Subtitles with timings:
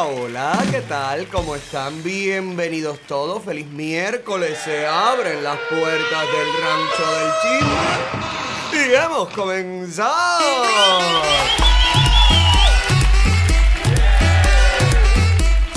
[0.00, 1.26] Hola, ¿qué tal?
[1.26, 2.04] ¿Cómo están?
[2.04, 3.42] Bienvenidos todos.
[3.42, 4.56] Feliz miércoles.
[4.64, 8.86] Se abren las puertas del rancho del chisme.
[8.86, 10.38] Y hemos comenzado.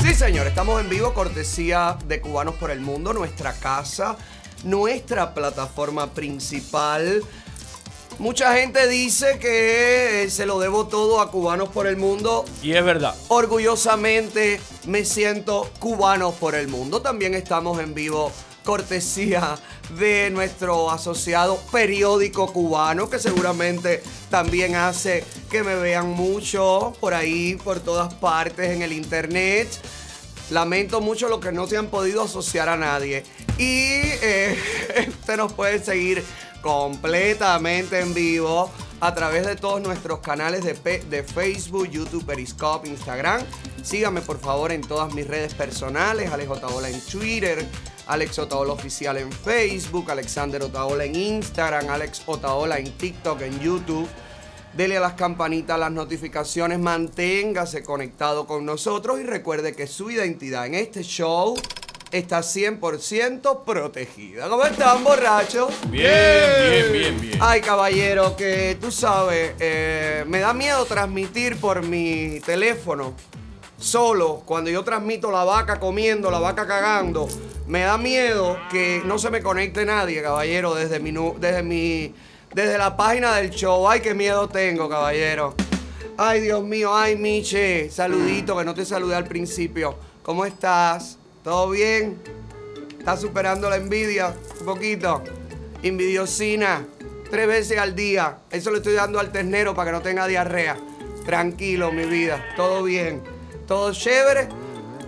[0.04, 4.18] Sí, señor, estamos en vivo, cortesía de Cubanos por el Mundo, nuestra casa,
[4.64, 7.24] nuestra plataforma principal.
[8.20, 12.46] Mucha gente dice que se lo debo todo a Cubanos por el Mundo.
[12.62, 13.16] Y es verdad.
[13.30, 17.02] Orgullosamente me siento Cubanos por el Mundo.
[17.02, 18.32] También estamos en vivo
[18.64, 19.58] cortesía
[19.98, 27.56] de nuestro asociado periódico cubano, que seguramente también hace que me vean mucho por ahí,
[27.64, 29.68] por todas partes en el internet.
[30.52, 33.24] Lamento mucho lo que no se han podido asociar a nadie.
[33.58, 34.58] Y eh,
[35.10, 36.24] usted nos puede seguir
[36.62, 43.42] completamente en vivo a través de todos nuestros canales de, de Facebook, YouTube, Periscope, Instagram.
[43.84, 47.66] Síganme por favor en todas mis redes personales, Alex Otaola en Twitter,
[48.08, 54.08] Alex Otaola Oficial en Facebook, Alexander Otaola en Instagram, Alex Otaola en TikTok, en YouTube.
[54.74, 60.66] Dele a las campanitas, las notificaciones, manténgase conectado con nosotros y recuerde que su identidad
[60.66, 61.56] en este show
[62.12, 64.50] está 100% protegida.
[64.50, 65.70] ¿Cómo están, borrachos?
[65.90, 66.12] Bien,
[66.70, 67.40] bien, bien, bien.
[67.42, 73.14] Ay, caballero, que tú sabes, eh, me da miedo transmitir por mi teléfono
[73.78, 77.28] solo cuando yo transmito la vaca comiendo, la vaca cagando.
[77.68, 82.14] Me da miedo que no se me conecte nadie, caballero, desde mi, desde mi,
[82.54, 83.88] desde la página del show.
[83.88, 85.56] Ay, qué miedo tengo, caballero.
[86.18, 89.96] Ay, Dios mío, ay, Miche, saludito, que no te saludé al principio.
[90.22, 91.18] ¿Cómo estás?
[91.44, 92.22] ¿Todo bien?
[93.00, 94.36] ¿Estás superando la envidia?
[94.60, 95.24] Un poquito.
[95.82, 96.86] Envidiosina.
[97.32, 98.38] Tres veces al día.
[98.52, 100.78] Eso le estoy dando al ternero para que no tenga diarrea.
[101.26, 102.46] Tranquilo, mi vida.
[102.56, 103.24] Todo bien.
[103.66, 104.50] Todo chévere.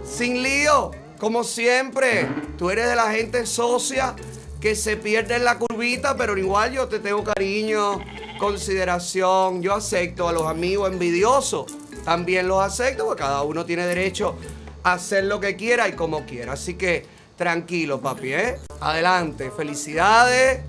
[0.03, 0.89] Sin lío.
[1.19, 2.27] Como siempre.
[2.57, 4.16] Tú eres de la gente socia
[4.59, 7.99] que se pierde en la curvita, pero igual yo te tengo cariño,
[8.39, 9.61] consideración.
[9.61, 11.66] Yo acepto a los amigos envidiosos.
[12.03, 14.35] También los acepto, porque cada uno tiene derecho
[14.83, 16.53] hacer lo que quiera y como quiera.
[16.53, 17.05] Así que
[17.38, 18.59] tranquilo, papi, ¿eh?
[18.79, 19.51] Adelante.
[19.51, 20.61] Felicidades,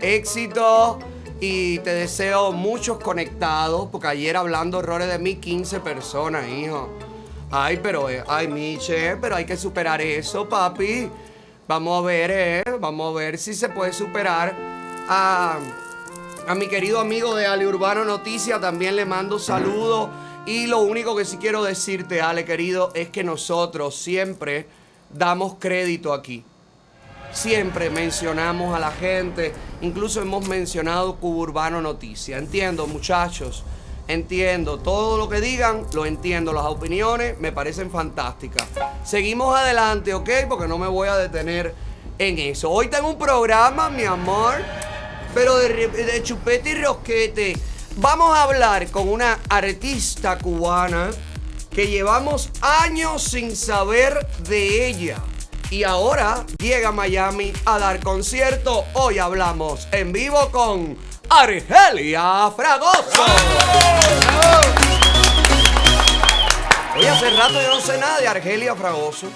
[0.00, 0.98] éxito
[1.40, 6.88] y te deseo muchos conectados, porque ayer hablando horrores de mí, 15 personas, hijo.
[7.50, 11.08] Ay, pero, eh, ay, Miche, pero hay que superar eso, papi.
[11.68, 14.54] Vamos a ver, eh, vamos a ver si se puede superar.
[15.08, 15.58] A,
[16.48, 20.08] a mi querido amigo de Ale Urbano Noticias también le mando saludos.
[20.46, 24.68] Y lo único que sí quiero decirte, Ale, querido, es que nosotros siempre
[25.10, 26.44] damos crédito aquí.
[27.32, 32.40] Siempre mencionamos a la gente, incluso hemos mencionado Cuba Urbano Noticias.
[32.40, 33.64] Entiendo, muchachos,
[34.06, 34.78] entiendo.
[34.78, 36.52] Todo lo que digan, lo entiendo.
[36.52, 38.68] Las opiniones me parecen fantásticas.
[39.04, 40.30] Seguimos adelante, ¿ok?
[40.48, 41.74] Porque no me voy a detener
[42.18, 42.70] en eso.
[42.70, 44.54] Hoy tengo un programa, mi amor,
[45.34, 47.56] pero de, de chupete y rosquete.
[47.98, 51.08] Vamos a hablar con una artista cubana
[51.70, 55.16] que llevamos años sin saber de ella.
[55.70, 58.84] Y ahora llega a Miami a dar concierto.
[58.92, 60.98] Hoy hablamos en vivo con
[61.30, 63.24] Argelia Fragoso.
[66.96, 69.28] Oye, hace rato yo no sé nada de Argelia Fragoso.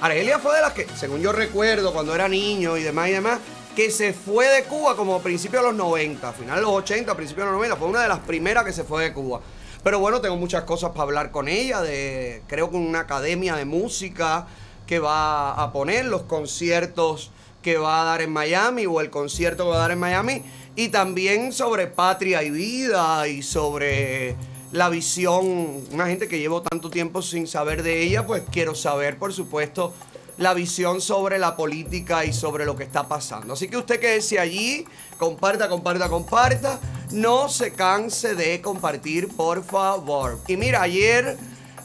[0.00, 3.38] Argelia fue de las que, según yo recuerdo, cuando era niño y demás y demás,
[3.78, 7.14] que se fue de Cuba como a principios de los 90, final de los 80,
[7.14, 7.76] principios de los 90.
[7.76, 9.40] Fue una de las primeras que se fue de Cuba.
[9.84, 13.66] Pero bueno, tengo muchas cosas para hablar con ella, de creo que una academia de
[13.66, 14.48] música
[14.84, 17.30] que va a poner, los conciertos
[17.62, 20.42] que va a dar en Miami o el concierto que va a dar en Miami.
[20.74, 24.34] Y también sobre patria y vida y sobre
[24.72, 29.18] la visión, una gente que llevo tanto tiempo sin saber de ella, pues quiero saber,
[29.18, 29.94] por supuesto,
[30.38, 33.54] la visión sobre la política y sobre lo que está pasando.
[33.54, 34.86] Así que usted quédese allí,
[35.18, 36.78] comparta, comparta, comparta.
[37.10, 40.38] No se canse de compartir, por favor.
[40.46, 41.36] Y mira, ayer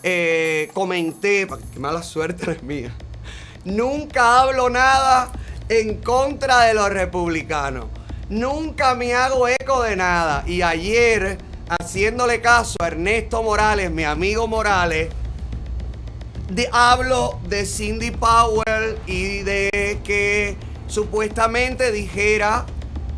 [0.03, 2.95] eh, comenté, qué mala suerte es mía.
[3.65, 5.31] Nunca hablo nada
[5.69, 7.85] en contra de los republicanos.
[8.29, 10.43] Nunca me hago eco de nada.
[10.45, 11.37] Y ayer,
[11.79, 15.09] haciéndole caso a Ernesto Morales, mi amigo Morales,
[16.49, 20.57] de- hablo de Cindy Powell y de que
[20.87, 22.65] supuestamente dijera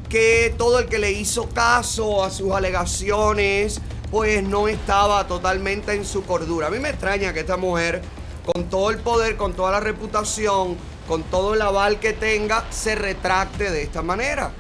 [0.10, 3.82] que todo el que le hizo caso a sus alegaciones
[4.12, 6.68] pues no estaba totalmente en su cordura.
[6.68, 8.02] A mí me extraña que esta mujer,
[8.46, 10.78] con todo el poder, con toda la reputación,
[11.08, 14.52] con todo el aval que tenga, se retracte de esta manera.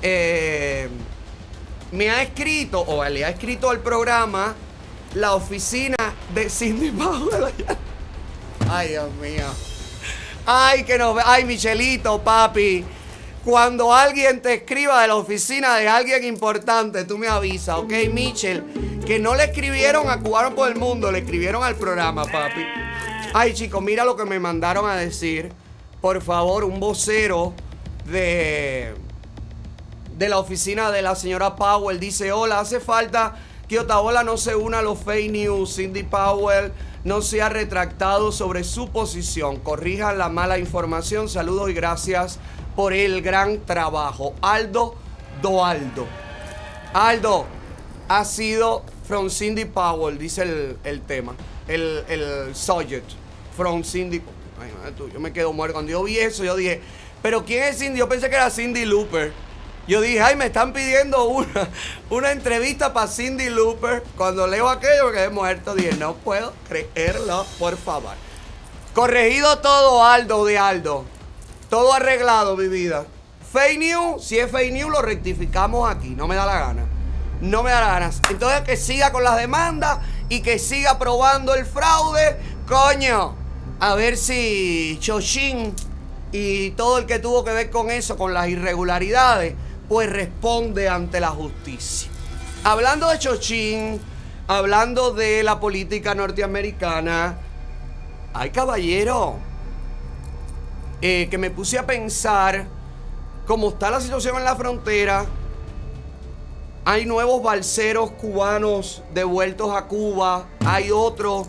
[0.00, 0.88] Eh,
[1.90, 4.54] me ha escrito, o le ha escrito al programa,
[5.14, 5.96] la oficina
[6.34, 7.52] de Cindy Powell.
[8.74, 9.44] Ay, Dios mío.
[10.46, 11.22] Ay, que ve.
[11.26, 12.82] Ay, Michelito, papi.
[13.44, 18.64] Cuando alguien te escriba de la oficina de alguien importante, tú me avisas, ¿ok, Michel?
[19.04, 22.64] Que no le escribieron a Cubano por el Mundo, le escribieron al programa, papi.
[23.34, 25.52] Ay, chicos, mira lo que me mandaron a decir.
[26.00, 27.52] Por favor, un vocero
[28.06, 28.94] de,
[30.16, 33.36] de la oficina de la señora Powell dice, hola, hace falta
[33.68, 35.76] que Otaola no se una a los fake news.
[35.76, 36.72] Cindy Powell
[37.04, 39.56] no se ha retractado sobre su posición.
[39.58, 41.28] Corrijan la mala información.
[41.28, 42.38] Saludos y gracias
[42.76, 44.34] por el gran trabajo.
[44.40, 44.94] Aldo
[45.40, 46.06] Doaldo.
[46.94, 47.46] Aldo,
[48.08, 51.34] ha sido from Cindy Powell, dice el, el tema.
[51.68, 53.10] El, el subject.
[53.56, 54.22] From Cindy.
[54.60, 55.74] Ay, madre tú, yo me quedo muerto.
[55.74, 56.80] Cuando yo vi eso, yo dije,
[57.20, 57.98] ¿pero quién es Cindy?
[57.98, 59.32] Yo pensé que era Cindy Looper.
[59.88, 61.68] Yo dije, ay, me están pidiendo una,
[62.10, 64.04] una entrevista para Cindy Looper.
[64.16, 65.74] Cuando leo aquello me quedé muerto.
[65.74, 68.14] Dije, no puedo creerlo, por favor.
[68.94, 71.04] Corregido todo, Aldo de Aldo.
[71.68, 73.06] Todo arreglado, mi vida.
[73.52, 76.10] Fake news, si es fake news, lo rectificamos aquí.
[76.10, 76.84] No me da la gana.
[77.40, 78.10] No me da la gana.
[78.30, 82.36] Entonces que siga con las demandas y que siga probando el fraude.
[82.68, 83.34] Coño.
[83.80, 85.74] A ver si Choshin
[86.30, 89.54] y todo el que tuvo que ver con eso, con las irregularidades,
[89.92, 92.10] pues responde ante la justicia.
[92.64, 94.00] Hablando de Choshin,
[94.48, 97.36] hablando de la política norteamericana,
[98.32, 99.34] ay caballero,
[101.02, 102.64] eh, que me puse a pensar
[103.46, 105.26] cómo está la situación en la frontera.
[106.86, 110.46] Hay nuevos balseros cubanos devueltos a Cuba.
[110.64, 111.46] Hay otro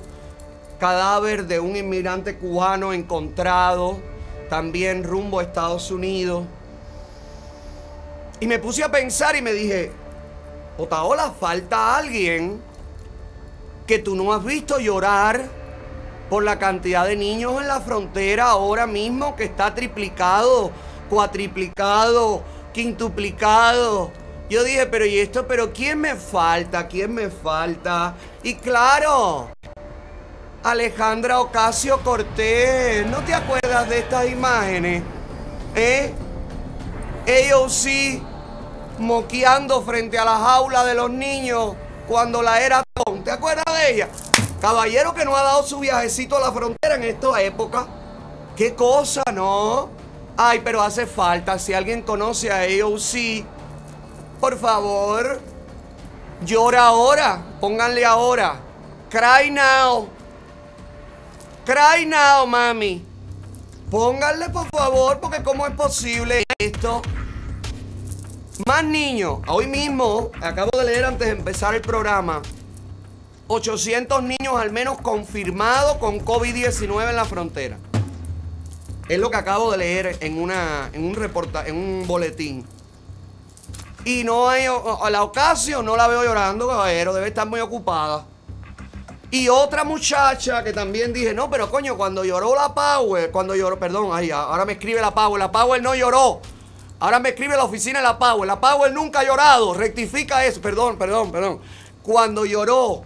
[0.81, 4.01] cadáver de un inmigrante cubano encontrado
[4.50, 6.44] también rumbo a Estados Unidos.
[8.39, 9.91] Y me puse a pensar y me dije,
[10.77, 12.62] Otaola, falta alguien
[13.88, 15.44] que tú no has visto llorar
[16.30, 20.71] por la cantidad de niños en la frontera ahora mismo que está triplicado,
[21.09, 22.44] cuatriplicado,
[22.74, 24.12] quintuplicado.
[24.50, 25.47] Yo dije, pero ¿y esto?
[25.47, 26.88] ¿Pero quién me falta?
[26.88, 28.15] ¿Quién me falta?
[28.41, 29.50] Y claro,
[30.63, 35.03] Alejandra Ocasio Cortés, ¿no te acuerdas de estas imágenes?
[35.75, 36.13] ¿Eh?
[37.28, 38.22] AOC
[39.00, 41.75] moqueando frente a la jaula de los niños
[42.08, 42.84] cuando la era
[43.24, 44.10] ¿Te acuerdas de ella?
[44.62, 47.88] Caballero que no ha dado su viajecito a la frontera en esta época.
[48.56, 49.90] ¿Qué cosa, no?
[50.38, 51.60] Ay, pero hace falta.
[51.60, 53.46] Si alguien conoce a AOC,
[54.40, 55.42] por favor,
[56.46, 57.42] llora ahora.
[57.60, 58.60] Pónganle ahora.
[59.10, 60.08] Cry now.
[61.66, 63.12] Cry now, mami.
[63.94, 67.04] Pónganle, por favor, porque ¿cómo es posible esto?
[68.66, 69.38] Más niños.
[69.48, 72.42] Hoy mismo, acabo de leer antes de empezar el programa,
[73.45, 77.78] 800 niños al menos confirmados con COVID-19 en la frontera.
[79.10, 82.66] Es lo que acabo de leer en, una, en un reportaje, en un boletín.
[84.06, 88.25] Y no hay, a la ocasión no la veo llorando, caballero, debe estar muy ocupada.
[89.33, 93.80] Y otra muchacha que también dije, no, pero coño, cuando lloró la Power, cuando lloró,
[93.80, 96.39] perdón, ay, ahora me escribe la Power, la Power no lloró.
[97.00, 100.62] Ahora me escribe la oficina de la Power, la Power nunca ha llorado, rectifica eso,
[100.62, 101.62] perdón, perdón, perdón.
[102.03, 103.01] Cuando lloró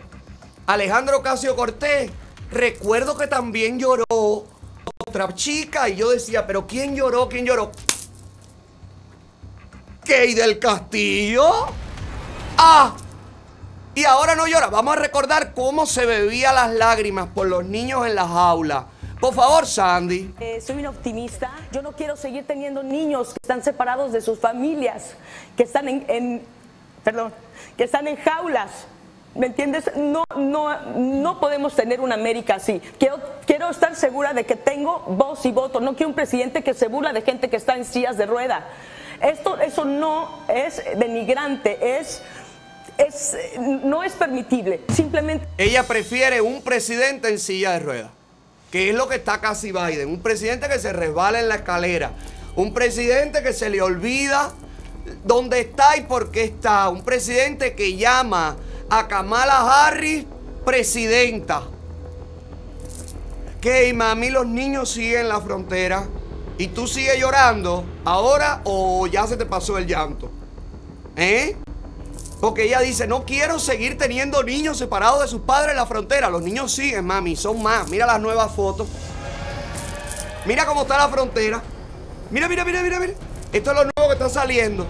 [0.65, 2.11] Alejandro Casio Cortés,
[2.51, 4.03] recuerdo que también lloró
[5.07, 7.29] otra chica y yo decía, pero ¿quién lloró?
[7.29, 7.71] ¿Quién lloró?
[10.03, 11.67] ¿Key del Castillo?
[12.57, 12.93] Ah,
[13.97, 14.67] y ahora no llora.
[14.67, 18.83] Vamos a recordar cómo se bebía las lágrimas por los niños en las aulas.
[19.19, 20.35] Por favor, Sandy.
[20.39, 21.49] Eh, soy una optimista.
[21.71, 25.15] Yo no quiero seguir teniendo niños que están separados de sus familias,
[25.55, 26.43] que están en,
[27.03, 27.33] perdón,
[27.75, 28.85] que están en jaulas.
[29.33, 29.89] ¿Me entiendes?
[29.95, 32.79] No, no, no podemos tener una América así.
[32.99, 35.79] Quiero, quiero estar segura de que tengo voz y voto.
[35.79, 38.63] No quiero un presidente que se burla de gente que está en sillas de rueda.
[39.21, 42.21] Esto, eso no es denigrante, es
[43.59, 44.81] no es permitible.
[44.93, 45.47] Simplemente.
[45.57, 48.11] Ella prefiere un presidente en silla de ruedas,
[48.71, 50.09] que es lo que está casi Biden.
[50.09, 52.11] Un presidente que se resbala en la escalera.
[52.55, 54.51] Un presidente que se le olvida
[55.23, 56.89] dónde está y por qué está.
[56.89, 58.57] Un presidente que llama
[58.89, 60.25] a Kamala Harris
[60.65, 61.63] presidenta.
[63.61, 66.07] Que mami, los niños siguen en la frontera
[66.57, 70.31] y tú sigues llorando ahora o ya se te pasó el llanto.
[71.15, 71.55] ¿Eh?
[72.39, 76.29] Porque ella dice, no quiero seguir teniendo niños separados de sus padres en la frontera.
[76.29, 77.89] Los niños siguen, mami, son más.
[77.89, 78.87] Mira las nuevas fotos.
[80.45, 81.63] Mira cómo está la frontera.
[82.29, 83.13] Mira, mira, mira, mira, mira.
[83.51, 84.85] Esto es lo nuevo que está saliendo.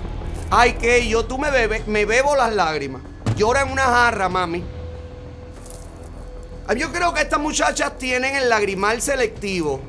[0.49, 3.01] Ay, que yo, tú me bebes, me bebo las lágrimas.
[3.37, 4.63] Llora en una jarra, mami.
[6.75, 9.79] Yo creo que estas muchachas tienen el lagrimal selectivo.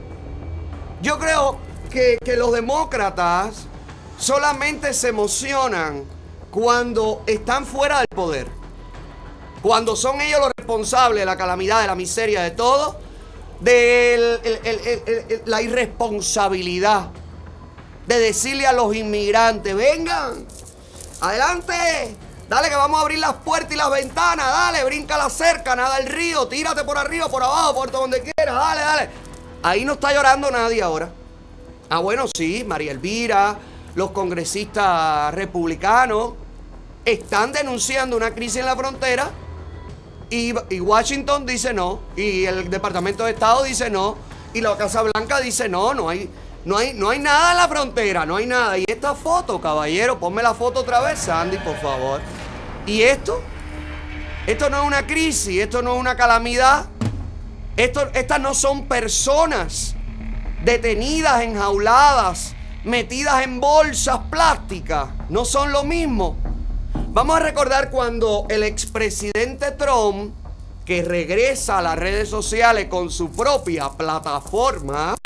[1.02, 1.58] Yo creo
[1.90, 3.66] que, que los demócratas
[4.16, 6.04] solamente se emocionan
[6.50, 8.48] cuando están fuera del poder.
[9.62, 12.96] Cuando son ellos los responsables de la calamidad, de la miseria, de todo,
[13.60, 17.10] de la irresponsabilidad
[18.08, 20.46] de decirle a los inmigrantes, vengan,
[21.20, 22.16] adelante,
[22.48, 25.98] dale que vamos a abrir las puertas y las ventanas, dale, brinca la cerca, nada
[25.98, 29.10] el río, tírate por arriba, por abajo, por donde quieras, dale, dale.
[29.62, 31.10] Ahí no está llorando nadie ahora.
[31.90, 33.58] Ah, bueno, sí, María Elvira,
[33.94, 36.34] los congresistas republicanos
[37.04, 39.30] están denunciando una crisis en la frontera
[40.30, 44.16] y, Washington dice no, y el Departamento de Estado dice no,
[44.52, 46.28] y la Casa Blanca dice no, no hay,
[46.64, 48.76] no hay, no hay nada en la frontera, no hay nada.
[48.76, 52.20] Y esta foto, caballero, ponme la foto otra vez, Sandy, por favor.
[52.86, 53.40] ¿Y esto?
[54.46, 56.86] Esto no es una crisis, esto no es una calamidad.
[57.76, 59.94] Esto, estas no son personas
[60.64, 62.54] detenidas, enjauladas,
[62.84, 65.10] metidas en bolsas plásticas.
[65.28, 66.36] No son lo mismo.
[67.08, 70.32] Vamos a recordar cuando el expresidente Trump,
[70.84, 75.16] que regresa a las redes sociales con su propia plataforma,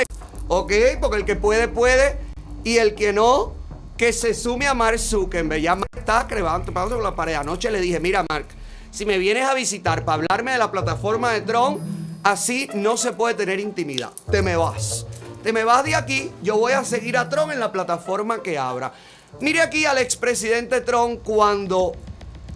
[0.47, 0.73] ¿ok?
[0.99, 2.17] Porque el que puede, puede,
[2.63, 3.53] y el que no,
[3.97, 5.61] que se sume a Mark Zuckerberg.
[5.61, 7.35] Ya Mark está crevando la pared.
[7.35, 8.47] Anoche le dije, mira Mark,
[8.91, 11.79] si me vienes a visitar para hablarme de la plataforma de Trump,
[12.23, 14.11] así no se puede tener intimidad.
[14.29, 15.05] Te me vas.
[15.43, 18.57] Te me vas de aquí, yo voy a seguir a Trump en la plataforma que
[18.57, 18.93] abra.
[19.41, 21.91] Mire aquí al expresidente Trump cuando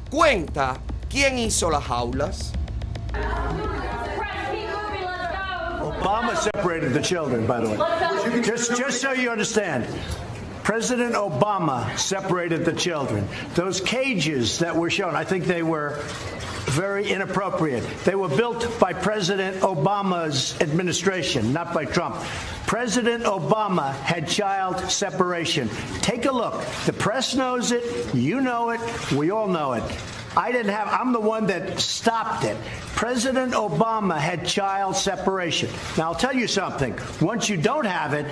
[0.10, 0.78] cuenta
[1.10, 2.54] quién hizo las jaulas.
[5.82, 8.42] Obama separated the children, by the way.
[8.42, 9.86] Just, just so you understand.
[10.68, 13.26] President Obama separated the children.
[13.56, 15.98] Those cages that were shown, I think they were
[16.66, 17.86] very inappropriate.
[18.04, 22.18] They were built by President Obama's administration, not by Trump.
[22.66, 25.70] President Obama had child separation.
[26.02, 26.62] Take a look.
[26.86, 28.14] The press knows it.
[28.14, 29.12] You know it.
[29.14, 29.84] We all know it.
[30.36, 32.58] I didn't have, I'm the one that stopped it.
[32.94, 35.70] President Obama had child separation.
[35.98, 36.94] Now, I'll tell you something.
[37.22, 38.26] Once you don't have it,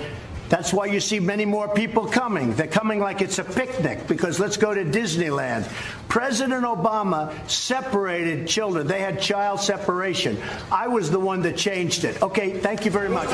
[0.48, 2.54] that's why you see many more people coming.
[2.54, 5.66] They're coming like it's a picnic because let's go to Disneyland.
[6.08, 8.86] President Obama separated children.
[8.86, 10.38] They had child separation.
[10.70, 12.22] I was the one that changed it.
[12.22, 13.28] Okay, thank you very much.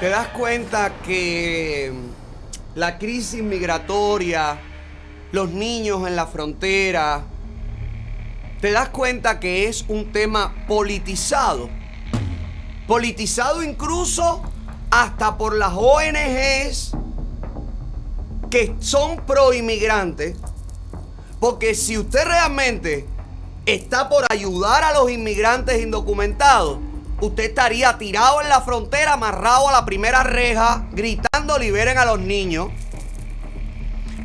[0.00, 4.58] ¿Te das cuenta que mm, la crisis migratoria,
[5.32, 7.22] los niños en la frontera,
[8.62, 11.68] te das cuenta que es un tema politizado?
[12.86, 14.42] Politizado incluso
[14.90, 16.92] hasta por las ONGs
[18.50, 20.36] que son pro inmigrantes.
[21.38, 23.06] Porque si usted realmente
[23.64, 26.78] está por ayudar a los inmigrantes indocumentados,
[27.20, 32.18] usted estaría tirado en la frontera, amarrado a la primera reja, gritando liberen a los
[32.18, 32.68] niños.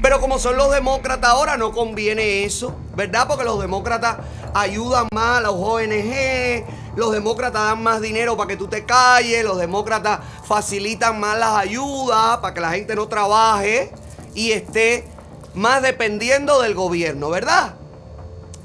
[0.01, 3.27] Pero como son los demócratas ahora, no conviene eso, ¿verdad?
[3.27, 4.17] Porque los demócratas
[4.53, 6.65] ayudan más a los ONG,
[6.95, 11.57] los demócratas dan más dinero para que tú te calles, los demócratas facilitan más las
[11.57, 13.91] ayudas para que la gente no trabaje
[14.33, 15.05] y esté
[15.53, 17.75] más dependiendo del gobierno, ¿verdad?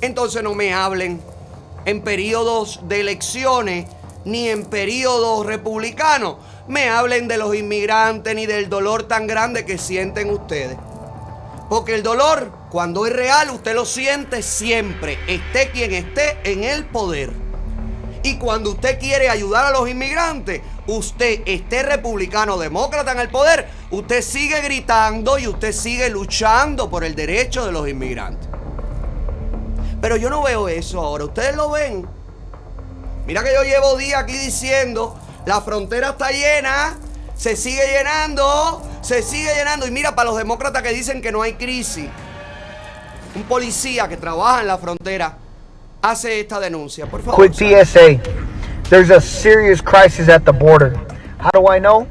[0.01, 1.21] Entonces no me hablen
[1.85, 3.87] en periodos de elecciones
[4.25, 6.37] ni en periodos republicanos.
[6.69, 10.77] Me hablen de los inmigrantes ni del dolor tan grande que sienten ustedes.
[11.69, 16.85] Porque el dolor, cuando es real, usted lo siente siempre, esté quien esté en el
[16.85, 17.50] poder.
[18.23, 23.67] Y cuando usted quiere ayudar a los inmigrantes, usted esté republicano demócrata en el poder,
[23.91, 28.49] usted sigue gritando y usted sigue luchando por el derecho de los inmigrantes.
[30.03, 31.25] Pero yo no veo eso ahora.
[31.25, 32.07] ¿Ustedes lo ven?
[33.27, 36.99] Mira que yo llevo días aquí diciendo, la frontera está llena,
[37.37, 39.87] se sigue llenando, se sigue llenando.
[39.87, 42.09] Y mira, para los demócratas que dicen que no hay crisis,
[43.35, 45.39] un policía que trabaja en la frontera
[46.03, 47.35] hace esta denuncia, por favor.
[47.35, 48.21] Quick PSA.
[48.89, 50.97] There's a serious crisis at the border.
[51.39, 52.09] How do I know?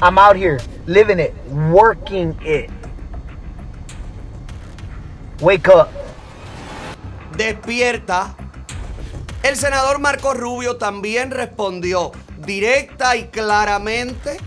[0.00, 2.70] I'm out here living it, working it.
[5.40, 5.90] Wake up.
[7.36, 8.34] Despierta.
[9.42, 14.38] El senador Marco Rubio también respondió directa y claramente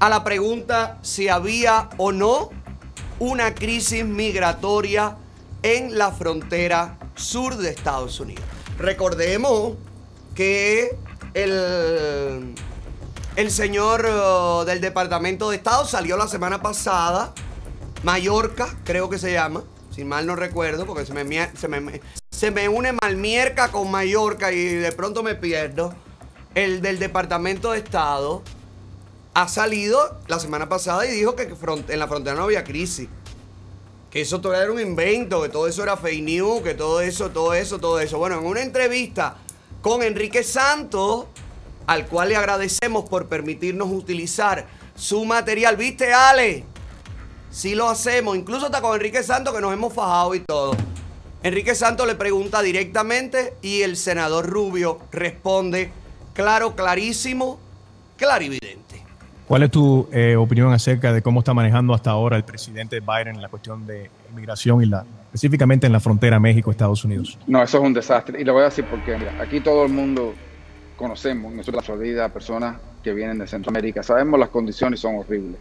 [0.00, 2.50] a la pregunta si había o no
[3.18, 5.16] una crisis migratoria
[5.62, 8.44] en la frontera sur de Estados Unidos.
[8.78, 9.74] Recordemos
[10.34, 10.96] que
[11.34, 12.54] el,
[13.36, 17.32] el señor uh, del Departamento de Estado salió la semana pasada,
[18.02, 19.62] Mallorca, creo que se llama,
[19.94, 21.50] si mal no recuerdo, porque se me,
[22.30, 25.94] se me une Malmierca con Mallorca y de pronto me pierdo.
[26.54, 28.42] El del Departamento de Estado
[29.34, 31.44] ha salido la semana pasada y dijo que
[31.88, 33.08] en la frontera no había crisis.
[34.12, 37.30] Que eso todo era un invento, que todo eso era fake news, que todo eso,
[37.30, 38.18] todo eso, todo eso.
[38.18, 39.38] Bueno, en una entrevista
[39.80, 41.24] con Enrique Santos,
[41.86, 45.78] al cual le agradecemos por permitirnos utilizar su material.
[45.78, 46.64] ¿Viste, Ale?
[47.50, 50.76] Sí lo hacemos, incluso hasta con Enrique Santos que nos hemos fajado y todo.
[51.42, 55.90] Enrique Santos le pregunta directamente y el senador Rubio responde
[56.34, 57.58] claro, clarísimo,
[58.18, 58.91] clarividente.
[59.52, 63.36] ¿Cuál es tu eh, opinión acerca de cómo está manejando hasta ahora el presidente Biden
[63.36, 67.38] en la cuestión de inmigración y la, específicamente en la frontera México-Estados Unidos?
[67.46, 68.40] No, eso es un desastre.
[68.40, 69.14] Y le voy a decir por qué.
[69.38, 70.32] aquí todo el mundo
[70.96, 75.60] conocemos, nosotros la Florida, personas que vienen de Centroamérica, sabemos las condiciones son horribles.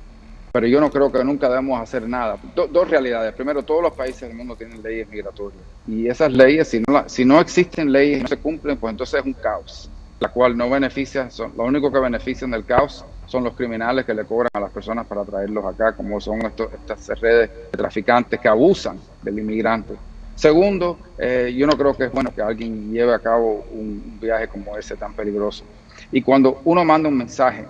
[0.53, 2.37] Pero yo no creo que nunca debemos hacer nada.
[2.55, 3.33] dos realidades.
[3.33, 5.63] Primero, todos los países del mundo tienen leyes migratorias.
[5.85, 9.19] Y esas leyes, si no, si no existen leyes y no se cumplen, pues entonces
[9.19, 9.91] es un caos.
[10.21, 14.13] La cual no beneficia, son, lo único que benefician del caos son los criminales que
[14.13, 18.47] le cobran a las personas para traerlos acá, como son estas redes de traficantes que
[18.47, 19.95] abusan del inmigrante.
[20.35, 24.47] Segundo, eh, yo no creo que es bueno que alguien lleve a cabo un viaje
[24.47, 25.63] como ese tan peligroso.
[26.11, 27.65] Y cuando uno manda un mensaje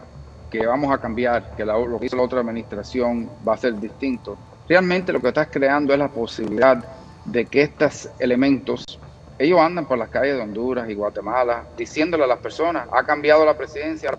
[0.49, 4.37] que vamos a cambiar, que lo que hizo la otra administración va a ser distinto,
[4.67, 6.83] realmente lo que estás creando es la posibilidad
[7.23, 8.83] de que estos elementos,
[9.41, 13.43] ellos andan por las calles de Honduras y Guatemala diciéndole a las personas, ha cambiado
[13.43, 14.11] la presidencia,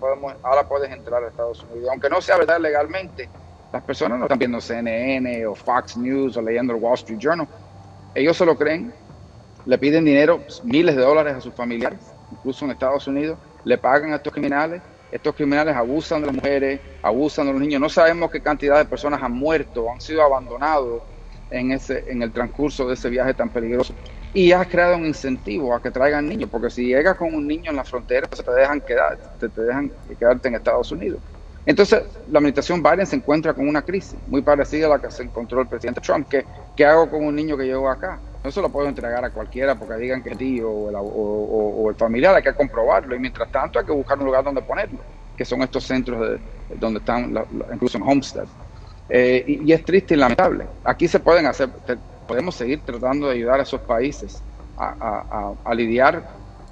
[0.43, 1.89] ahora, puedes entrar a Estados Unidos.
[1.91, 3.29] Aunque no sea verdad legalmente,
[3.71, 7.47] las personas no están viendo CNN o Fox News o leyendo el Wall Street Journal.
[8.13, 8.93] Ellos se lo creen,
[9.65, 11.99] le piden dinero, miles de dólares a sus familiares,
[12.31, 14.81] incluso en Estados Unidos, le pagan a estos criminales
[15.13, 17.79] estos criminales abusan de las mujeres, abusan de los niños.
[17.79, 21.03] No sabemos qué cantidad de personas han muerto, han sido abandonados
[21.53, 23.93] en, ese, en el transcurso de ese viaje tan peligroso.
[24.33, 27.69] Y has creado un incentivo a que traigan niños, porque si llegas con un niño
[27.69, 31.19] en la frontera, se te dejan quedar, te, dejan quedarte en Estados Unidos.
[31.65, 35.23] Entonces, la administración Biden se encuentra con una crisis muy parecida a la que se
[35.23, 36.27] encontró el presidente Trump.
[36.27, 36.43] ¿Qué,
[36.75, 38.19] qué hago con un niño que llegó acá?
[38.43, 41.95] No se lo puedo entregar a cualquiera porque digan que es tío o el, el,
[41.95, 43.15] familiar, hay que comprobarlo.
[43.15, 44.99] Y mientras tanto hay que buscar un lugar donde ponerlo,
[45.37, 46.39] que son estos centros de,
[46.77, 47.33] donde están,
[47.71, 48.47] incluso en Homestead.
[49.09, 50.65] Eh, y, es triste y lamentable.
[50.83, 51.69] Aquí se pueden hacer,
[52.27, 54.41] podemos seguir tratando de ayudar a esos países
[54.77, 56.23] a, lidiar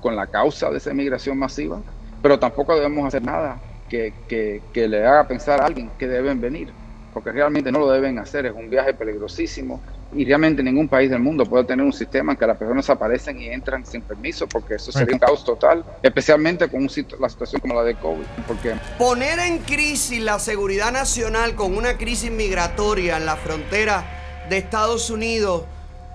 [0.02, 1.80] con la causa de esa inmigración masiva,
[2.22, 6.74] pero tampoco debemos hacer nada que, que le haga pensar a alguien que deben venir,
[7.14, 8.46] porque realmente no lo deben hacer.
[8.46, 9.82] Es un viaje peligrosísimo
[10.14, 13.40] y realmente ningún país del mundo puede tener un sistema en que las personas aparecen
[13.42, 17.62] y entran sin permiso, porque eso sería un caos total, especialmente con un la situación
[17.62, 18.26] como la de COVID.
[18.48, 18.76] Porque...
[18.98, 24.04] Poner en crisis la seguridad nacional con una crisis migratoria en la frontera
[24.50, 25.64] de Estados Unidos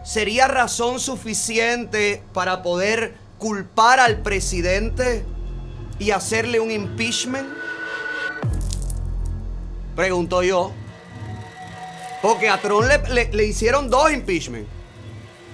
[0.05, 5.25] sería razón suficiente para poder culpar al presidente
[5.99, 7.49] y hacerle un impeachment?
[9.95, 10.73] Pregunto yo.
[12.27, 14.67] Porque a Trump le, hicieron dos impeachment.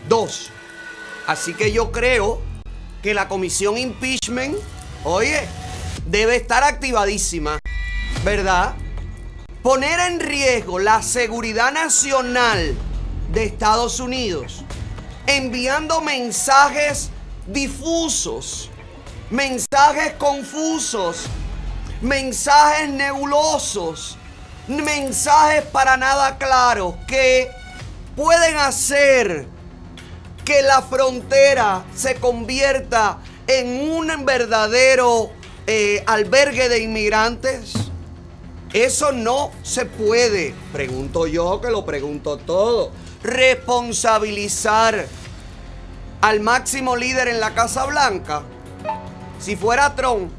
[0.08, 0.50] Dos.
[1.26, 2.40] Así que yo creo
[3.02, 4.56] que la comisión impeachment,
[5.04, 5.38] oye,
[6.06, 7.58] debe estar activadísima.
[8.24, 8.74] ¿Verdad?
[9.62, 12.74] Poner en riesgo la seguridad nacional
[13.34, 14.64] de Estados Unidos,
[15.26, 17.10] enviando mensajes
[17.48, 18.70] difusos,
[19.28, 21.26] mensajes confusos,
[22.00, 24.16] mensajes nebulosos
[24.76, 27.50] mensajes para nada claros que
[28.16, 29.46] pueden hacer
[30.44, 35.30] que la frontera se convierta en un verdadero
[35.66, 37.74] eh, albergue de inmigrantes?
[38.72, 42.90] Eso no se puede, pregunto yo que lo pregunto todo,
[43.22, 45.06] responsabilizar
[46.22, 48.42] al máximo líder en la Casa Blanca.
[49.38, 50.32] Si fuera Trump,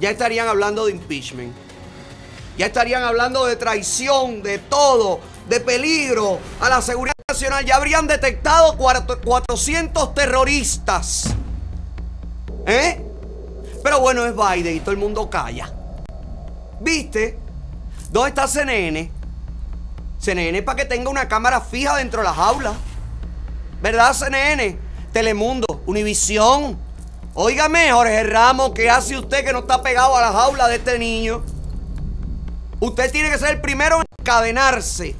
[0.00, 1.54] ya estarían hablando de impeachment.
[2.56, 7.64] Ya estarían hablando de traición, de todo, de peligro a la seguridad nacional.
[7.64, 11.34] Ya habrían detectado 400 terroristas.
[12.66, 13.04] ¿Eh?
[13.82, 15.72] Pero bueno, es Biden y todo el mundo calla.
[16.80, 17.38] ¿Viste?
[18.10, 19.10] ¿Dónde está CNN?
[20.20, 22.74] CNN para que tenga una cámara fija dentro de la jaula.
[23.80, 24.78] ¿Verdad, CNN?
[25.12, 26.78] Telemundo, Univisión.
[27.34, 30.98] Óigame, Jorge Ramos, ¿qué hace usted que no está pegado a la jaula de este
[30.98, 31.42] niño?
[32.82, 35.14] Usted tiene que ser el primero en encadenarse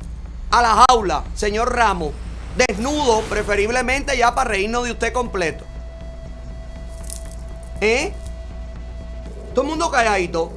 [0.51, 2.11] a la jaula, señor Ramos.
[2.57, 5.64] Desnudo, preferiblemente ya para reírnos de usted completo.
[7.81, 8.12] ¿Eh?
[9.55, 10.51] Todo el mundo calladito.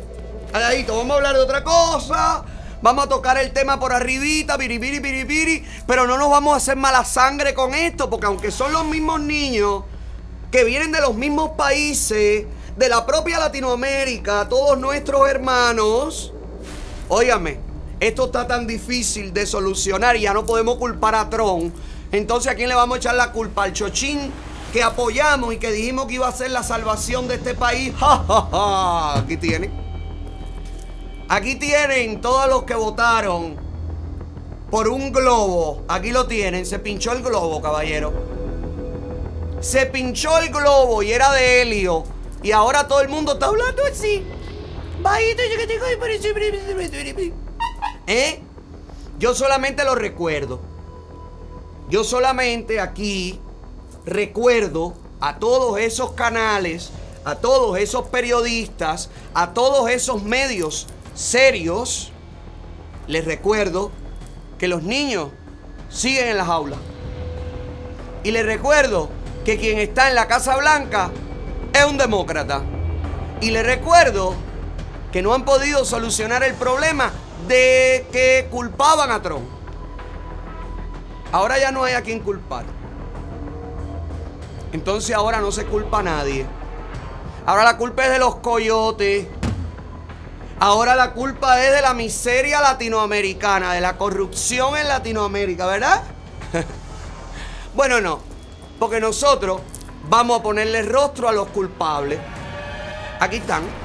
[0.51, 2.43] Calladito, vamos a hablar de otra cosa.
[2.81, 6.75] vamos a tocar el tema por arribita, biribiri, biribiri, pero no nos vamos a hacer
[6.75, 9.83] mala sangre con esto, porque aunque son los mismos niños
[10.49, 16.33] que vienen de los mismos países, de la propia Latinoamérica, todos nuestros hermanos,
[17.09, 17.59] óigame,
[17.99, 21.73] esto está tan difícil de solucionar y ya no podemos culpar a Tron.
[22.11, 23.63] Entonces, ¿a quién le vamos a echar la culpa?
[23.63, 24.31] Al chochín
[24.73, 27.93] que apoyamos y que dijimos que iba a ser la salvación de este país.
[27.99, 29.19] ¡Ja, ja, ja!
[29.19, 29.71] Aquí tienen.
[31.29, 33.55] Aquí tienen todos los que votaron
[34.69, 35.83] por un globo.
[35.87, 36.65] Aquí lo tienen.
[36.65, 38.13] Se pinchó el globo, caballero.
[39.61, 42.03] Se pinchó el globo y era de helio.
[42.43, 44.23] Y ahora todo el mundo está hablando así.
[48.07, 48.39] ¿Eh?
[49.19, 50.59] Yo solamente lo recuerdo.
[51.89, 53.39] Yo solamente aquí
[54.05, 56.89] recuerdo a todos esos canales,
[57.23, 62.11] a todos esos periodistas, a todos esos medios serios,
[63.07, 63.91] les recuerdo
[64.57, 65.29] que los niños
[65.89, 66.79] siguen en las aulas.
[68.23, 69.09] Y les recuerdo
[69.45, 71.11] que quien está en la Casa Blanca
[71.73, 72.63] es un demócrata.
[73.39, 74.33] Y les recuerdo
[75.15, 77.09] que no han podido solucionar el problema
[77.47, 79.47] de que culpaban a Trump.
[81.31, 82.65] Ahora ya no hay a quien culpar.
[84.73, 86.45] Entonces ahora no se culpa a nadie.
[87.45, 89.25] Ahora la culpa es de los coyotes.
[90.59, 96.03] Ahora la culpa es de la miseria latinoamericana, de la corrupción en Latinoamérica, ¿verdad?
[97.73, 98.19] bueno, no.
[98.79, 99.61] Porque nosotros
[100.09, 102.19] vamos a ponerle rostro a los culpables.
[103.21, 103.84] Aquí están.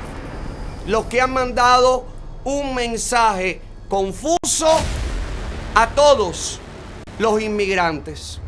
[0.90, 2.05] Los que han mandado
[2.42, 4.66] un mensaje confuso
[5.76, 6.59] a todos
[7.20, 8.40] los inmigrantes.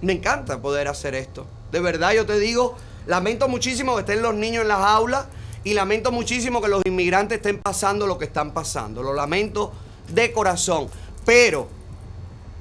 [0.00, 1.46] Me encanta poder hacer esto.
[1.70, 2.74] De verdad, yo te digo,
[3.06, 5.26] lamento muchísimo que estén los niños en las aulas
[5.62, 9.04] y lamento muchísimo que los inmigrantes estén pasando lo que están pasando.
[9.04, 9.72] Lo lamento
[10.08, 10.88] de corazón.
[11.24, 11.68] Pero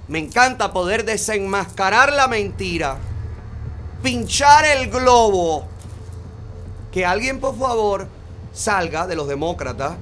[0.10, 3.00] me encanta poder desenmascarar la mentira,
[4.04, 5.71] pinchar el globo.
[6.92, 8.08] Que alguien, por favor,
[8.54, 9.94] salga de los demócratas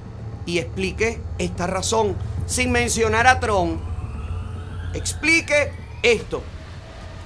[0.46, 3.80] y explique esta razón, sin mencionar a Trump.
[4.94, 5.72] Explique
[6.02, 6.42] esto.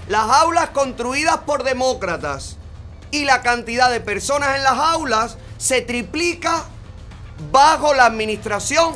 [0.08, 2.58] Las aulas construidas por demócratas
[3.10, 6.64] y la cantidad de personas en las aulas se triplica
[7.50, 8.94] bajo la administración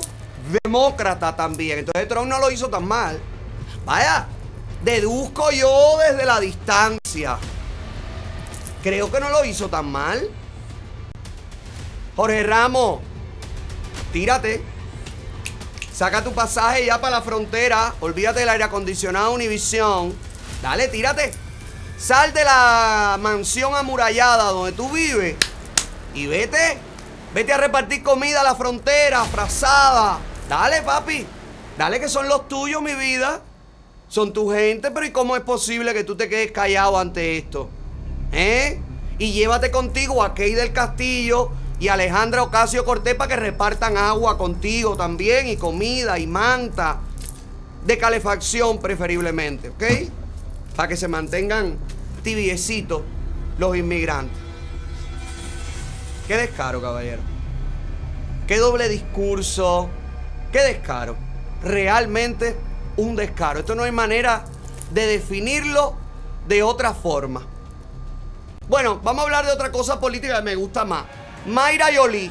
[0.65, 1.79] demócrata también.
[1.79, 3.19] Entonces Trump no lo hizo tan mal.
[3.87, 4.27] Vaya,
[4.85, 7.39] deduzco yo desde la distancia.
[8.83, 10.29] Creo que no lo hizo tan mal.
[12.19, 12.99] Jorge Ramos,
[14.13, 14.61] tírate.
[15.93, 17.95] Saca tu pasaje ya para la frontera.
[18.01, 20.13] Olvídate del aire acondicionado Univisión.
[20.61, 21.31] Dale, tírate.
[21.97, 25.37] Sal de la mansión amurallada donde tú vives
[26.13, 26.79] y vete.
[27.35, 30.19] Vete a repartir comida a la frontera, frazada.
[30.49, 31.25] Dale, papi.
[31.79, 33.43] Dale que son los tuyos, mi vida.
[34.09, 37.69] Son tu gente, pero ¿y cómo es posible que tú te quedes callado ante esto?
[38.33, 38.81] ¿Eh?
[39.19, 44.37] Y llévate contigo a Key del Castillo y Alejandra Ocasio Cortés para que repartan agua
[44.37, 46.99] contigo también y comida y manta
[47.85, 49.85] de calefacción preferiblemente, ¿ok?
[50.75, 51.79] Para que se mantengan
[52.23, 53.03] tibiecitos
[53.59, 54.39] los inmigrantes.
[56.27, 57.23] Qué descaro, caballero.
[58.47, 59.89] Qué doble discurso.
[60.53, 61.17] Qué descaro.
[61.63, 62.57] Realmente
[62.97, 63.61] un descaro.
[63.61, 64.45] Esto no hay manera
[64.91, 65.95] de definirlo
[66.47, 67.47] de otra forma.
[68.69, 71.05] Bueno, vamos a hablar de otra cosa política que me gusta más.
[71.49, 72.31] Mayra Yoli.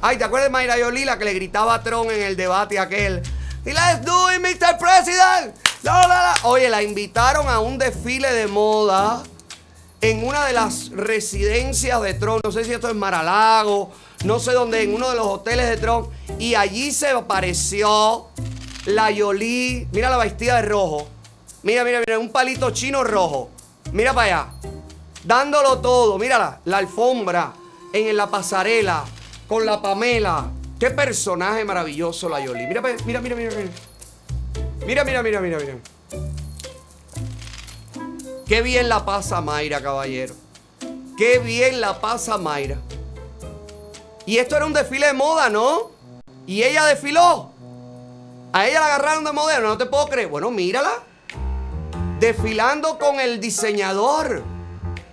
[0.00, 2.78] Ay, ¿te acuerdas de Mayra Yoli, la que le gritaba a Tron en el debate
[2.78, 3.22] aquel?
[3.64, 4.78] Y let's do it, Mr.
[4.78, 5.54] President.
[6.44, 9.22] Oye, la invitaron a un desfile de moda
[10.00, 12.40] en una de las residencias de Tron.
[12.42, 13.92] No sé si esto es Maralago,
[14.24, 16.08] no sé dónde, en uno de los hoteles de Tron.
[16.38, 18.28] Y allí se apareció
[18.86, 19.88] la Yoli.
[19.92, 21.08] Mira la vestida de rojo.
[21.62, 23.50] Mira, mira, mira, un palito chino rojo.
[23.92, 24.52] Mira para allá.
[25.22, 26.18] Dándolo todo.
[26.18, 27.52] Mírala, la alfombra
[27.94, 29.04] en la pasarela
[29.48, 30.50] con la Pamela.
[30.80, 32.66] Qué personaje maravilloso la Yoli.
[32.66, 33.50] Mira, mira, mira, mira.
[34.84, 35.74] Mira, mira, mira, mira, mira.
[38.46, 40.34] Qué bien la pasa Mayra, caballero.
[41.16, 42.78] Qué bien la pasa Mayra.
[44.26, 45.92] Y esto era un desfile de moda, ¿no?
[46.46, 47.52] Y ella desfiló.
[48.52, 50.28] A ella la agarraron de modelo, no te puedo creer.
[50.28, 50.92] Bueno, mírala.
[52.18, 54.42] Desfilando con el diseñador.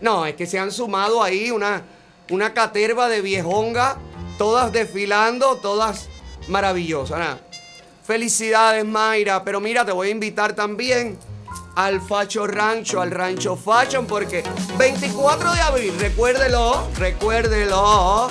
[0.01, 1.83] No, es que se han sumado ahí una,
[2.31, 3.97] una caterva de viejonga,
[4.37, 6.07] todas desfilando, todas
[6.47, 7.37] maravillosas.
[8.03, 9.43] Felicidades, Mayra.
[9.43, 11.17] Pero mira, te voy a invitar también
[11.75, 14.43] al Facho Rancho, al Rancho Fashion, porque
[14.77, 18.29] 24 de abril, recuérdelo, recuérdelo,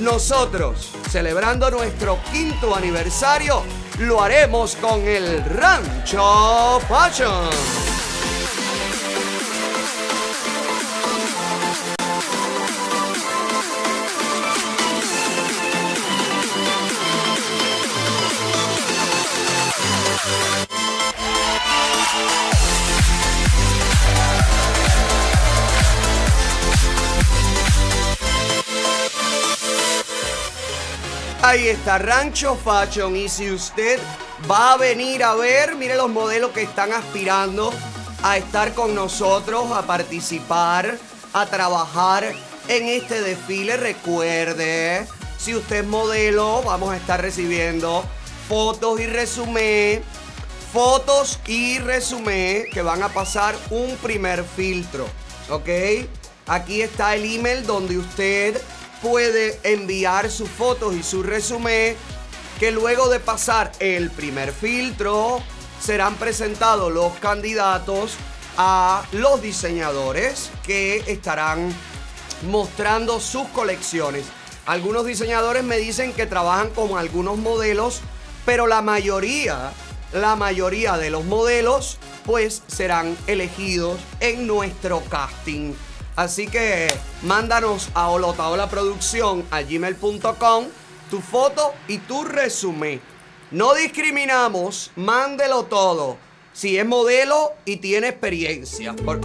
[0.00, 3.62] nosotros, celebrando nuestro quinto aniversario,
[3.98, 7.81] lo haremos con el Rancho Fashion.
[31.52, 33.14] Ahí está, Rancho Fashion.
[33.14, 34.00] Y si usted
[34.50, 37.70] va a venir a ver, mire los modelos que están aspirando
[38.22, 40.96] a estar con nosotros, a participar,
[41.34, 42.32] a trabajar
[42.68, 43.76] en este desfile.
[43.76, 48.02] Recuerde, si usted es modelo, vamos a estar recibiendo
[48.48, 50.02] fotos y resumen.
[50.72, 55.06] Fotos y resumen que van a pasar un primer filtro.
[55.50, 55.68] ¿Ok?
[56.46, 58.58] Aquí está el email donde usted
[59.02, 61.96] puede enviar sus fotos y su resumen
[62.58, 65.42] que luego de pasar el primer filtro
[65.80, 68.14] serán presentados los candidatos
[68.56, 71.74] a los diseñadores que estarán
[72.48, 74.24] mostrando sus colecciones.
[74.66, 78.00] Algunos diseñadores me dicen que trabajan con algunos modelos,
[78.46, 79.72] pero la mayoría,
[80.12, 85.72] la mayoría de los modelos pues serán elegidos en nuestro casting.
[86.16, 86.88] Así que
[87.22, 90.66] mándanos a Olotaola Producción a gmail.com
[91.10, 93.00] tu foto y tu resumen.
[93.50, 96.16] No discriminamos, mándelo todo.
[96.54, 98.94] Si es modelo y tiene experiencia.
[98.94, 99.20] Por-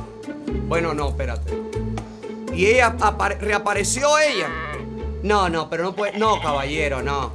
[0.67, 1.54] Bueno, no, espérate.
[2.54, 4.50] ¿Y ella apare- reapareció ella?
[5.23, 6.17] No, no, pero no puede.
[6.17, 7.34] No, caballero, no.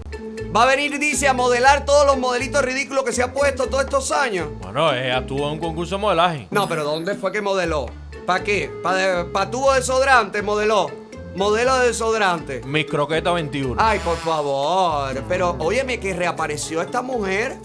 [0.55, 3.85] Va a venir, dice, a modelar todos los modelitos ridículos que se ha puesto todos
[3.85, 4.49] estos años.
[4.61, 6.49] Bueno, ella estuvo en un concurso de modelaje.
[6.51, 7.87] No, pero ¿dónde fue que modeló?
[8.27, 8.71] ¿Para qué?
[8.83, 10.91] ¿Para tubo desodorante modeló?
[11.35, 12.61] Modelo de desodorante.
[12.67, 13.77] Mis croquetas 21.
[13.79, 15.23] Ay, por favor.
[15.29, 17.57] Pero óyeme que reapareció esta mujer.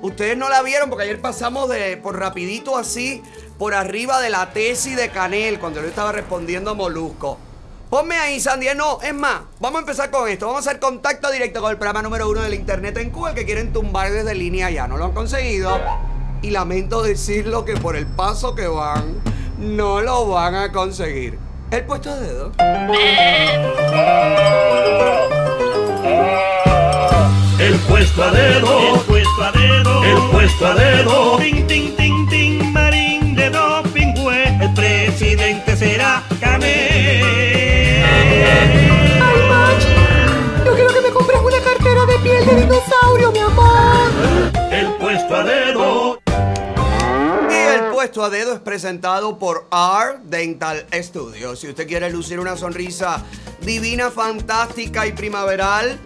[0.00, 3.22] Ustedes no la vieron porque ayer pasamos de por rapidito así
[3.58, 7.38] por arriba de la tesis de Canel cuando yo estaba respondiendo a Molusco.
[7.90, 8.68] Ponme ahí, Sandy.
[8.74, 10.46] No, es más, vamos a empezar con esto.
[10.46, 13.34] Vamos a hacer contacto directo con el programa número uno del internet en Cuba, el
[13.34, 14.88] que quieren tumbar desde línea ya.
[14.88, 15.78] No lo han conseguido.
[16.40, 19.20] Y lamento decirlo que por el paso que van,
[19.62, 21.38] no lo van a conseguir.
[21.70, 22.52] El puesto de dedo.
[27.58, 31.36] El puesto a dedo, el puesto a dedo, el puesto a dedo.
[31.38, 34.60] Tin, tin, tin, tin, marín de doping, güey.
[34.60, 37.22] El presidente será Canel.
[40.64, 44.41] Yo quiero que me compres una cartera de piel de dinosaurio, mi amor.
[48.02, 51.54] Puesto a dedo es presentado por R Dental Studio.
[51.54, 53.24] Si usted quiere lucir una sonrisa
[53.60, 56.00] divina, fantástica y primaveral,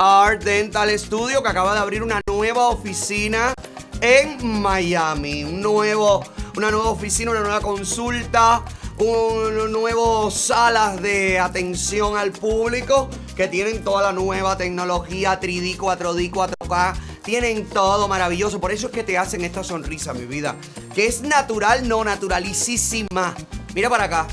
[0.00, 3.52] R Dental Studio que acaba de abrir una nueva oficina
[4.00, 5.44] en Miami.
[5.44, 6.24] Un nuevo,
[6.56, 8.64] una nueva oficina, una nueva consulta,
[8.96, 16.30] un nuevo salas de atención al público que tienen toda la nueva tecnología 3D, 4D,
[16.30, 16.94] 4K.
[17.24, 18.60] Tienen todo maravilloso.
[18.60, 20.56] Por eso es que te hacen esta sonrisa, mi vida.
[20.94, 23.34] Que es natural, no naturalicísima.
[23.74, 24.26] Mira para acá.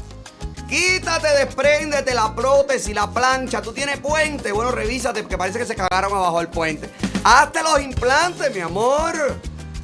[0.68, 3.62] Quítate, despréndete la prótesis, la plancha.
[3.62, 4.52] Tú tienes puente.
[4.52, 6.90] Bueno, revísate porque parece que se cagaron abajo del puente.
[7.24, 9.38] Hazte los implantes, mi amor.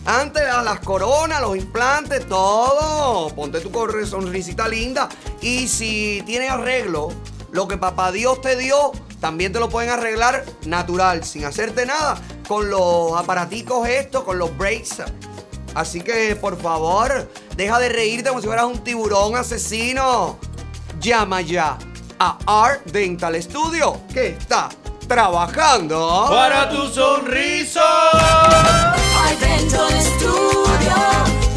[0.06, 3.34] Antes las, coronas, los implantes, todo.
[3.36, 3.72] Ponte tu
[4.06, 5.10] sonrisita linda.
[5.42, 7.10] Y si tienes arreglo,
[7.52, 12.18] lo que papá Dios te dio, también te lo pueden arreglar natural, sin hacerte nada,
[12.48, 15.02] con los aparaticos estos, con los breaks.
[15.74, 20.38] Así que, por favor, deja de reírte como si fueras un tiburón asesino.
[21.00, 21.78] Llama ya
[22.20, 24.70] a Art Dental Studio, que está
[25.08, 26.26] trabajando.
[26.30, 27.84] Para tu sonrisa.
[29.24, 30.96] Hay dentro del estudio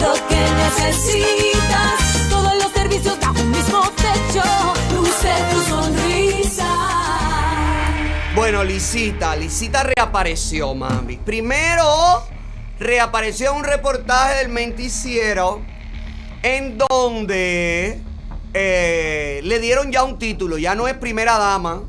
[0.00, 2.28] lo que necesitas.
[2.28, 4.69] Todos los servicios bajo un mismo techo.
[8.32, 11.16] Bueno, Lisita, Lisita reapareció, mami.
[11.16, 12.22] Primero,
[12.78, 15.60] reapareció un reportaje del Menticiero
[16.44, 18.00] en donde
[18.54, 20.58] eh, le dieron ya un título.
[20.58, 21.82] Ya no es primera dama,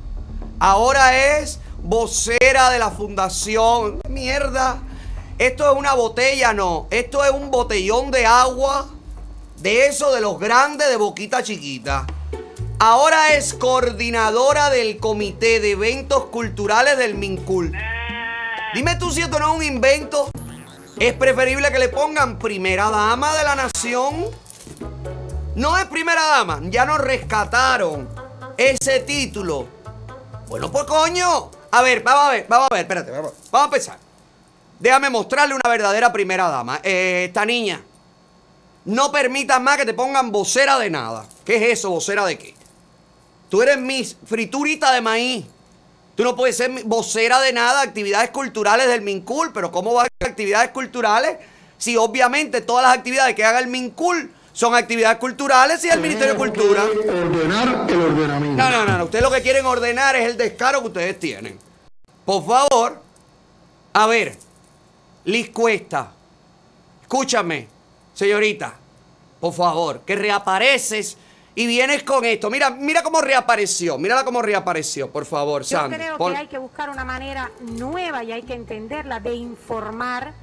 [0.57, 4.01] ahora es vocera de la fundación.
[4.09, 4.81] Mierda.
[5.37, 6.87] Esto es una botella, no.
[6.89, 8.89] Esto es un botellón de agua.
[9.57, 12.07] De eso, de los grandes, de boquita chiquita.
[12.83, 17.71] Ahora es coordinadora del Comité de Eventos Culturales del Mincul.
[18.73, 20.31] Dime tú si esto no es un invento.
[20.99, 24.25] Es preferible que le pongan primera dama de la nación.
[25.53, 26.59] No es primera dama.
[26.71, 28.09] Ya nos rescataron
[28.57, 29.67] ese título
[30.47, 31.51] Bueno, pues coño.
[31.69, 33.97] A ver, vamos a ver, vamos a ver, espérate, vamos, vamos a empezar.
[34.79, 36.79] Déjame mostrarle una verdadera primera dama.
[36.81, 37.79] Eh, esta niña,
[38.85, 41.27] no permitas más que te pongan vocera de nada.
[41.45, 42.60] ¿Qué es eso, vocera de qué?
[43.51, 45.45] Tú eres mi friturita de maíz.
[46.15, 50.05] Tú no puedes ser vocera de nada, actividades culturales del MINCUL, pero ¿cómo va a
[50.05, 51.35] haber actividades culturales
[51.77, 56.35] si obviamente todas las actividades que haga el MINCUL son actividades culturales y el Ministerio
[56.35, 56.85] de Cultura?
[56.85, 58.63] Ordenar el ordenamiento.
[58.63, 59.03] No, no, no, no.
[59.03, 61.59] Ustedes lo que quieren ordenar es el descaro que ustedes tienen.
[62.23, 63.01] Por favor,
[63.91, 64.37] a ver,
[65.25, 66.09] Liz Cuesta,
[67.01, 67.67] escúchame,
[68.13, 68.75] señorita,
[69.41, 71.17] por favor, que reapareces
[71.55, 72.49] y vienes con esto.
[72.49, 75.97] Mira, mira cómo reapareció, mírala cómo reapareció, por favor, Yo Sandy.
[75.97, 80.33] creo que hay que buscar una manera nueva y hay que entenderla de informar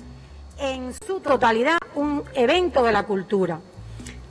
[0.59, 3.61] en su totalidad un evento de la cultura.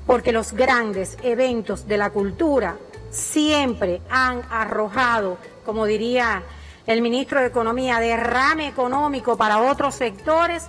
[0.06, 2.78] Porque los grandes eventos de la cultura
[3.12, 6.44] siempre han arrojado, como diría
[6.86, 10.66] el ministro de Economía, derrame económico para otros sectores,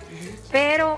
[0.51, 0.97] pero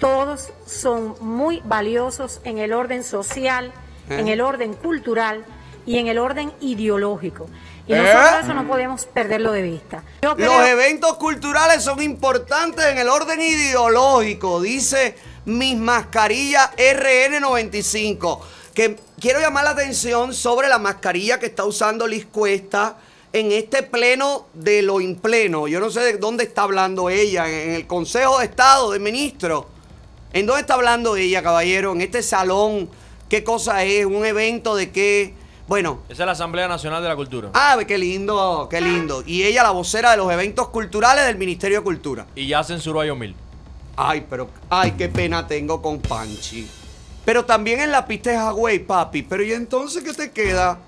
[0.00, 3.72] todos son muy valiosos en el orden social,
[4.08, 4.20] ¿Eh?
[4.20, 5.44] en el orden cultural
[5.84, 7.48] y en el orden ideológico.
[7.86, 8.02] Y ¿Eh?
[8.02, 10.02] nosotros eso no podemos perderlo de vista.
[10.22, 18.40] Yo Los eventos culturales son importantes en el orden ideológico, dice Mis Mascarillas RN95.
[18.74, 22.96] Que quiero llamar la atención sobre la mascarilla que está usando Liz Cuesta
[23.32, 25.68] en este pleno de lo impleno.
[25.68, 29.66] Yo no sé de dónde está hablando ella, en el Consejo de Estado de Ministros.
[30.32, 31.92] ¿En dónde está hablando ella, caballero?
[31.92, 32.90] En este salón.
[33.28, 34.06] ¿Qué cosa es?
[34.06, 35.34] ¿Un evento de qué?
[35.66, 37.50] Bueno, Esa es la Asamblea Nacional de la Cultura.
[37.52, 39.24] Ah, qué lindo, qué lindo.
[39.26, 42.26] Y ella la vocera de los eventos culturales del Ministerio de Cultura.
[42.36, 43.34] Y ya censuró a Yomil.
[43.96, 46.68] Ay, pero, ay, qué pena tengo con Panchi.
[47.24, 49.22] Pero también en la pista de Hawái, papi.
[49.22, 50.78] Pero ¿y entonces qué te queda?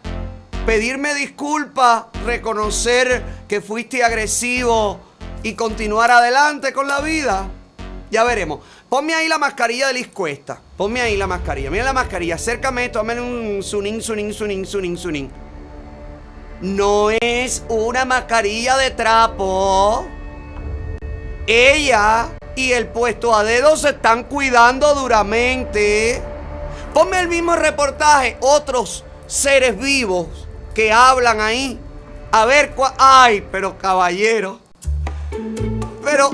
[0.65, 5.01] Pedirme disculpas, reconocer que fuiste agresivo
[5.43, 7.49] y continuar adelante con la vida.
[8.13, 8.61] Ya veremos.
[8.89, 10.59] Ponme ahí la mascarilla de Liz Cuesta.
[10.77, 11.71] Ponme ahí la mascarilla.
[11.71, 12.37] Mira la mascarilla.
[12.37, 12.89] Acércame.
[12.89, 15.31] Dame un sunin, sunin, sunin, sunin, sunin.
[16.63, 20.07] No es una mascarilla de trapo.
[21.47, 26.23] Ella y el puesto a dedo se están cuidando duramente.
[26.95, 28.39] Ponme el mismo reportaje.
[28.41, 31.79] Otros seres vivos que hablan ahí.
[32.33, 32.95] A ver cuál.
[32.97, 34.61] Ay, pero caballero.
[36.03, 36.31] Pero,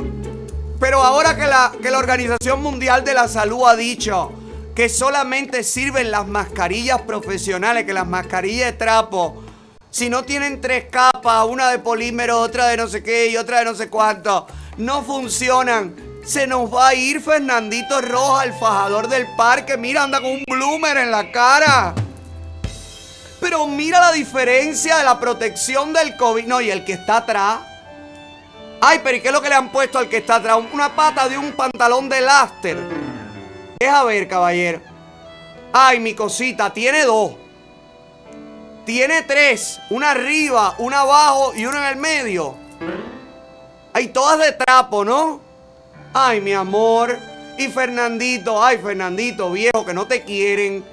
[0.84, 4.34] pero ahora que la, que la Organización Mundial de la Salud ha dicho
[4.74, 9.42] que solamente sirven las mascarillas profesionales, que las mascarillas de trapo,
[9.88, 13.60] si no tienen tres capas, una de polímero, otra de no sé qué y otra
[13.60, 15.96] de no sé cuánto, no funcionan.
[16.22, 19.78] Se nos va a ir Fernandito Roja, el fajador del parque.
[19.78, 21.94] Mira, anda con un bloomer en la cara.
[23.40, 26.44] Pero mira la diferencia de la protección del COVID.
[26.44, 27.60] No, y el que está atrás.
[28.86, 30.58] Ay, pero ¿y qué es lo que le han puesto al que está atrás?
[30.70, 32.76] Una pata de un pantalón de láster.
[33.80, 34.82] Deja ver, caballero.
[35.72, 37.32] Ay, mi cosita, tiene dos.
[38.84, 39.80] Tiene tres.
[39.88, 42.56] Una arriba, una abajo y una en el medio.
[43.94, 45.40] Ay, todas de trapo, ¿no?
[46.12, 47.18] Ay, mi amor.
[47.56, 50.84] Y Fernandito, ay, Fernandito, viejo, que no te quieren.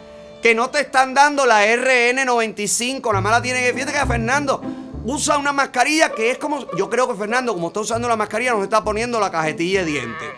[0.42, 3.06] Que no te están dando la RN95.
[3.08, 3.76] Nada más la tienen.
[3.76, 4.62] Fíjate que Fernando
[5.06, 6.66] usa una mascarilla que es como.
[6.76, 9.92] Yo creo que Fernando, como está usando la mascarilla, nos está poniendo la cajetilla de
[9.92, 10.30] dientes.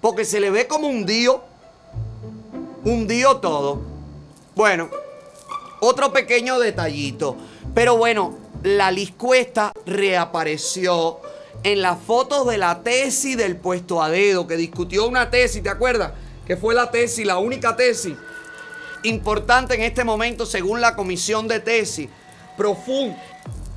[0.00, 1.42] Porque se le ve como un dio.
[2.84, 3.80] Hundido todo.
[4.56, 4.88] Bueno,
[5.80, 7.36] otro pequeño detallito.
[7.74, 11.20] Pero bueno, la Liz Cuesta reapareció
[11.62, 15.68] en las fotos de la tesis del puesto a dedo, que discutió una tesis, ¿te
[15.68, 16.12] acuerdas?
[16.44, 18.14] Que fue la tesis, la única tesis
[19.04, 22.08] importante en este momento según la comisión de tesis.
[22.56, 23.16] Profun-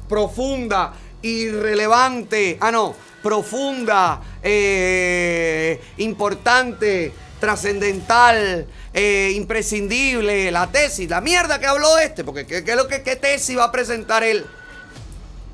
[0.07, 11.65] profunda, irrelevante, ah no, profunda, eh, importante, trascendental, eh, imprescindible, la tesis, la mierda que
[11.65, 14.45] habló este, porque ¿qué, es qué tesis va a presentar él?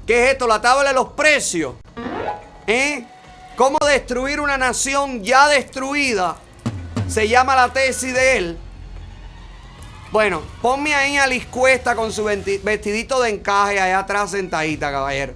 [0.05, 0.47] ¿Qué es esto?
[0.47, 1.75] La tabla de los precios.
[2.67, 3.05] ¿Eh?
[3.55, 6.37] ¿Cómo destruir una nación ya destruida?
[7.07, 8.57] Se llama la tesis de él.
[10.11, 15.33] Bueno, ponme ahí a Liz Cuesta con su vestidito de encaje allá atrás sentadita, caballero.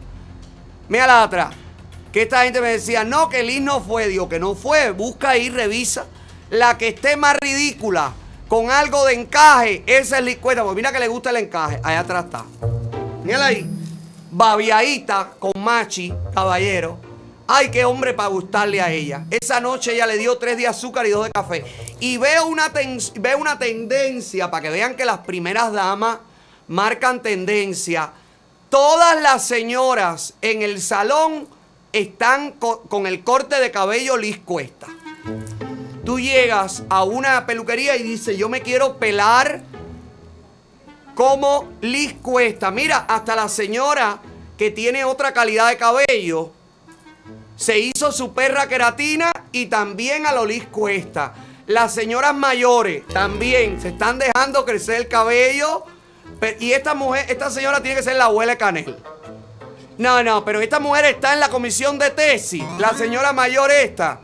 [0.89, 1.55] Mírala atrás.
[2.11, 4.09] Que esta gente me decía, no, que Liz no fue.
[4.09, 4.91] Digo, que no fue.
[4.91, 6.07] Busca ahí, revisa.
[6.49, 8.11] La que esté más ridícula,
[8.49, 10.63] con algo de encaje, esa es Liz Cuesta.
[10.63, 11.79] Pues mira que le gusta el encaje.
[11.81, 12.43] Allá atrás está.
[13.23, 13.65] Mírala ahí.
[14.29, 16.99] Babiadita con machi, caballero.
[17.47, 19.25] Ay, qué hombre para gustarle a ella.
[19.29, 21.63] Esa noche ella le dio tres de azúcar y dos de café.
[21.99, 26.17] Y veo una, ten- veo una tendencia, para que vean que las primeras damas
[26.67, 28.11] marcan tendencia.
[28.69, 31.47] Todas las señoras en el salón
[31.93, 34.87] están co- con el corte de cabello Liz Cuesta.
[36.03, 39.61] Tú llegas a una peluquería y dices, yo me quiero pelar
[41.13, 42.71] como Liz Cuesta.
[42.71, 44.19] Mira, hasta la señora
[44.57, 46.51] que tiene otra calidad de cabello
[47.55, 51.33] se hizo su perra queratina y también a lo Liz Cuesta.
[51.67, 55.85] Las señoras mayores también se están dejando crecer el cabello.
[56.59, 58.97] Y esta mujer, esta señora tiene que ser la abuela de Canel.
[59.97, 62.63] No, no, pero esta mujer está en la comisión de tesis.
[62.77, 64.19] La señora mayor esta.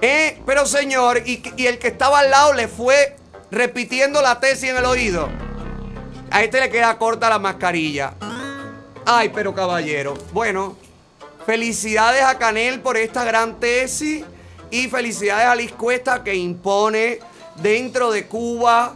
[0.00, 3.16] Eh, pero señor, y, y el que estaba al lado le fue
[3.50, 5.28] repitiendo la tesis en el oído.
[6.30, 8.14] A este le queda corta la mascarilla.
[9.04, 10.14] Ay, pero caballero.
[10.32, 10.76] Bueno,
[11.54, 14.24] felicidades a Canel por esta gran tesis
[14.70, 17.18] y felicidades a Liz Cuesta que impone
[17.56, 18.94] dentro de Cuba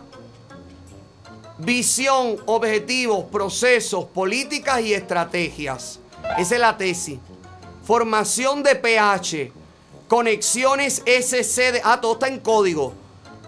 [1.59, 5.99] visión, objetivos, procesos, políticas y estrategias.
[6.39, 7.19] Esa es la tesis.
[7.83, 9.51] Formación de pH,
[10.07, 12.95] conexiones SC, de, ah, todo está en código.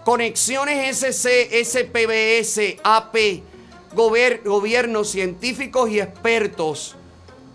[0.03, 3.41] Conexiones SC, SPBS, AP,
[3.95, 6.97] gober- gobiernos científicos y expertos,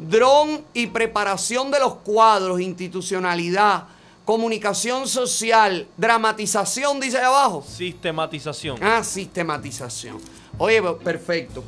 [0.09, 3.85] dron y preparación de los cuadros, institucionalidad,
[4.25, 7.65] comunicación social, dramatización, dice ahí abajo.
[7.67, 8.79] Sistematización.
[8.83, 10.19] Ah, sistematización.
[10.59, 11.65] Oye, pe- perfecto.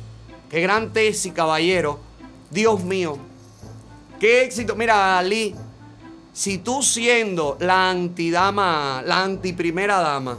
[0.49, 1.99] Qué gran tesis, caballero.
[2.51, 3.17] Dios mío.
[4.19, 4.75] Qué éxito.
[4.75, 5.53] Mira, Ali,
[6.31, 10.37] si tú siendo la antidama, la antiprimera dama,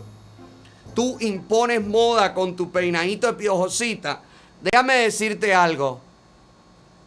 [0.94, 4.22] tú impones moda con tu peinadito de piojosita,
[4.62, 6.01] déjame decirte algo.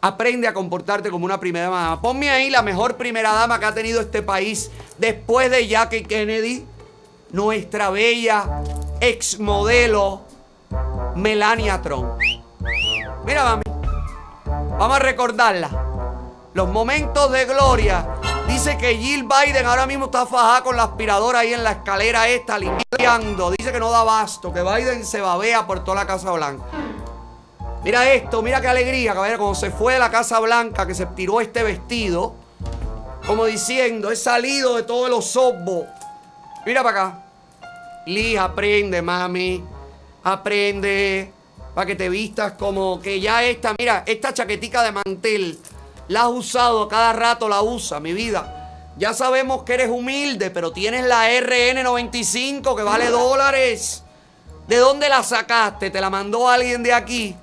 [0.01, 2.01] Aprende a comportarte como una primera dama.
[2.01, 6.65] Ponme ahí la mejor primera dama que ha tenido este país después de Jackie Kennedy,
[7.31, 8.63] nuestra bella
[9.01, 10.21] exmodelo
[11.15, 12.13] Melania Trump.
[13.25, 13.63] Mira, mami.
[14.45, 15.69] Vamos a recordarla.
[16.53, 18.07] Los momentos de gloria.
[18.47, 22.27] Dice que Jill Biden ahora mismo está fajada con la aspiradora ahí en la escalera
[22.27, 23.51] esta, limpiando.
[23.51, 26.63] Dice que no da basto, que Biden se babea por toda la Casa Blanca.
[27.83, 29.39] Mira esto, mira qué alegría, caballero.
[29.39, 32.35] Cuando se fue de la Casa Blanca, que se tiró este vestido,
[33.25, 35.85] como diciendo, he salido de todos los sobos.
[36.65, 37.23] Mira para acá.
[38.05, 39.63] Liz, aprende, mami.
[40.23, 41.31] Aprende.
[41.73, 45.57] Para que te vistas como que ya esta, mira, esta chaquetica de mantel,
[46.09, 48.91] la has usado, cada rato la usa, mi vida.
[48.97, 54.03] Ya sabemos que eres humilde, pero tienes la RN95 que vale dólares.
[54.67, 55.89] ¿De dónde la sacaste?
[55.89, 57.35] ¿Te la mandó alguien de aquí?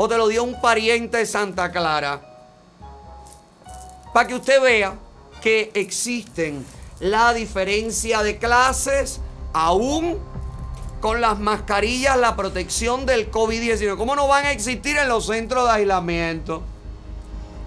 [0.00, 2.20] ¿O te lo dio un pariente de Santa Clara?
[4.14, 4.94] Para que usted vea
[5.42, 6.64] que existen
[7.00, 9.20] la diferencia de clases
[9.52, 10.16] aún
[11.00, 13.96] con las mascarillas, la protección del COVID-19.
[13.96, 16.62] ¿Cómo no van a existir en los centros de aislamiento?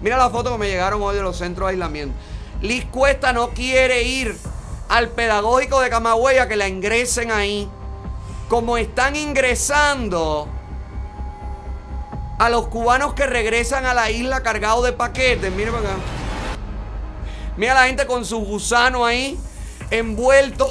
[0.00, 2.16] Mira la foto que me llegaron hoy de los centros de aislamiento.
[2.62, 4.34] Liz Cuesta no quiere ir
[4.88, 7.68] al pedagógico de Camagüey a que la ingresen ahí.
[8.48, 10.48] Como están ingresando
[12.42, 15.52] a los cubanos que regresan a la isla cargados de paquetes.
[15.52, 15.94] Miren acá.
[17.56, 19.38] Mira la gente con su gusano ahí,
[19.92, 20.68] envuelto,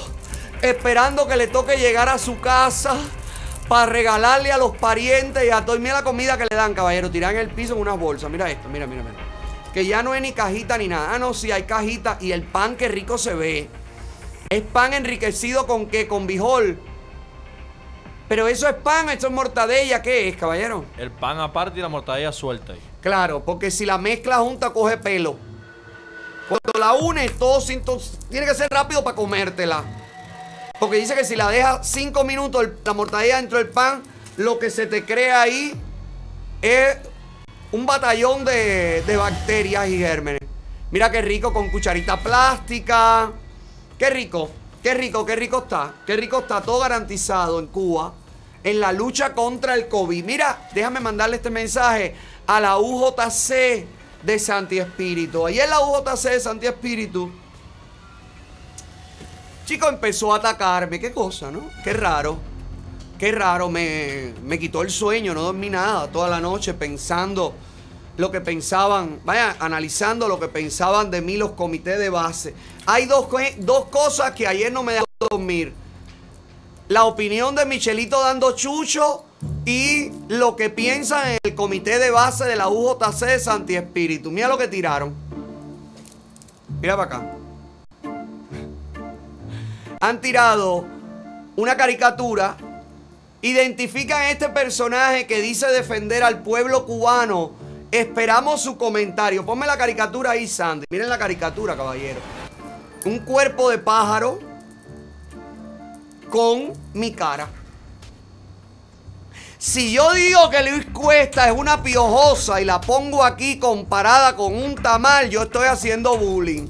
[0.61, 2.97] esperando que le toque llegar a su casa
[3.69, 5.77] para regalarle a los parientes y a todo.
[5.77, 7.09] Y Mira la comida que le dan, caballero.
[7.09, 8.29] Tiran el piso en unas bolsas.
[8.29, 9.15] Mira esto, mira, mira, mira.
[9.73, 11.13] Que ya no es ni cajita ni nada.
[11.13, 12.17] Ah, no, sí, hay cajita.
[12.19, 13.69] Y el pan, que rico se ve.
[14.49, 16.09] Es pan enriquecido con qué?
[16.09, 16.81] Con bijol.
[18.31, 20.01] Pero eso es pan, eso es mortadella.
[20.01, 20.85] ¿Qué es, caballero?
[20.97, 22.79] El pan aparte y la mortadella suelta ahí.
[23.01, 25.35] Claro, porque si la mezcla junta coge pelo.
[26.47, 27.61] Cuando la unes, todo
[28.29, 29.83] tiene que ser rápido para comértela.
[30.79, 34.01] Porque dice que si la dejas cinco minutos el- la mortadella dentro del pan,
[34.37, 35.73] lo que se te crea ahí
[36.61, 36.99] es
[37.73, 40.39] un batallón de, de bacterias y gérmenes.
[40.89, 43.29] Mira qué rico con cucharita plástica.
[43.99, 44.49] Qué rico,
[44.81, 45.95] qué rico, qué rico está.
[46.07, 48.13] Qué rico está todo garantizado en Cuba
[48.63, 50.23] en la lucha contra el COVID.
[50.23, 52.15] Mira, déjame mandarle este mensaje
[52.47, 53.85] a la UJC
[54.23, 55.45] de Santi Espíritu.
[55.45, 57.31] Ayer la UJC de Santi Espíritu,
[59.65, 60.99] chico, empezó a atacarme.
[60.99, 61.69] Qué cosa, ¿no?
[61.83, 62.37] Qué raro.
[63.17, 63.69] Qué raro.
[63.69, 65.33] Me, me quitó el sueño.
[65.33, 67.53] No dormí nada toda la noche pensando
[68.17, 72.53] lo que pensaban, vaya, analizando lo que pensaban de mí los comités de base.
[72.85, 75.73] Hay dos, dos cosas que ayer no me dejaron dormir
[76.91, 79.23] la opinión de Michelito dando chucho
[79.65, 84.29] y lo que piensan en el comité de base de la UJC de Santi Espíritu.
[84.29, 85.15] Mira lo que tiraron.
[86.81, 87.31] Mira para acá.
[90.01, 90.83] Han tirado
[91.55, 92.57] una caricatura
[93.41, 97.53] identifican a este personaje que dice defender al pueblo cubano,
[97.89, 99.45] esperamos su comentario.
[99.45, 100.85] Ponme la caricatura ahí, Sandy.
[100.89, 102.19] Miren la caricatura, caballero.
[103.05, 104.50] Un cuerpo de pájaro
[106.31, 107.47] con mi cara.
[109.59, 114.55] Si yo digo que Luis Cuesta es una piojosa y la pongo aquí comparada con
[114.55, 116.67] un tamal, yo estoy haciendo bullying.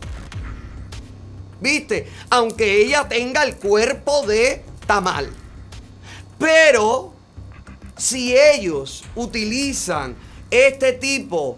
[1.62, 2.12] ¿Viste?
[2.30, 5.32] Aunque ella tenga el cuerpo de tamal.
[6.38, 7.14] Pero
[7.96, 10.18] si ellos utilizan
[10.50, 11.58] este tipo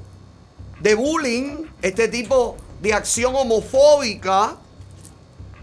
[0.82, 4.58] de bullying, este tipo de acción homofóbica,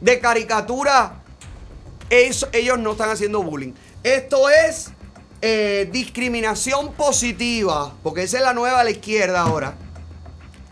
[0.01, 1.20] de caricatura,
[2.11, 3.73] eso- ellos no están haciendo bullying.
[4.03, 4.91] Esto es
[5.43, 9.75] eh, discriminación positiva, porque esa es la nueva a la izquierda ahora.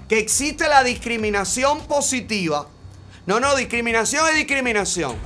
[0.09, 2.69] Que existe la discriminación positiva.
[3.27, 5.17] No, no, discriminación es discriminación.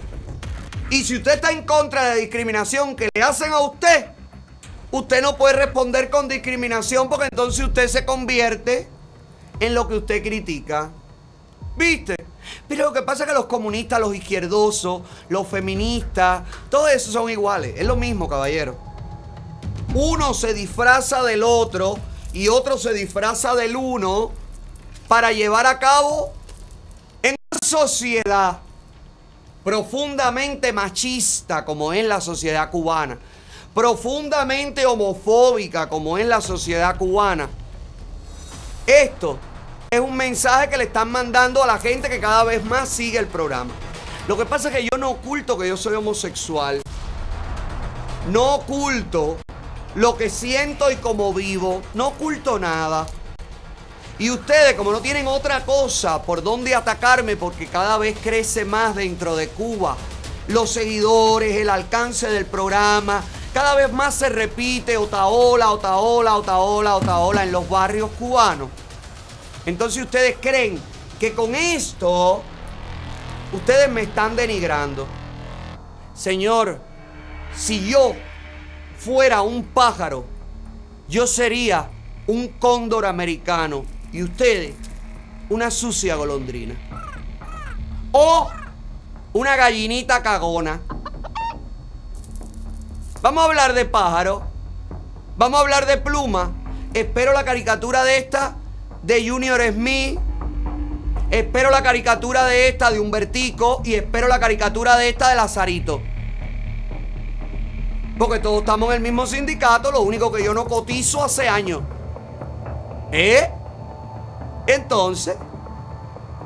[0.91, 4.07] Y si usted está en contra de la discriminación que le hacen a usted,
[4.91, 8.89] usted no puede responder con discriminación porque entonces usted se convierte
[9.59, 10.91] en lo que usted critica.
[11.77, 12.15] ¿Viste?
[12.69, 17.31] Pero lo que pasa es que los comunistas, los izquierdosos, los feministas, todos esos son
[17.31, 17.75] iguales.
[17.77, 18.77] Es lo mismo, caballero.
[19.95, 21.99] Uno se disfraza del otro
[22.33, 24.31] y otro se disfraza del uno
[25.09, 26.33] para llevar a cabo
[27.23, 28.61] en una sociedad
[29.63, 33.19] profundamente machista como es la sociedad cubana,
[33.75, 37.49] profundamente homofóbica como es la sociedad cubana.
[38.87, 39.39] Esto
[39.93, 43.19] es un mensaje que le están mandando a la gente que cada vez más sigue
[43.19, 43.75] el programa.
[44.27, 46.81] Lo que pasa es que yo no oculto que yo soy homosexual.
[48.31, 49.37] No oculto
[49.95, 51.83] lo que siento y como vivo.
[51.93, 53.07] No oculto nada.
[54.19, 58.97] Y ustedes, como no tienen otra cosa por donde atacarme, porque cada vez crece más
[58.97, 59.99] dentro de Cuba,
[60.49, 63.23] los seguidores, el alcance del programa,
[63.53, 68.71] cada vez más se repite otaola, otaola, otaola, otaola en los barrios cubanos.
[69.65, 70.81] Entonces ustedes creen
[71.21, 72.43] que con esto
[73.53, 75.07] ustedes me están denigrando.
[76.15, 76.81] Señor,
[77.55, 78.15] si yo
[78.99, 80.25] fuera un pájaro,
[81.09, 81.89] yo sería
[82.27, 84.75] un cóndor americano y ustedes
[85.49, 86.75] una sucia golondrina.
[88.11, 88.51] O
[89.33, 90.81] una gallinita cagona.
[93.21, 94.43] Vamos a hablar de pájaro.
[95.37, 96.51] Vamos a hablar de pluma.
[96.95, 98.57] Espero la caricatura de esta
[99.03, 100.19] de Junior Smith.
[101.31, 103.83] Espero la caricatura de esta de Humbertico.
[103.85, 106.03] Y espero la caricatura de esta de Lazarito.
[108.19, 109.91] Porque todos estamos en el mismo sindicato.
[109.91, 111.83] Lo único que yo no cotizo hace años.
[113.11, 113.51] ¿Eh?
[114.67, 115.37] Entonces,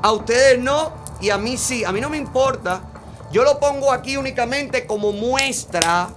[0.03, 1.85] a ustedes no y a mí sí.
[1.85, 2.83] A mí no me importa.
[3.33, 6.09] Yo lo pongo aquí únicamente como muestra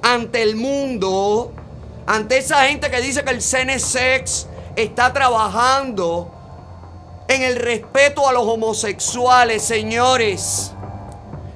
[0.00, 1.52] ante el mundo,
[2.06, 4.46] ante esa gente que dice que el CNSEX
[4.76, 6.30] está trabajando
[7.28, 10.72] en el respeto a los homosexuales, señores.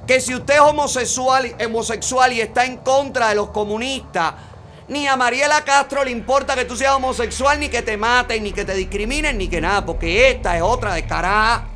[0.07, 4.33] Que si usted es homosexual, y está en contra de los comunistas,
[4.87, 8.51] ni a Mariela Castro le importa que tú seas homosexual, ni que te maten, ni
[8.51, 11.67] que te discriminen, ni que nada, porque esta es otra descarada.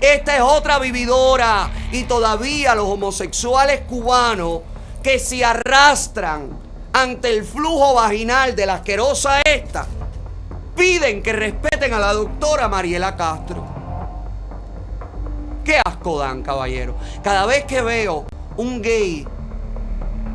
[0.00, 1.70] Esta es otra vividora.
[1.92, 4.62] Y todavía los homosexuales cubanos
[5.04, 6.61] que se arrastran
[6.92, 9.86] ante el flujo vaginal de la asquerosa esta,
[10.76, 13.64] piden que respeten a la doctora Mariela Castro.
[15.64, 16.96] Qué asco dan, caballero.
[17.22, 18.26] Cada vez que veo
[18.56, 19.26] un gay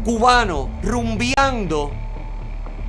[0.03, 1.91] cubano rumbeando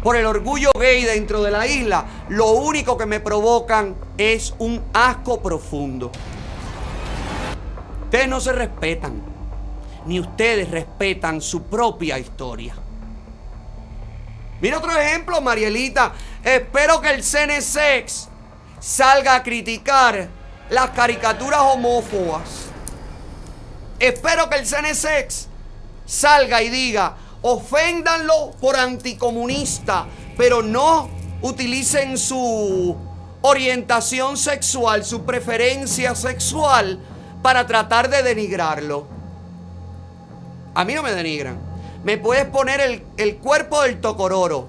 [0.03, 4.81] por el orgullo gay dentro de la isla, lo único que me provocan es un
[4.93, 6.13] asco profundo.
[8.05, 9.21] Ustedes no se respetan,
[10.07, 12.75] ni ustedes respetan su propia historia.
[14.61, 16.13] Mira otro ejemplo, Marielita.
[16.43, 18.29] Espero que el CNSEX
[18.81, 20.29] salga a criticar
[20.71, 22.67] las caricaturas homófobas.
[23.99, 25.49] Espero que el CNSEX
[26.07, 30.07] salga y diga, oféndanlo por anticomunista,
[30.37, 31.09] pero no
[31.43, 32.97] utilicen su
[33.43, 36.99] orientación sexual, su preferencia sexual
[37.43, 39.07] para tratar de denigrarlo.
[40.75, 41.68] A mí no me denigran.
[42.05, 44.69] Me puedes poner el, el cuerpo del tocororo.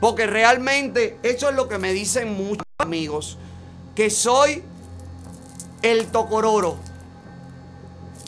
[0.00, 3.38] Porque realmente eso es lo que me dicen muchos amigos.
[3.94, 4.62] Que soy
[5.82, 6.78] el tocororo.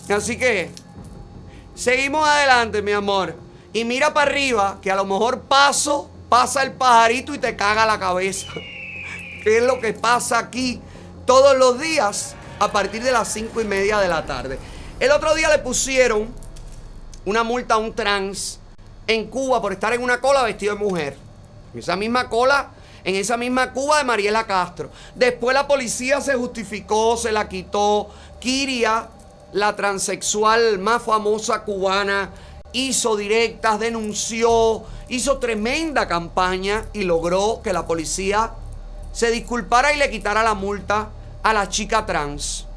[0.09, 0.71] Así que
[1.75, 3.35] seguimos adelante, mi amor.
[3.73, 7.85] Y mira para arriba, que a lo mejor paso, pasa el pajarito y te caga
[7.85, 8.47] la cabeza.
[9.45, 10.81] ¿Qué es lo que pasa aquí
[11.27, 14.59] todos los días a partir de las cinco y media de la tarde?
[14.99, 16.29] El otro día le pusieron
[17.29, 18.59] una multa a un trans
[19.07, 21.15] en Cuba por estar en una cola vestido de mujer.
[21.75, 22.71] En esa misma cola,
[23.05, 24.89] en esa misma Cuba de Mariela Castro.
[25.15, 28.09] Después la policía se justificó, se la quitó.
[28.41, 29.11] Kiria,
[29.53, 32.31] la transexual más famosa cubana,
[32.73, 38.53] hizo directas, denunció, hizo tremenda campaña y logró que la policía
[39.13, 41.11] se disculpara y le quitara la multa
[41.43, 42.68] a la chica trans.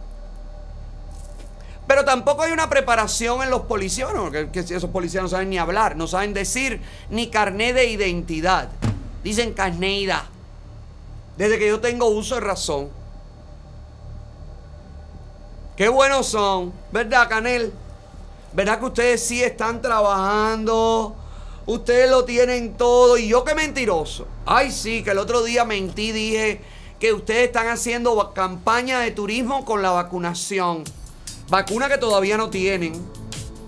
[1.92, 5.50] Pero tampoco hay una preparación en los policías, bueno, que, que esos policías no saben
[5.50, 6.80] ni hablar, no saben decir
[7.10, 8.70] ni carné de identidad.
[9.26, 10.24] Dicen carneida.
[11.36, 12.88] Desde que yo tengo uso de razón.
[15.76, 17.74] Qué buenos son, ¿verdad, Canel?
[18.54, 21.14] ¿Verdad que ustedes sí están trabajando?
[21.66, 23.18] Ustedes lo tienen todo.
[23.18, 24.30] Y yo qué mentiroso.
[24.46, 26.62] Ay, sí, que el otro día mentí, dije
[27.02, 30.86] que ustedes están haciendo campaña de turismo con la vacunación.
[31.52, 32.94] Vacuna que todavía no tienen.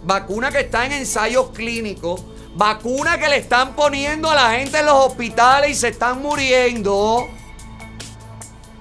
[0.06, 2.24] Vacuna que está en ensayos clínicos.
[2.56, 7.28] Vacuna que le están poniendo a la gente en los hospitales y se están muriendo.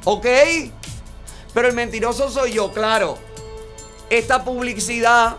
[0.05, 0.27] ¿Ok?
[1.53, 3.19] Pero el mentiroso soy yo, claro.
[4.09, 5.37] Esta publicidad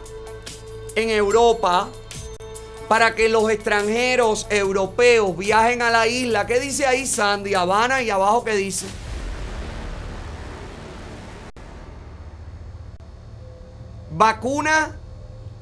[0.97, 1.87] en Europa
[2.89, 6.45] para que los extranjeros europeos viajen a la isla.
[6.45, 7.53] ¿Qué dice ahí Sandy?
[7.53, 8.87] Habana y abajo qué dice?
[14.15, 14.95] Vacuna,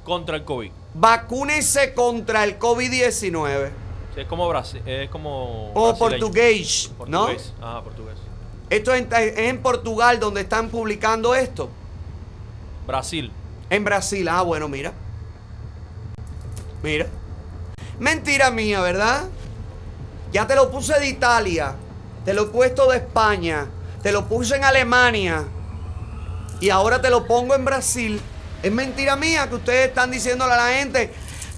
[0.03, 0.71] Contra el COVID.
[0.93, 3.69] vacúnese contra el COVID-19.
[4.13, 4.81] Sí, es como Brasil.
[4.85, 5.71] Es como.
[5.73, 7.27] O portugués, ¿no?
[7.27, 7.53] Portugués.
[7.61, 8.15] Ah, portugués.
[8.69, 11.69] Esto es en, es en Portugal donde están publicando esto.
[12.87, 13.31] Brasil.
[13.69, 14.91] En Brasil, ah, bueno, mira.
[16.83, 17.07] Mira.
[17.99, 19.25] Mentira mía, ¿verdad?
[20.33, 21.75] Ya te lo puse de Italia,
[22.25, 23.67] te lo he puesto de España,
[24.01, 25.45] te lo puse en Alemania
[26.59, 28.19] y ahora te lo pongo en Brasil.
[28.63, 31.11] Es mentira mía que ustedes están diciéndole a la gente,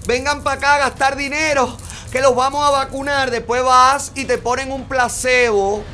[0.06, 1.76] vengan para acá a gastar dinero,
[2.10, 3.30] que los vamos a vacunar.
[3.30, 5.84] Después vas y te ponen un placebo.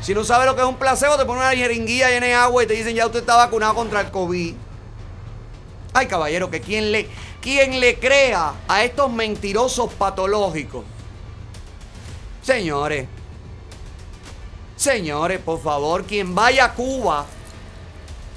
[0.00, 2.62] Si no sabes lo que es un placebo, te ponen una jeringuilla llena de agua
[2.62, 4.54] y te dicen ya usted está vacunado contra el COVID.
[5.92, 7.08] Ay, caballero, que quien le,
[7.40, 10.84] quien le crea a estos mentirosos patológicos.
[12.42, 13.08] Señores,
[14.76, 17.26] señores, por favor, quien vaya a Cuba,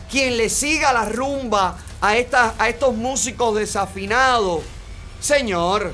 [0.10, 4.62] quien le siga la rumba a, estas- a estos músicos desafinados,
[5.22, 5.93] señor,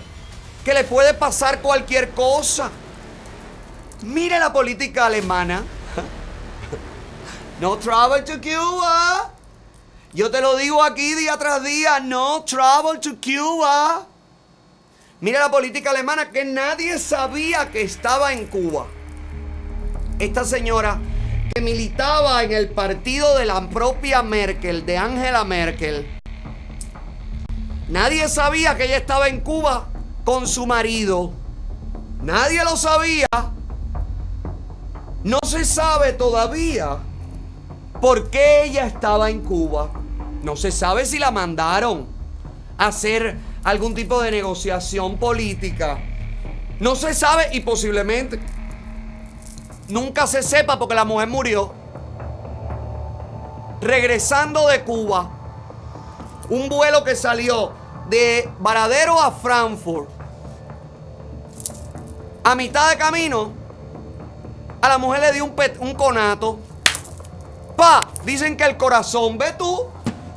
[0.65, 2.71] que le puede pasar cualquier cosa.
[4.01, 5.63] Mire la política alemana.
[7.61, 9.31] No travel to Cuba.
[10.13, 14.07] Yo te lo digo aquí día tras día, no travel to Cuba.
[15.19, 18.87] Mira la política alemana que nadie sabía que estaba en Cuba.
[20.19, 20.99] Esta señora
[21.53, 26.07] que militaba en el partido de la propia Merkel, de Angela Merkel.
[27.87, 29.87] Nadie sabía que ella estaba en Cuba
[30.23, 31.31] con su marido.
[32.21, 33.27] Nadie lo sabía.
[35.23, 36.97] No se sabe todavía
[37.99, 39.91] por qué ella estaba en Cuba.
[40.43, 42.05] No se sabe si la mandaron
[42.77, 45.99] a hacer algún tipo de negociación política.
[46.79, 48.39] No se sabe y posiblemente
[49.89, 51.73] nunca se sepa porque la mujer murió.
[53.81, 55.29] Regresando de Cuba,
[56.49, 57.71] un vuelo que salió
[58.09, 60.09] de Varadero a Frankfurt.
[62.43, 63.51] A mitad de camino,
[64.81, 66.59] a la mujer le dio un, un conato.
[67.75, 69.85] Pa, dicen que el corazón, ve tú,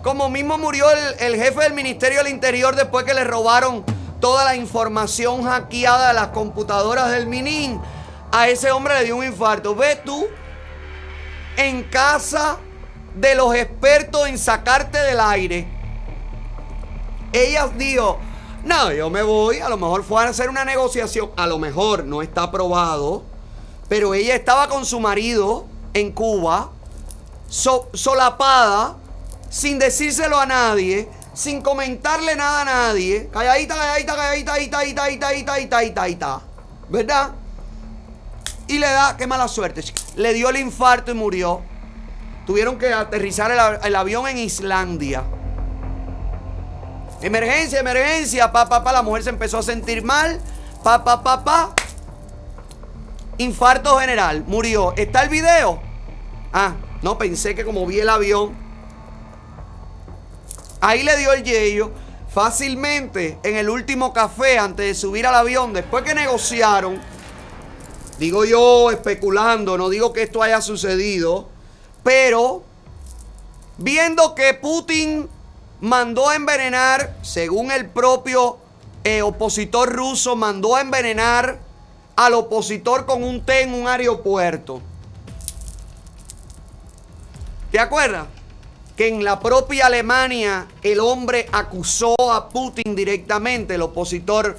[0.03, 3.85] como mismo murió el, el jefe del Ministerio del Interior después que le robaron
[4.21, 7.81] toda la información hackeada de las computadoras del Minin.
[8.33, 9.75] A ese hombre le dio un infarto.
[9.75, 10.27] Ve tú,
[11.57, 12.57] en casa
[13.15, 15.69] de los expertos en sacarte del aire.
[17.33, 18.19] Ella dijo,
[18.65, 22.05] no, yo me voy, a lo mejor fue a hacer una negociación, a lo mejor
[22.05, 23.25] no está aprobado,
[23.89, 26.71] pero ella estaba con su marido en Cuba,
[27.49, 28.97] so- solapada,
[29.51, 35.53] sin decírselo a nadie, sin comentarle nada a nadie, calladita, calladita, calladita, calladita, calladita, calladita,
[35.53, 36.41] calladita, calladita,
[36.89, 37.33] ¿verdad?
[38.79, 39.83] Le da, qué mala suerte,
[40.17, 41.61] le dio el infarto y murió.
[42.47, 45.23] Tuvieron que aterrizar el avión en Islandia.
[47.21, 48.93] Emergencia, emergencia, pa, pa, pa.
[48.93, 50.41] La mujer se empezó a sentir mal.
[50.83, 51.75] Pa, pa, pa, pa.
[53.39, 54.93] Infarto general, murió.
[54.97, 55.81] ¿Está el video?
[56.53, 58.57] Ah, no, pensé que como vi el avión.
[60.81, 61.93] Ahí le dio el yello.
[62.29, 67.01] Fácilmente, en el último café, antes de subir al avión, después que negociaron,
[68.19, 71.49] digo yo especulando, no digo que esto haya sucedido,
[72.03, 72.63] pero
[73.79, 75.29] viendo que Putin
[75.81, 78.59] mandó a envenenar, según el propio
[79.05, 81.59] eh, opositor ruso, mandó a envenenar
[82.17, 84.81] al opositor con un té en un aeropuerto.
[87.73, 88.27] ¿Te acuerdas?
[88.97, 94.59] Que en la propia Alemania el hombre acusó a Putin directamente, el opositor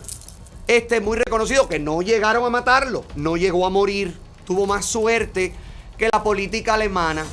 [0.67, 5.53] este muy reconocido, que no llegaron a matarlo, no llegó a morir, tuvo más suerte
[5.97, 7.25] que la política alemana.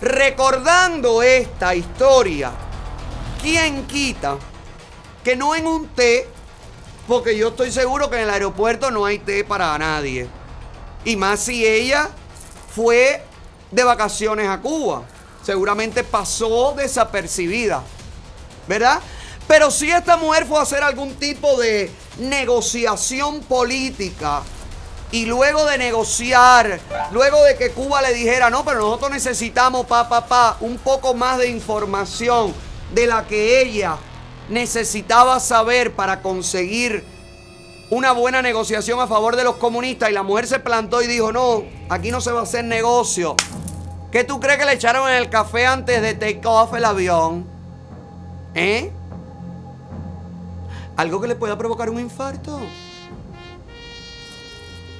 [0.00, 2.52] Recordando esta historia,
[3.40, 4.36] ¿quién quita
[5.24, 6.28] que no en un té,
[7.08, 10.28] porque yo estoy seguro que en el aeropuerto no hay té para nadie,
[11.04, 12.10] y más si ella
[12.74, 13.22] fue
[13.70, 15.02] de vacaciones a Cuba,
[15.42, 17.82] seguramente pasó desapercibida,
[18.68, 19.00] ¿verdad?
[19.46, 24.42] Pero si esta mujer fue a hacer algún tipo de negociación política
[25.12, 26.80] y luego de negociar,
[27.12, 31.14] luego de que Cuba le dijera, no, pero nosotros necesitamos, pa, pa, pa, un poco
[31.14, 32.52] más de información
[32.92, 33.96] de la que ella
[34.48, 37.04] necesitaba saber para conseguir
[37.90, 41.30] una buena negociación a favor de los comunistas y la mujer se plantó y dijo,
[41.30, 43.36] no, aquí no se va a hacer negocio.
[44.10, 47.46] ¿Qué tú crees que le echaron en el café antes de take off el avión?
[48.54, 48.90] ¿Eh?
[50.96, 52.58] ¿Algo que le pueda provocar un infarto?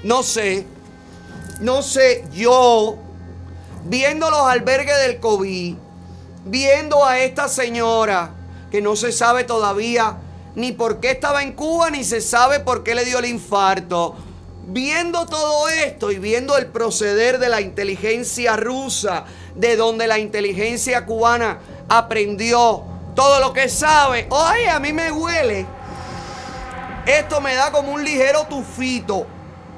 [0.03, 0.67] No sé.
[1.61, 2.25] No sé.
[2.33, 2.99] Yo,
[3.85, 5.75] viendo los albergues del COVID,
[6.45, 8.31] viendo a esta señora
[8.71, 10.19] que no se sabe todavía
[10.55, 14.17] ni por qué estaba en Cuba, ni se sabe por qué le dio el infarto.
[14.69, 19.25] Viendo todo esto y viendo el proceder de la inteligencia rusa,
[19.55, 22.83] de donde la inteligencia cubana aprendió
[23.15, 25.76] todo lo que sabe, oye, a mí me huele.
[27.07, 29.29] Esto me da como un ligero tufito,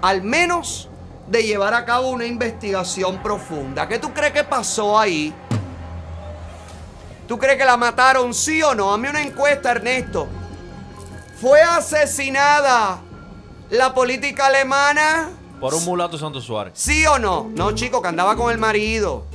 [0.01, 0.89] al menos
[1.26, 3.87] de llevar a cabo una investigación profunda.
[3.87, 5.35] ¿Qué tú crees que pasó ahí?
[7.26, 8.95] ¿Tú crees que la mataron sí o no?
[8.95, 10.26] Hazme una encuesta, Ernesto.
[11.39, 13.01] ¿Fue asesinada
[13.68, 15.29] la política alemana?
[15.61, 16.72] Por un mulato Santo Suárez.
[16.76, 17.51] ¿Sí o no?
[17.55, 19.26] No, chico, que andaba con el marido.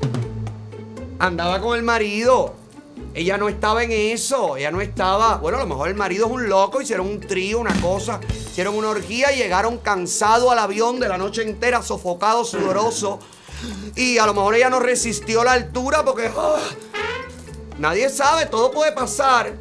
[1.20, 2.56] Andaba con el marido.
[3.14, 4.58] Ella no estaba en eso.
[4.58, 5.38] Ella no estaba.
[5.38, 6.82] Bueno, a lo mejor el marido es un loco.
[6.82, 8.20] Hicieron un trío, una cosa.
[8.30, 13.20] Hicieron una orgía y llegaron cansados al avión de la noche entera, sofocado, sudoroso.
[13.96, 16.32] Y a lo mejor ella no resistió la altura porque.
[16.36, 16.60] ¡ah!
[17.78, 19.54] Nadie sabe, todo puede pasar.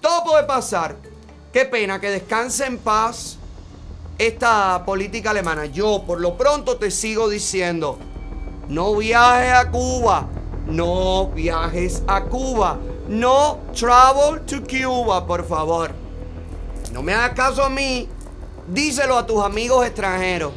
[0.00, 0.96] Todo puede pasar.
[1.52, 3.38] Qué pena que descanse en paz
[4.18, 5.66] esta política alemana.
[5.66, 7.98] Yo por lo pronto te sigo diciendo,
[8.68, 10.28] no viajes a Cuba,
[10.66, 15.92] no viajes a Cuba, no travel to Cuba, por favor.
[16.92, 18.08] No me hagas caso a mí,
[18.68, 20.52] díselo a tus amigos extranjeros,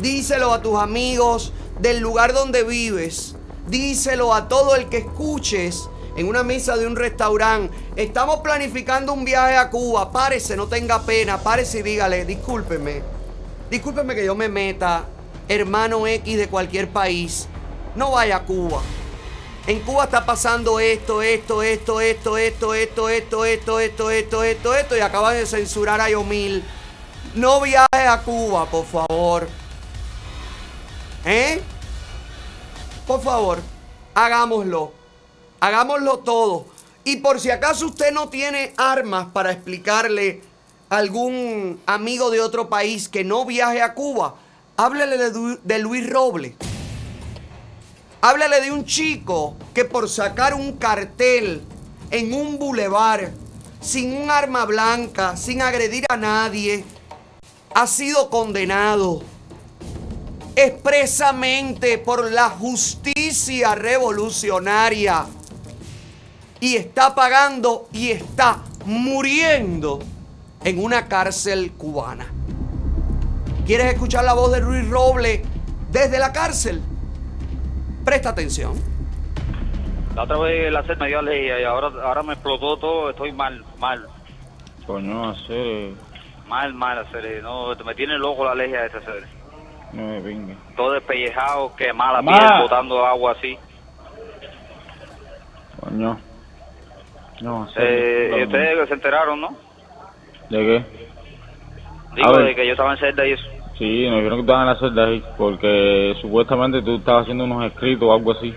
[0.00, 3.36] díselo a tus amigos del lugar donde vives,
[3.68, 7.76] díselo a todo el que escuches en una mesa de un restaurante.
[7.94, 10.10] Estamos planificando un viaje a Cuba.
[10.10, 11.38] Párese, no tenga pena.
[11.38, 13.02] Párese y dígale, discúlpeme.
[13.70, 15.04] Discúlpeme que yo me meta,
[15.48, 17.48] hermano X de cualquier país.
[17.94, 18.80] No vaya a Cuba.
[19.66, 24.74] En Cuba está pasando esto, esto, esto, esto, esto, esto, esto, esto, esto, esto, esto,
[24.74, 26.62] esto, y acaban de censurar a Yomil.
[27.34, 29.48] No viaje a Cuba, por favor.
[31.24, 31.60] ¿Eh?
[33.08, 33.58] Por favor,
[34.14, 34.92] hagámoslo.
[35.58, 36.66] Hagámoslo todo.
[37.02, 40.42] Y por si acaso usted no tiene armas para explicarle
[40.90, 44.36] a algún amigo de otro país que no viaje a Cuba,
[44.76, 46.54] háblele de, de Luis Robles.
[48.26, 51.62] Háblele de un chico que por sacar un cartel
[52.10, 53.30] en un bulevar,
[53.80, 56.84] sin un arma blanca, sin agredir a nadie,
[57.72, 59.22] ha sido condenado
[60.56, 65.24] expresamente por la justicia revolucionaria
[66.58, 70.00] y está pagando y está muriendo
[70.64, 72.26] en una cárcel cubana.
[73.64, 75.44] ¿Quieres escuchar la voz de Luis Roble
[75.92, 76.82] desde la cárcel?
[78.06, 78.74] Presta atención.
[80.14, 83.32] La otra vez la sed me dio alergia y ahora, ahora me explotó todo, estoy
[83.32, 84.06] mal, mal,
[84.86, 85.90] Coño, hacer.
[86.46, 89.24] mal, mal, hacer, no, me tiene loco la alergia de ese hacer.
[89.92, 90.54] No me venga.
[90.76, 93.58] Todo despellejado, quemada la piel, botando agua así.
[95.80, 96.16] Coño.
[97.40, 97.82] No, hacer.
[97.82, 99.56] Eh, ustedes se enteraron, ¿no?
[100.48, 100.84] ¿De qué?
[102.14, 103.55] Digo, de que yo estaba en celda y eso.
[103.78, 107.64] Sí, nos vieron que estaban en la celda ahí, porque supuestamente tú estabas haciendo unos
[107.66, 108.54] escritos o algo así.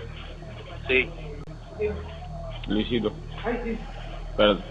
[0.88, 1.10] Sí.
[2.68, 3.12] Luisito.
[4.30, 4.62] Espérate.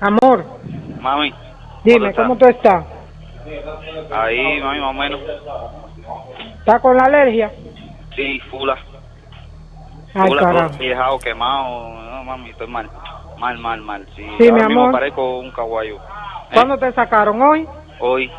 [0.00, 0.44] Amor,
[1.00, 1.32] Mami.
[1.84, 2.84] dime, ¿cómo tú estás?
[4.12, 5.20] Ahí, mami, más o menos.
[6.58, 7.52] ¿Estás con la alergia?
[8.16, 8.76] Sí, fula.
[10.14, 11.88] Ay, todo viejado, quemado.
[12.10, 12.88] No, mami, estoy mal.
[13.38, 14.06] Mal, mal, mal.
[14.16, 14.92] Sí, Sí, ahora mi mismo amor.
[14.92, 15.98] parezco un caguayo.
[16.52, 17.66] ¿Cuándo te sacaron hoy?
[18.00, 18.30] Hoy,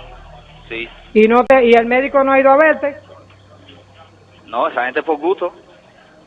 [0.70, 0.88] sí.
[1.14, 2.98] Y no te y el médico no ha ido a verte.
[4.48, 5.54] No, esa gente es por gusto.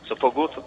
[0.03, 0.63] Eso es por gusto.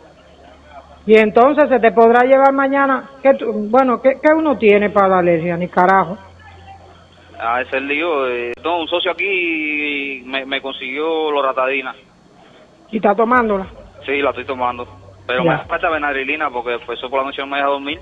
[1.06, 3.10] Y entonces se te podrá llevar mañana.
[3.22, 5.56] ¿Qué tú- bueno, ¿qué, qué uno tiene para la alergia?
[5.56, 6.18] Ni carajo.
[7.38, 8.28] Ah, ese es el lío.
[8.28, 11.94] eh, no, un socio aquí me, me consiguió loratadina.
[12.90, 13.66] Y está tomándola.
[14.04, 14.86] Sí, la estoy tomando.
[15.26, 15.50] Pero Ya.
[15.52, 18.00] me falta benadrilina porque pues, eso por la noche no me deja dormir.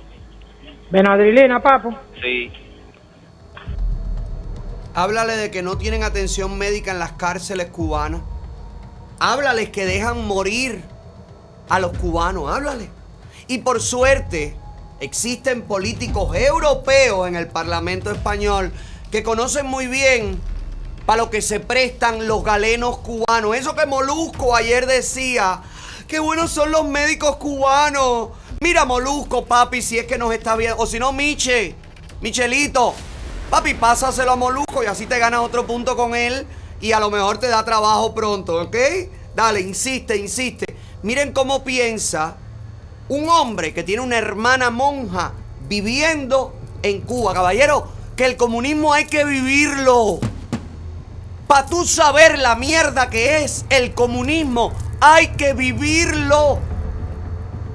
[0.91, 1.95] Benadrilina, papo.
[2.21, 2.51] Sí.
[4.99, 8.21] Háblale de que no tienen atención médica en las cárceles cubanas.
[9.21, 10.83] Háblales que dejan morir
[11.69, 12.53] a los cubanos.
[12.53, 12.91] Háblale.
[13.47, 14.57] Y por suerte,
[14.99, 18.73] existen políticos europeos en el Parlamento español
[19.13, 20.41] que conocen muy bien
[21.07, 23.55] para lo que se prestan los galenos cubanos.
[23.55, 25.63] Eso que Molusco ayer decía,
[26.09, 28.31] qué buenos son los médicos cubanos.
[28.61, 30.77] Mira Molusco, papi, si es que nos está viendo.
[30.83, 31.77] O si no, Miche,
[32.21, 32.97] Michelito,
[33.51, 36.47] papi, pásaselo a Molusco y así te ganas otro punto con él
[36.81, 38.77] y a lo mejor te da trabajo pronto, ¿ok?
[39.35, 40.67] Dale, insiste, insiste.
[41.03, 42.37] Miren cómo piensa
[43.09, 45.33] un hombre que tiene una hermana monja
[45.69, 47.35] viviendo en Cuba.
[47.35, 50.19] Caballero, que el comunismo hay que vivirlo.
[51.47, 56.59] Para tú saber la mierda que es el comunismo, hay que vivirlo.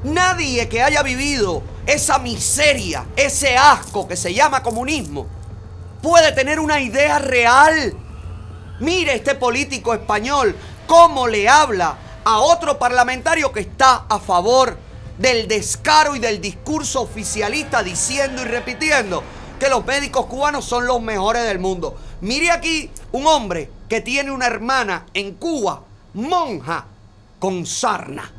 [0.04, 5.28] Nadie que haya vivido esa miseria, ese asco que se llama comunismo,
[6.04, 7.96] puede tener una idea real.
[8.80, 10.54] Mire este político español
[10.86, 14.78] cómo le habla a otro parlamentario que está a favor
[15.18, 19.24] del descaro y del discurso oficialista diciendo y repitiendo
[19.60, 21.98] que los médicos cubanos son los mejores del mundo.
[22.20, 25.84] Mire aquí un hombre que tiene una hermana en Cuba,
[26.16, 26.86] monja,
[27.40, 28.30] con sarna.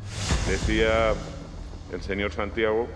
[0.47, 1.13] Decía
[1.91, 2.87] el señor Santiago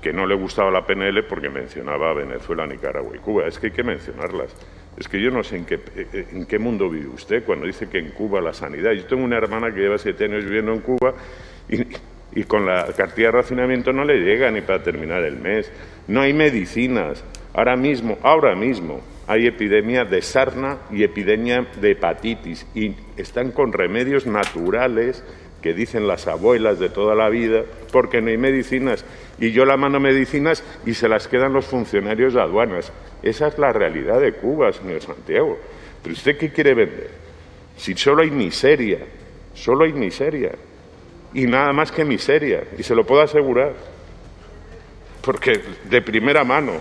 [0.00, 3.46] que no le gustaba la PNL porque mencionaba a Venezuela, Nicaragua y Cuba.
[3.46, 4.54] Es que hay que mencionarlas.
[4.96, 7.88] Es que yo no sé en qué, eh, en qué mundo vive usted cuando dice
[7.88, 8.92] que en Cuba la sanidad.
[8.92, 11.14] Yo tengo una hermana que lleva siete años viviendo en Cuba
[11.68, 11.86] y,
[12.40, 15.70] y con la cartilla de racionamiento no le llega ni para terminar el mes.
[16.06, 17.24] No hay medicinas.
[17.54, 23.72] Ahora mismo, ahora mismo, hay epidemia de sarna y epidemia de hepatitis y están con
[23.72, 25.22] remedios naturales
[25.62, 29.04] que dicen las abuelas de toda la vida, porque no hay medicinas.
[29.40, 32.92] Y yo la mano medicinas y se las quedan los funcionarios de aduanas.
[33.22, 35.58] Esa es la realidad de Cuba, señor Santiago.
[36.02, 37.10] ¿Pero usted qué quiere vender?
[37.76, 38.98] Si solo hay miseria,
[39.54, 40.52] solo hay miseria.
[41.34, 42.62] Y nada más que miseria.
[42.78, 43.74] Y se lo puedo asegurar.
[45.22, 46.72] Porque de primera mano,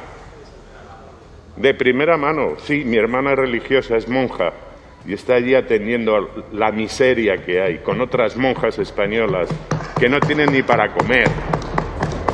[1.55, 4.53] de primera mano, sí, mi hermana religiosa es monja
[5.07, 9.49] y está allí atendiendo la miseria que hay con otras monjas españolas
[9.97, 11.29] que no tienen ni para comer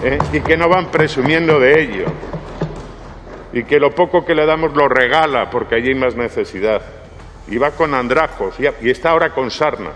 [0.03, 0.17] ¿eh?
[0.33, 2.05] y que no van presumiendo de ello
[3.53, 6.81] y que lo poco que le damos lo regala porque allí hay más necesidad
[7.47, 9.91] y va con andrajos y, está ahora con sarna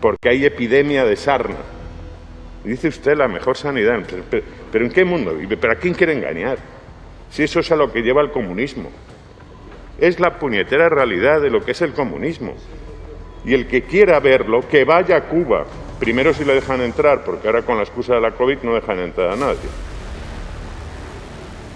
[0.00, 1.56] porque hay epidemia de sarna.
[2.64, 3.98] Dice usted la mejor sanidad,
[4.72, 5.56] pero ¿en qué mundo vive?
[5.56, 6.58] ¿Pero a quién quiere engañar?
[7.30, 8.90] Si eso es a lo que lleva el comunismo.
[9.98, 12.54] Es la puñetera realidad de lo que es el comunismo.
[13.44, 15.64] Y el que quiera verlo, que vaya a Cuba.
[15.98, 18.98] Primero si le dejan entrar, porque ahora con la excusa de la COVID no dejan
[18.98, 19.68] entrar a nadie.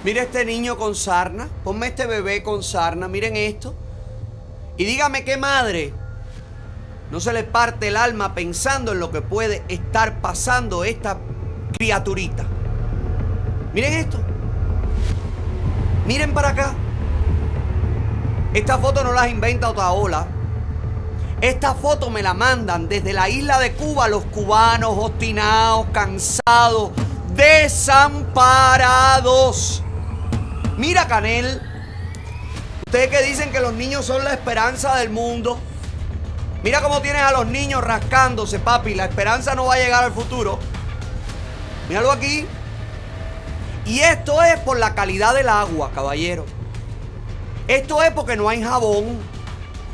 [0.04, 1.48] Mire este niño con sarna.
[1.64, 3.08] Ponme este bebé con sarna.
[3.08, 3.74] Miren esto.
[4.76, 5.92] Y dígame qué madre
[7.10, 11.18] no se le parte el alma pensando en lo que puede estar pasando esta
[11.76, 12.46] criaturita.
[13.74, 14.18] Miren esto.
[16.06, 16.72] Miren para acá.
[18.52, 20.26] Esta foto no las inventa Otaola.
[21.40, 26.90] Esta foto me la mandan desde la isla de Cuba los cubanos obstinados, cansados,
[27.34, 29.84] desamparados.
[30.76, 31.62] Mira, Canel.
[32.86, 35.60] Ustedes que dicen que los niños son la esperanza del mundo.
[36.64, 38.96] Mira cómo tienes a los niños rascándose, papi.
[38.96, 40.58] La esperanza no va a llegar al futuro.
[41.88, 42.48] Míralo aquí.
[43.86, 46.44] Y esto es por la calidad del agua, caballero.
[47.70, 49.16] Esto es porque no hay jabón.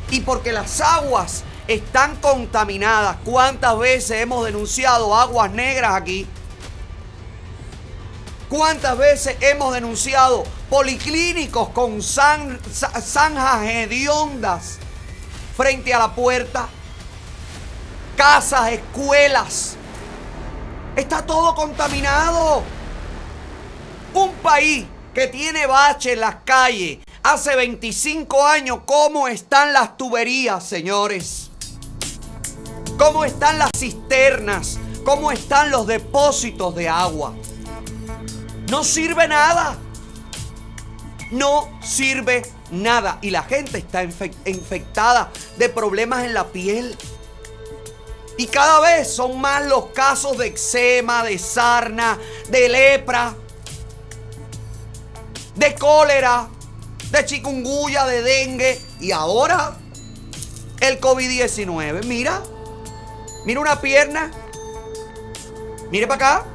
[0.09, 3.17] Y porque las aguas están contaminadas.
[3.23, 6.25] ¿Cuántas veces hemos denunciado aguas negras aquí?
[8.49, 14.79] ¿Cuántas veces hemos denunciado policlínicos con zan- za- zanjas hediondas
[15.55, 16.67] frente a la puerta?
[18.15, 19.75] Casas, escuelas.
[20.95, 22.63] Está todo contaminado.
[24.15, 26.99] Un país que tiene bache en las calles
[27.33, 31.49] hace 25 años, ¿cómo están las tuberías, señores?
[32.97, 34.79] ¿Cómo están las cisternas?
[35.03, 37.33] ¿Cómo están los depósitos de agua?
[38.69, 39.77] No sirve nada.
[41.31, 43.19] No sirve nada.
[43.21, 46.95] Y la gente está infe- infectada de problemas en la piel.
[48.37, 52.17] Y cada vez son más los casos de eczema, de sarna,
[52.49, 53.35] de lepra,
[55.55, 56.47] de cólera,
[57.11, 58.81] de chikungunya, de dengue.
[58.99, 59.77] Y ahora
[60.79, 62.05] el COVID-19.
[62.05, 62.41] Mira,
[63.45, 64.31] mira una pierna.
[65.91, 66.45] Mire para acá.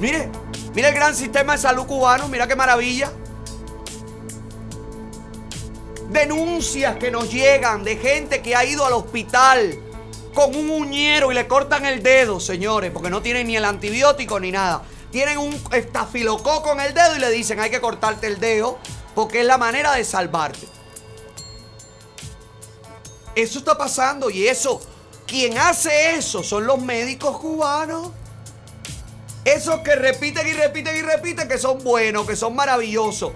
[0.00, 0.28] Mire,
[0.74, 2.28] mire el gran sistema de salud cubano.
[2.28, 3.10] Mira qué maravilla.
[6.10, 9.78] Denuncias que nos llegan de gente que ha ido al hospital
[10.34, 14.38] con un uñero y le cortan el dedo, señores, porque no tienen ni el antibiótico
[14.40, 14.82] ni nada.
[15.12, 18.78] Tienen un estafilococo en el dedo y le dicen hay que cortarte el dedo
[19.14, 20.66] porque es la manera de salvarte.
[23.34, 24.80] Eso está pasando y eso,
[25.26, 28.10] quien hace eso son los médicos cubanos.
[29.44, 33.32] Esos que repiten y repiten y repiten que son buenos, que son maravillosos.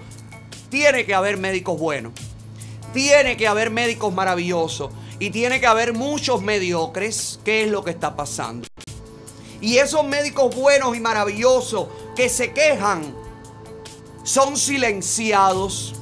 [0.69, 2.13] Tiene que haber médicos buenos.
[2.91, 4.91] Tiene que haber médicos maravillosos.
[5.19, 7.39] Y tiene que haber muchos mediocres.
[7.43, 8.67] ¿Qué es lo que está pasando?
[9.61, 13.15] Y esos médicos buenos y maravillosos que se quejan
[14.23, 15.95] son silenciados.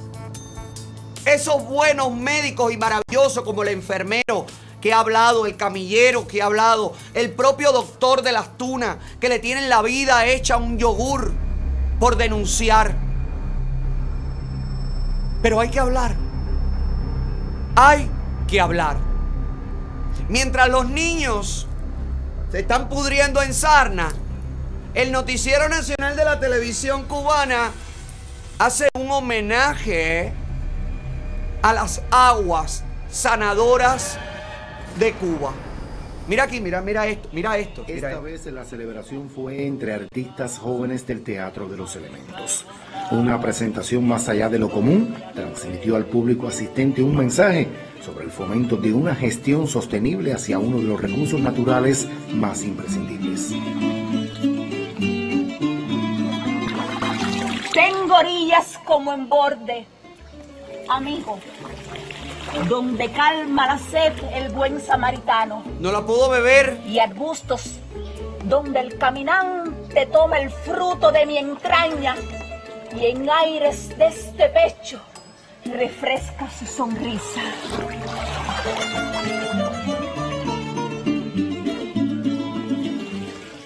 [1.26, 4.46] Esos buenos médicos y maravillosos como el enfermero
[4.82, 9.30] que ha hablado, el camillero que ha hablado, el propio doctor de las tunas que
[9.30, 11.34] le tienen la vida hecha un yogur
[12.00, 12.96] por denunciar.
[15.42, 16.16] Pero hay que hablar.
[17.76, 18.10] Hay
[18.48, 18.98] que hablar.
[20.30, 21.68] Mientras los niños
[22.60, 24.14] están pudriendo en sarna,
[24.94, 27.72] el Noticiero Nacional de la Televisión Cubana
[28.60, 30.32] hace un homenaje
[31.62, 34.18] a las aguas sanadoras
[34.98, 35.52] de Cuba.
[36.28, 37.84] Mira aquí, mira, mira esto, mira esto.
[37.88, 38.22] mira Esta esto.
[38.24, 42.66] vez la celebración fue entre artistas jóvenes del Teatro de los Elementos.
[43.12, 47.68] Una presentación más allá de lo común transmitió al público asistente un mensaje
[48.04, 53.52] sobre el fomento de una gestión sostenible hacia uno de los recursos naturales más imprescindibles.
[57.72, 59.86] Tengo orillas como en borde,
[60.90, 61.38] amigo,
[62.68, 65.64] donde calma la sed el buen samaritano.
[65.80, 66.80] No la puedo beber.
[66.88, 67.76] Y arbustos,
[68.44, 72.16] donde el caminante toma el fruto de mi entraña
[72.96, 75.02] y en aires de este pecho
[75.66, 77.42] refresca su sonrisa.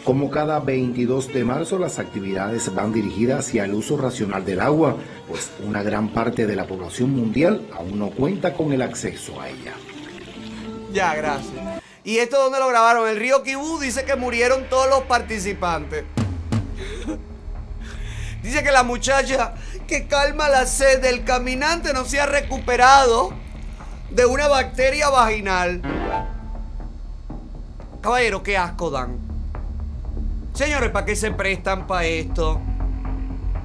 [0.09, 4.97] Como cada 22 de marzo, las actividades van dirigidas hacia el uso racional del agua,
[5.27, 9.49] pues una gran parte de la población mundial aún no cuenta con el acceso a
[9.49, 9.75] ella.
[10.91, 11.83] Ya, gracias.
[12.03, 13.07] ¿Y esto dónde lo grabaron?
[13.07, 16.05] El río Kibú dice que murieron todos los participantes.
[18.41, 19.53] dice que la muchacha
[19.85, 23.31] que calma la sed del caminante no se ha recuperado
[24.09, 25.83] de una bacteria vaginal.
[28.01, 29.28] Caballero, qué asco dan.
[30.53, 32.59] Señores, ¿para qué se prestan para esto?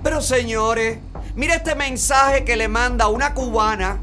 [0.02, 0.98] Pero señores,
[1.34, 3.98] mira este mensaje que le manda una cubana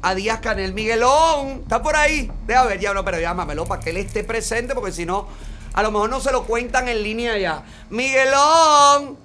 [0.00, 0.72] a Díaz Canel.
[0.72, 2.30] Miguelón, ¿está por ahí?
[2.46, 5.26] Deja ver, ya no, pero llámamelo para que él esté presente, porque si no,
[5.74, 7.62] a lo mejor no se lo cuentan en línea ya.
[7.90, 9.18] Miguelón,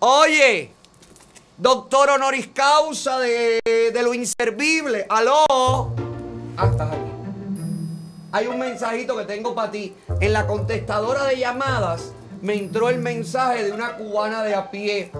[0.00, 0.72] oye,
[1.56, 5.06] doctor honoris causa de, de lo inservible.
[5.08, 5.94] Aló.
[6.56, 7.15] Ah, estás aquí.
[8.32, 9.94] Hay un mensajito que tengo para ti.
[10.20, 12.12] En la contestadora de llamadas
[12.42, 15.10] me entró el mensaje de una cubana de a pie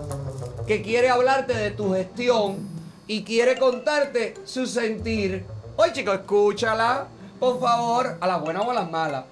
[0.66, 2.68] que quiere hablarte de tu gestión
[3.06, 5.46] y quiere contarte su sentir.
[5.76, 7.06] Oye, chicos, escúchala,
[7.38, 9.24] por favor, a las buenas o a las malas.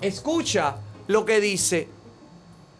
[0.00, 0.76] Escucha
[1.08, 1.88] lo que dice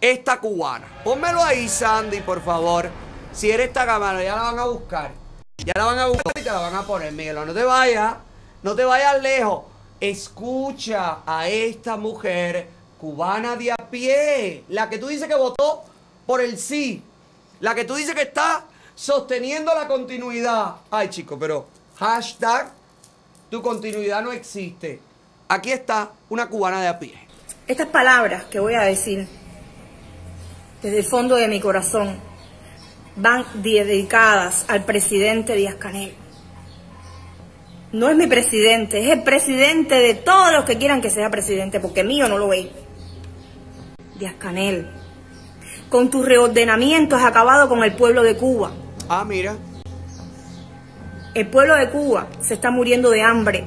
[0.00, 0.86] esta cubana.
[1.04, 2.90] Pónmelo ahí, Sandy, por favor.
[3.32, 5.10] Si eres cámara, ya la van a buscar.
[5.58, 7.36] Ya la van a buscar y te la van a poner, Miguel.
[7.46, 8.14] No te vayas,
[8.62, 9.71] no te vayas lejos.
[10.02, 12.66] Escucha a esta mujer
[13.00, 14.64] cubana de a pie.
[14.68, 15.84] La que tú dices que votó
[16.26, 17.00] por el sí.
[17.60, 18.64] La que tú dices que está
[18.96, 20.74] sosteniendo la continuidad.
[20.90, 21.68] Ay, chico, pero
[22.00, 22.72] hashtag
[23.48, 24.98] tu continuidad no existe.
[25.46, 27.14] Aquí está una cubana de a pie.
[27.68, 29.28] Estas palabras que voy a decir
[30.82, 32.18] desde el fondo de mi corazón
[33.14, 36.21] van dedicadas al presidente Díaz Canel.
[37.92, 41.78] No es mi presidente, es el presidente de todos los que quieran que sea presidente,
[41.78, 42.68] porque mío no lo es.
[44.18, 44.90] Díaz Canel,
[45.90, 48.72] con tu reordenamiento has acabado con el pueblo de Cuba.
[49.10, 49.56] Ah, mira.
[51.34, 53.64] El pueblo de Cuba se está muriendo de hambre.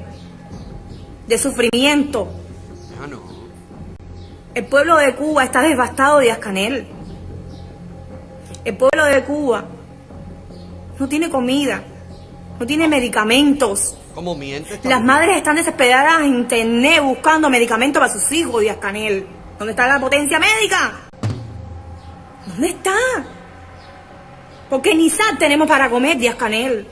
[1.28, 2.28] de sufrimiento.
[3.02, 3.20] Ah, no.
[4.54, 6.86] El pueblo de Cuba está devastado, Díaz Canel.
[8.64, 9.64] El pueblo de Cuba
[10.98, 11.82] no tiene comida,
[12.58, 13.96] no tiene medicamentos.
[14.16, 14.82] ¿Cómo mientes?
[14.82, 19.26] Las madres están desesperadas en internet buscando medicamentos para sus hijos, Díaz Canel.
[19.58, 21.10] ¿Dónde está la potencia médica?
[22.46, 22.96] ¿Dónde está?
[24.70, 26.88] Porque ni sal tenemos para comer, Díaz Canel.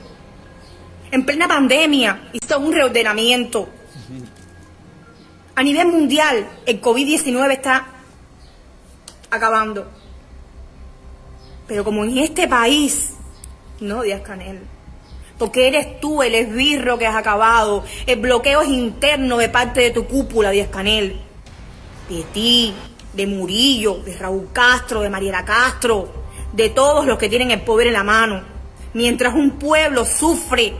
[1.09, 3.69] En plena pandemia hizo un reordenamiento.
[5.55, 7.87] A nivel mundial, el COVID-19 está
[9.31, 9.91] acabando.
[11.65, 13.13] Pero como en este país,
[13.79, 14.74] no, Díaz Canel.
[15.37, 17.83] Porque eres tú el esbirro que has acabado.
[18.05, 21.19] El bloqueo es interno de parte de tu cúpula, Díaz Canel.
[22.09, 22.73] De ti,
[23.15, 26.07] de Murillo, de Raúl Castro, de Mariela Castro,
[26.51, 28.43] de todos los que tienen el poder en la mano.
[28.93, 30.73] Mientras un pueblo sufre,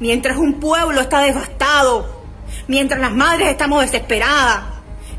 [0.00, 2.22] mientras un pueblo está devastado,
[2.68, 4.64] mientras las madres estamos desesperadas,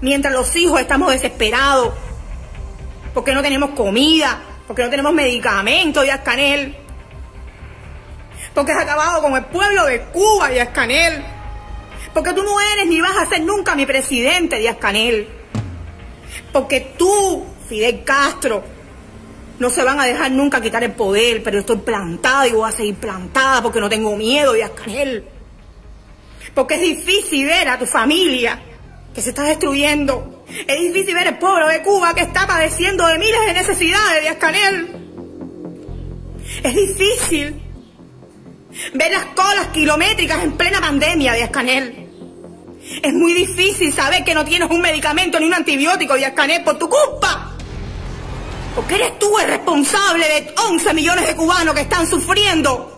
[0.01, 1.93] mientras los hijos estamos desesperados,
[3.13, 6.75] porque no tenemos comida, porque no tenemos medicamentos, Díaz Canel,
[8.53, 11.23] porque has acabado con el pueblo de Cuba, Díaz Canel,
[12.13, 15.27] porque tú no eres ni vas a ser nunca mi presidente, Díaz Canel,
[16.51, 18.63] porque tú, Fidel Castro,
[19.59, 22.71] no se van a dejar nunca quitar el poder, pero estoy plantada y voy a
[22.71, 25.25] seguir plantada porque no tengo miedo, Díaz Canel.
[26.53, 28.61] Porque es difícil ver a tu familia
[29.13, 30.43] que se está destruyendo.
[30.67, 34.37] Es difícil ver el pueblo de Cuba que está padeciendo de miles de necesidades, Díaz
[34.37, 34.95] Canel.
[36.63, 37.61] Es difícil
[38.93, 42.09] ver las colas kilométricas en plena pandemia, Díaz Canel.
[43.01, 46.77] Es muy difícil saber que no tienes un medicamento ni un antibiótico, Díaz Canel, por
[46.77, 47.53] tu culpa.
[48.75, 52.97] Porque eres tú el responsable de 11 millones de cubanos que están sufriendo.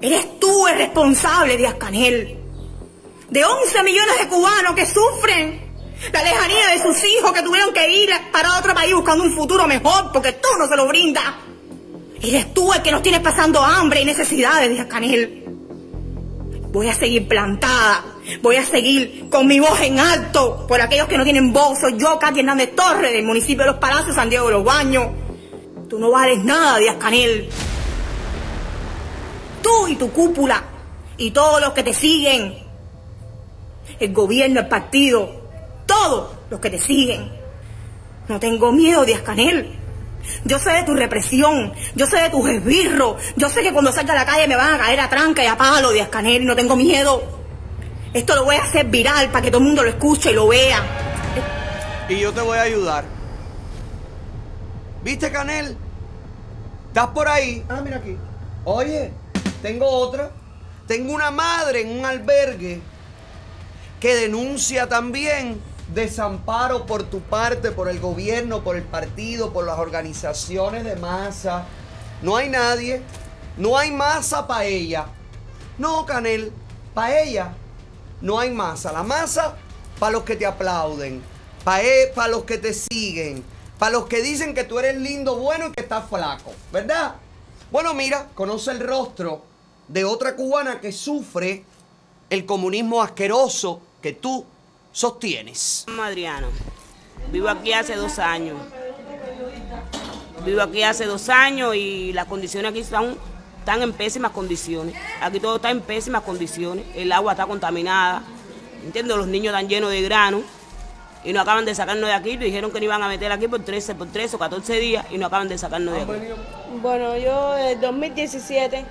[0.00, 2.38] Eres tú el responsable, Díaz Canel.
[3.28, 5.64] De 11 millones de cubanos que sufren
[6.12, 9.66] la lejanía de sus hijos que tuvieron que ir para otro país buscando un futuro
[9.66, 11.24] mejor porque tú no se lo brindas.
[12.22, 15.44] Eres tú el que nos tiene pasando hambre y necesidades, Díaz Canel.
[16.72, 18.04] Voy a seguir plantada.
[18.42, 21.78] Voy a seguir con mi voz en alto por aquellos que no tienen voz.
[21.80, 25.08] Soy yo, Katy Hernández Torres, del municipio de Los Palacios, San Diego de los Baños.
[25.88, 27.48] Tú no vales nada, Díaz Canel.
[29.62, 30.64] Tú y tu cúpula
[31.16, 32.58] y todos los que te siguen.
[34.00, 35.30] El gobierno, el partido,
[35.86, 37.30] todos los que te siguen.
[38.28, 39.83] No tengo miedo, Díaz Canel.
[40.44, 44.12] Yo sé de tu represión, yo sé de tus esbirros, yo sé que cuando salga
[44.12, 46.44] a la calle me van a caer a tranca y a palo, Díaz Canel, y
[46.44, 47.22] no tengo miedo.
[48.12, 50.48] Esto lo voy a hacer viral para que todo el mundo lo escuche y lo
[50.48, 50.82] vea.
[52.08, 53.04] Y yo te voy a ayudar.
[55.02, 55.76] ¿Viste, Canel?
[56.88, 57.64] ¿Estás por ahí?
[57.68, 58.16] Ah, mira aquí.
[58.64, 59.12] Oye,
[59.62, 60.30] tengo otra.
[60.86, 62.80] Tengo una madre en un albergue
[63.98, 65.60] que denuncia también
[65.94, 71.64] desamparo por tu parte, por el gobierno, por el partido, por las organizaciones de masa.
[72.22, 73.02] No hay nadie.
[73.56, 75.06] No hay masa para ella.
[75.78, 76.52] No, Canel,
[76.92, 77.54] para ella
[78.20, 78.90] no hay masa.
[78.90, 79.56] La masa
[79.98, 81.22] para los que te aplauden,
[81.62, 83.44] para los que te siguen,
[83.78, 87.14] para los que dicen que tú eres lindo, bueno y que estás flaco, ¿verdad?
[87.70, 89.42] Bueno, mira, conoce el rostro
[89.86, 91.64] de otra cubana que sufre
[92.30, 94.44] el comunismo asqueroso que tú
[94.94, 95.84] sostienes.
[96.00, 96.46] Adriano,
[97.30, 98.56] vivo aquí hace dos años.
[100.46, 103.16] Vivo aquí hace dos años y las condiciones aquí están,
[103.58, 104.94] están en pésimas condiciones.
[105.20, 106.86] Aquí todo está en pésimas condiciones.
[106.94, 108.22] El agua está contaminada.
[108.84, 109.16] ¿Entiendes?
[109.16, 110.42] Los niños están llenos de grano
[111.24, 112.36] y no acaban de sacarnos de aquí.
[112.36, 115.18] Dijeron que no iban a meter aquí por 13, por 13 o 14 días y
[115.18, 116.12] no acaban de sacarnos de aquí.
[116.80, 118.84] Bueno, yo en 2017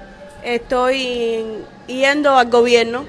[0.44, 1.46] estoy
[1.88, 3.06] yendo al gobierno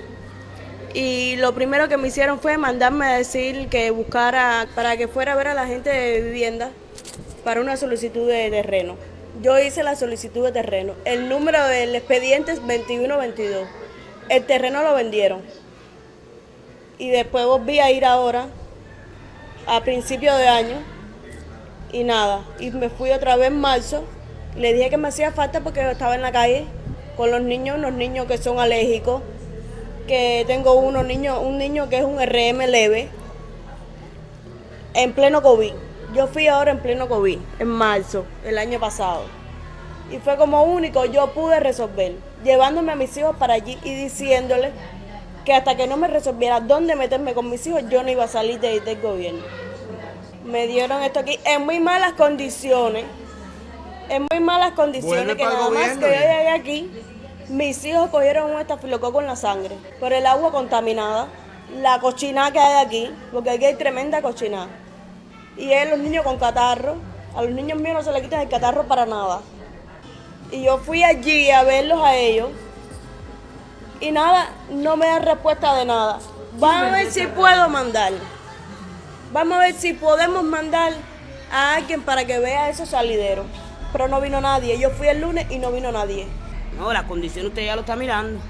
[0.95, 5.33] y lo primero que me hicieron fue mandarme a decir que buscara para que fuera
[5.33, 6.71] a ver a la gente de vivienda
[7.43, 8.95] para una solicitud de terreno.
[9.43, 10.95] Yo hice la solicitud de terreno.
[11.05, 13.67] El número del expediente es 2122.
[14.29, 15.43] El terreno lo vendieron.
[16.97, 18.47] Y después volví a ir ahora,
[19.67, 20.77] a principio de año,
[21.91, 22.45] y nada.
[22.61, 24.05] Y me fui otra vez en marzo.
[24.57, 26.67] Le dije que me hacía falta porque estaba en la calle
[27.17, 29.23] con los niños, unos niños que son alérgicos
[30.07, 33.09] que tengo unos niños, un niño que es un RM leve,
[34.95, 35.73] en pleno COVID.
[36.15, 39.23] Yo fui ahora en pleno COVID, en marzo, el año pasado.
[40.11, 42.15] Y fue como único, yo pude resolver,
[42.45, 44.73] llevándome a mis hijos para allí y diciéndoles
[45.45, 48.29] que hasta que no me resolviera dónde meterme con mis hijos, yo no iba a
[48.29, 49.43] salir de, del gobierno.
[50.45, 53.05] Me dieron esto aquí en muy malas condiciones,
[54.09, 56.91] en muy malas condiciones, Vuelve que nada más que yo llegué aquí,
[57.49, 61.29] mis hijos cogieron un estafilococo en la sangre por el agua contaminada.
[61.81, 64.69] la cochina que hay aquí, porque aquí hay tremenda cochina.
[65.57, 66.97] Y es los niños con catarro.
[67.35, 69.41] A los niños míos no se les quita el catarro para nada.
[70.53, 72.51] Y yo fui allí a verlos a ellos.
[74.01, 76.19] Y nada, no me dan respuesta de nada.
[76.59, 78.13] Vamos a ver si puedo mandar.
[79.33, 80.93] Vamos a ver si podemos mandar
[81.51, 83.47] a alguien para que vea esos salideros.
[83.91, 84.79] Pero no vino nadie.
[84.79, 86.29] Yo fui el lunes y no vino nadie.
[86.79, 88.41] No, las condiciones usted ya lo está mirando.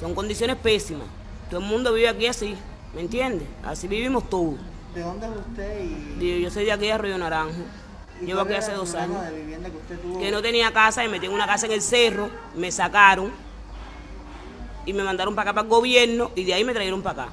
[0.00, 1.06] Son condiciones pésimas.
[1.48, 2.56] Todo el mundo vive aquí así,
[2.94, 3.46] ¿me entiende?
[3.64, 4.56] Así vivimos todos.
[4.94, 7.62] ¿De dónde es usted y Digo, Yo soy de aquí de Arroyo Naranjo.
[8.20, 9.20] ¿Y Llevo aquí hace dos años.
[9.24, 10.18] de vivienda que usted tuvo?
[10.20, 13.32] Que no tenía casa y me metí en una casa en el cerro, me sacaron
[14.86, 17.32] y me mandaron para acá para el gobierno y de ahí me trajeron para acá.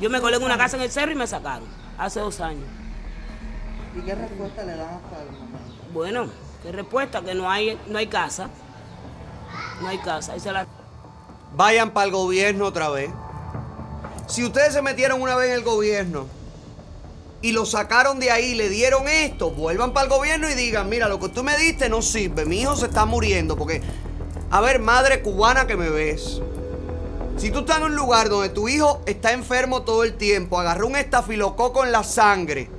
[0.00, 1.68] Yo me colé en una casa en el cerro y me sacaron
[1.98, 2.64] hace dos años.
[3.96, 5.58] ¿Y qué respuesta le dan hasta el momento?
[5.92, 6.26] Bueno,
[6.64, 8.48] qué respuesta, que no hay, no hay casa.
[9.80, 10.34] No hay casa.
[10.34, 10.66] Esa es la...
[11.54, 13.10] Vayan para el gobierno otra vez.
[14.26, 16.26] Si ustedes se metieron una vez en el gobierno
[17.42, 21.08] y lo sacaron de ahí, le dieron esto, vuelvan para el gobierno y digan, mira,
[21.08, 23.82] lo que tú me diste no sirve, mi hijo se está muriendo, porque,
[24.50, 26.40] a ver, madre cubana que me ves,
[27.36, 30.86] si tú estás en un lugar donde tu hijo está enfermo todo el tiempo, agarró
[30.86, 32.70] un estafilococo en la sangre,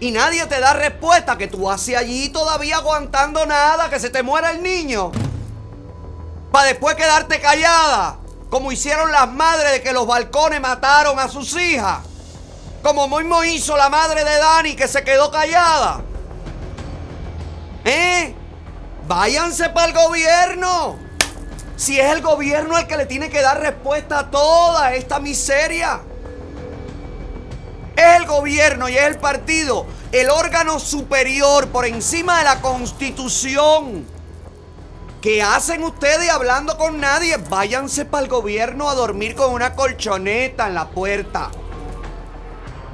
[0.00, 4.22] y nadie te da respuesta, que tú haces allí todavía aguantando nada, que se te
[4.22, 5.12] muera el niño,
[6.50, 8.16] para después quedarte callada,
[8.48, 11.98] como hicieron las madres de que los balcones mataron a sus hijas.
[12.82, 16.00] Como mismo hizo la madre de Dani que se quedó callada.
[17.84, 18.34] ¿Eh?
[19.06, 20.98] Váyanse para el gobierno.
[21.76, 26.00] Si es el gobierno el que le tiene que dar respuesta a toda esta miseria.
[28.00, 34.06] Es el gobierno y es el partido, el órgano superior por encima de la constitución.
[35.20, 37.36] ¿Qué hacen ustedes hablando con nadie?
[37.36, 41.50] Váyanse para el gobierno a dormir con una colchoneta en la puerta.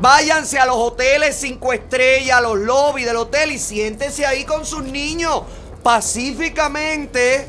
[0.01, 4.67] Váyanse a los hoteles cinco estrellas, a los lobbies del hotel y siéntense ahí con
[4.67, 5.43] sus niños
[5.85, 7.49] pacíficamente,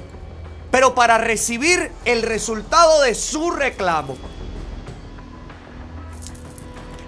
[0.70, 4.16] pero para recibir el resultado de su reclamo.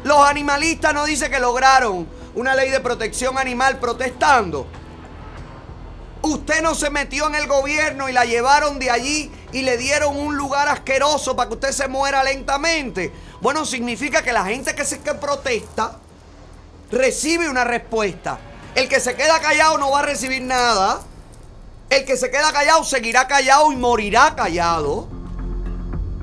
[0.04, 4.68] Los animalistas no dicen que lograron una ley de protección animal protestando.
[6.22, 10.18] Usted no se metió en el gobierno y la llevaron de allí y le dieron
[10.18, 13.12] un lugar asqueroso para que usted se muera lentamente.
[13.42, 15.98] Bueno, significa que la gente que se que protesta
[16.92, 18.38] recibe una respuesta.
[18.76, 21.02] El que se queda callado no va a recibir nada.
[21.90, 25.08] El que se queda callado seguirá callado y morirá callado.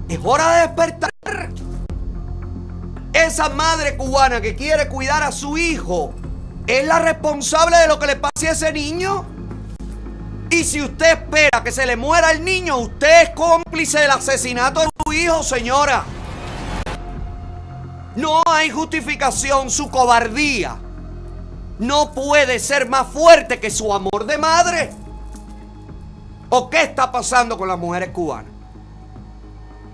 [0.09, 1.11] Es hora de despertar.
[3.25, 6.15] Esa madre cubana que quiere cuidar a su hijo
[6.67, 9.25] es la responsable de lo que le pase a ese niño.
[10.51, 14.81] Y si usted espera que se le muera el niño, usted es cómplice del asesinato
[14.81, 16.05] de su hijo, señora.
[18.17, 20.79] No hay justificación, su cobardía
[21.79, 24.91] no puede ser más fuerte que su amor de madre.
[26.49, 28.53] ¿O qué está pasando con las mujeres cubanas?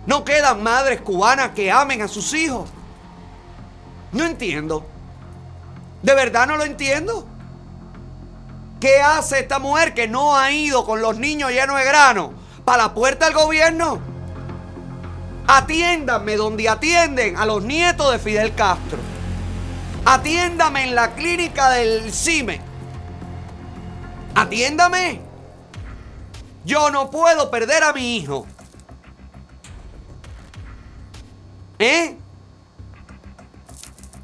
[0.06, 2.68] ¿No quedan madres cubanas que amen a sus hijos?
[4.12, 4.86] No entiendo.
[6.02, 7.26] De verdad no lo entiendo.
[8.80, 12.32] ¿Qué hace esta mujer que no ha ido con los niños llenos de grano
[12.64, 14.00] para la puerta del gobierno?
[15.46, 18.98] Atiéndame donde atienden a los nietos de Fidel Castro.
[20.04, 22.60] Atiéndame en la clínica del CIME.
[24.34, 25.20] Atiéndame.
[26.64, 28.46] Yo no puedo perder a mi hijo.
[31.78, 32.16] ¿Eh?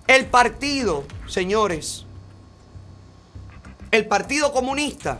[0.09, 2.05] El partido, señores,
[3.91, 5.19] el Partido Comunista,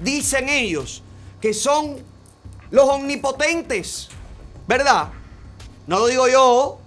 [0.00, 1.02] dicen ellos
[1.40, 1.96] que son
[2.70, 4.08] los omnipotentes,
[4.66, 5.08] ¿verdad?
[5.86, 6.78] No lo digo yo.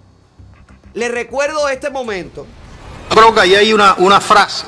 [0.94, 2.46] Les recuerdo este momento.
[3.08, 4.64] Creo que ahí hay una, una frase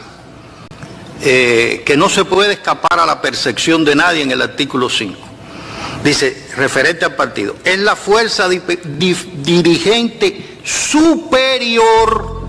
[1.23, 5.19] eh, que no se puede escapar a la percepción de nadie en el artículo 5.
[6.03, 8.61] Dice, referente al partido, es la fuerza di-
[8.99, 12.44] di- dirigente superior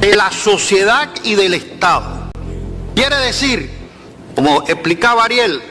[0.00, 2.30] de la sociedad y del Estado.
[2.94, 3.70] Quiere decir,
[4.34, 5.62] como explicaba Ariel,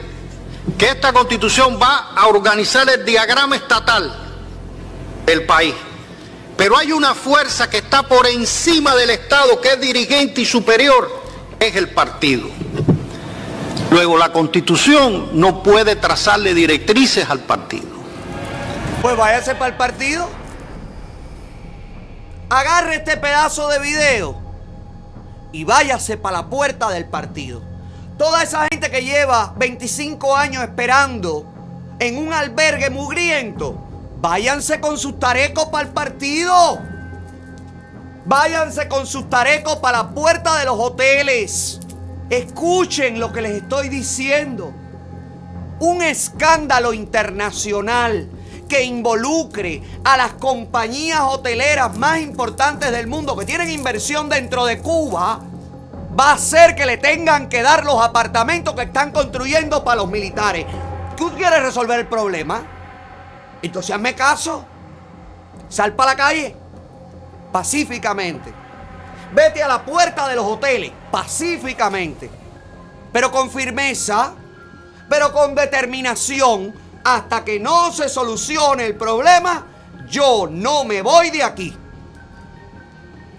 [0.76, 4.14] que esta constitución va a organizar el diagrama estatal
[5.24, 5.74] del país.
[6.56, 11.08] Pero hay una fuerza que está por encima del Estado, que es dirigente y superior,
[11.60, 12.48] es el partido.
[13.90, 17.88] Luego, la constitución no puede trazarle directrices al partido.
[19.00, 20.28] Pues váyase para el partido.
[22.50, 24.34] Agarre este pedazo de video
[25.52, 27.60] y váyase para la puerta del partido.
[28.16, 31.44] Toda esa gente que lleva 25 años esperando
[31.98, 33.76] en un albergue mugriento,
[34.22, 36.80] váyanse con sus tarecos para el partido.
[38.24, 41.80] Váyanse con sus tarecos para la puerta de los hoteles.
[42.30, 44.72] Escuchen lo que les estoy diciendo.
[45.80, 48.28] Un escándalo internacional
[48.68, 54.78] que involucre a las compañías hoteleras más importantes del mundo que tienen inversión dentro de
[54.78, 55.40] Cuba
[56.18, 60.10] va a hacer que le tengan que dar los apartamentos que están construyendo para los
[60.10, 60.66] militares.
[61.16, 62.62] ¿Tú quieres resolver el problema?
[63.62, 64.64] Entonces hazme caso.
[65.68, 66.56] Sal para la calle
[67.52, 68.52] pacíficamente.
[69.32, 72.30] Vete a la puerta de los hoteles pacíficamente.
[73.12, 74.32] Pero con firmeza,
[75.08, 76.74] pero con determinación,
[77.16, 79.66] hasta que no se solucione el problema,
[80.08, 81.76] yo no me voy de aquí.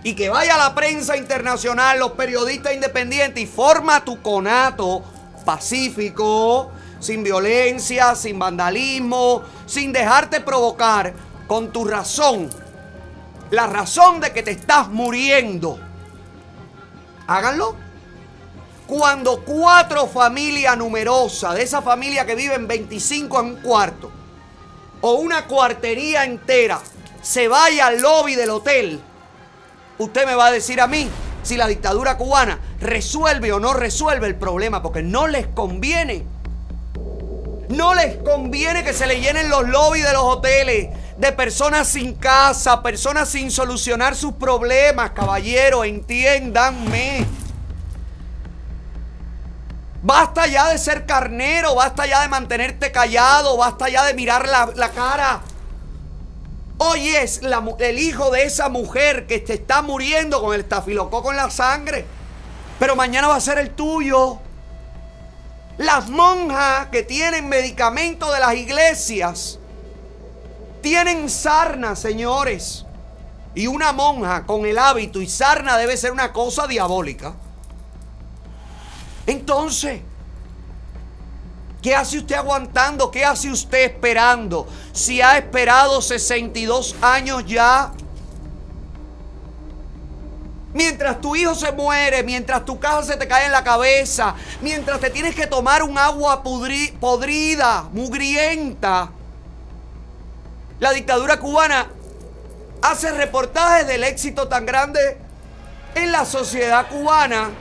[0.04, 5.04] Y que vaya la prensa internacional, los periodistas independientes y forma tu conato
[5.46, 11.14] pacífico, sin violencia, sin vandalismo, sin dejarte provocar
[11.48, 12.50] con tu razón,
[13.52, 15.80] la razón de que te estás muriendo.
[17.28, 17.89] Háganlo.
[18.90, 24.10] Cuando cuatro familias numerosas, de esa familia que viven 25 en un cuarto,
[25.02, 26.82] o una cuartería entera,
[27.22, 29.00] se vaya al lobby del hotel,
[30.00, 31.08] usted me va a decir a mí
[31.44, 36.24] si la dictadura cubana resuelve o no resuelve el problema, porque no les conviene.
[37.70, 42.16] No les conviene que se le llenen los lobbies de los hoteles de personas sin
[42.16, 47.28] casa, personas sin solucionar sus problemas, caballero, entiéndanme.
[50.10, 54.72] Basta ya de ser carnero, basta ya de mantenerte callado, basta ya de mirar la,
[54.76, 55.42] la cara.
[56.80, 57.42] Hoy es
[57.78, 62.08] el hijo de esa mujer que te está muriendo con el estafilococo en la sangre.
[62.80, 64.40] Pero mañana va a ser el tuyo.
[65.78, 69.60] Las monjas que tienen medicamento de las iglesias
[70.82, 72.84] tienen sarna, señores.
[73.54, 77.36] Y una monja con el hábito y sarna debe ser una cosa diabólica.
[79.30, 80.02] Entonces,
[81.84, 83.12] ¿qué hace usted aguantando?
[83.12, 84.68] ¿Qué hace usted esperando?
[84.92, 87.92] Si ha esperado 62 años ya.
[90.74, 95.00] Mientras tu hijo se muere, mientras tu casa se te cae en la cabeza, mientras
[95.00, 99.12] te tienes que tomar un agua podrida, mugrienta.
[100.80, 101.88] La dictadura cubana
[102.82, 105.20] hace reportajes del éxito tan grande
[105.94, 107.52] en la sociedad cubana,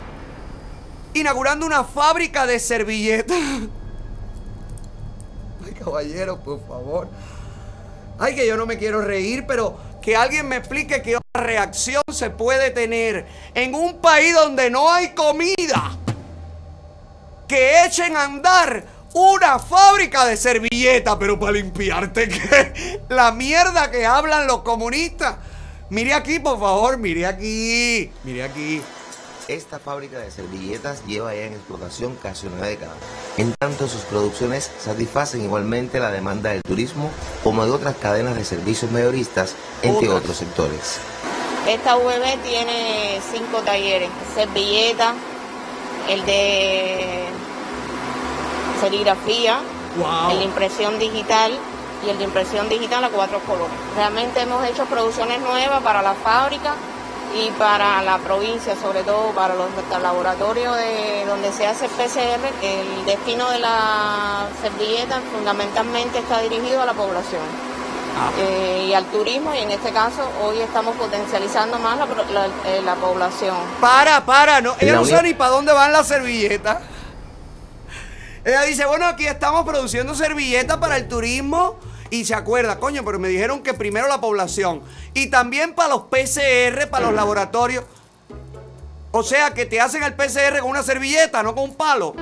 [1.15, 3.37] inaugurando una fábrica de servilletas.
[5.65, 7.09] Ay, caballero, por favor.
[8.19, 12.03] Ay, que yo no me quiero reír, pero que alguien me explique qué otra reacción
[12.13, 15.97] se puede tener en un país donde no hay comida.
[17.47, 22.29] Que echen a andar una fábrica de servilletas, pero para limpiarte
[23.09, 25.37] la mierda que hablan los comunistas.
[25.91, 28.83] Mire aquí, por favor, mire aquí, mire aquí.
[29.49, 32.93] Esta fábrica de servilletas lleva ya en explotación casi una década.
[33.39, 37.11] En tanto, sus producciones satisfacen igualmente la demanda del turismo
[37.43, 41.01] como de otras cadenas de servicios mayoristas, entre otros sectores.
[41.67, 45.15] Esta VB tiene cinco talleres, servilleta,
[46.11, 47.25] el de
[48.83, 49.61] serigrafía,
[49.97, 50.31] Wow.
[50.33, 51.59] el de impresión digital
[52.07, 53.75] y el de impresión digital a cuatro colores.
[53.97, 56.75] Realmente hemos hecho producciones nuevas para la fábrica
[57.37, 59.69] y para la provincia, sobre todo para los
[60.03, 62.41] laboratorios de donde se hace el PCR.
[62.63, 67.43] El destino de la servilleta fundamentalmente está dirigido a la población.
[68.39, 72.47] eh, y al turismo y en este caso hoy estamos potencializando más la, pro- la-
[72.67, 73.57] eh, la población.
[73.81, 76.79] Para, para, no, ella La no sabe ni para dónde van las servilletas.
[78.45, 81.77] Ella dice, bueno, aquí estamos produciendo servilletas para el turismo.
[82.11, 84.83] Y se acuerda, coño, pero me dijeron que primero la población.
[85.15, 87.85] Y también para los PCR, para los laboratorios.
[89.11, 92.15] O sea, que te hacen el PCR con una servilleta, no con un palo.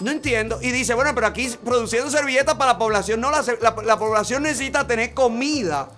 [0.00, 0.58] No entiendo.
[0.62, 3.20] Y dice, bueno, pero aquí produciendo servilletas para la población.
[3.20, 5.88] No, la, la- la población necesita tener comida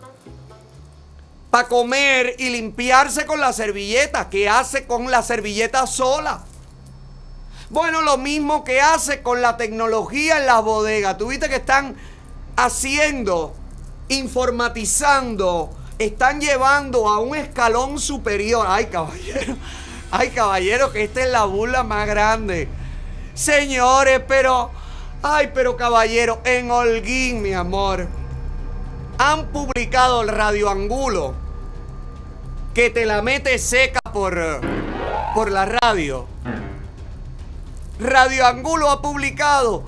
[1.50, 4.28] para comer y limpiarse con la servilleta.
[4.28, 6.42] ¿Qué hace con la servilleta sola?
[7.70, 11.16] Bueno, lo mismo que hace con la tecnología en las bodegas.
[11.16, 11.96] Tuviste que están
[12.56, 13.54] haciendo,
[14.08, 18.66] informatizando, están llevando a un escalón superior.
[18.68, 19.56] Ay, caballero.
[20.10, 22.68] Ay, caballero, que esta es la burla más grande.
[23.34, 24.70] Señores, pero...
[25.22, 28.08] Ay, pero caballero, en Holguín, mi amor.
[29.18, 31.34] Han publicado el Radio Angulo.
[32.74, 34.60] Que te la mete seca por,
[35.34, 36.26] por la radio.
[38.00, 39.84] Radio Angulo ha publicado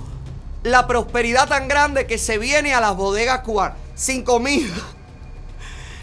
[0.64, 3.78] la prosperidad tan grande que se viene a las bodegas cubanas.
[3.94, 4.74] Sin comida.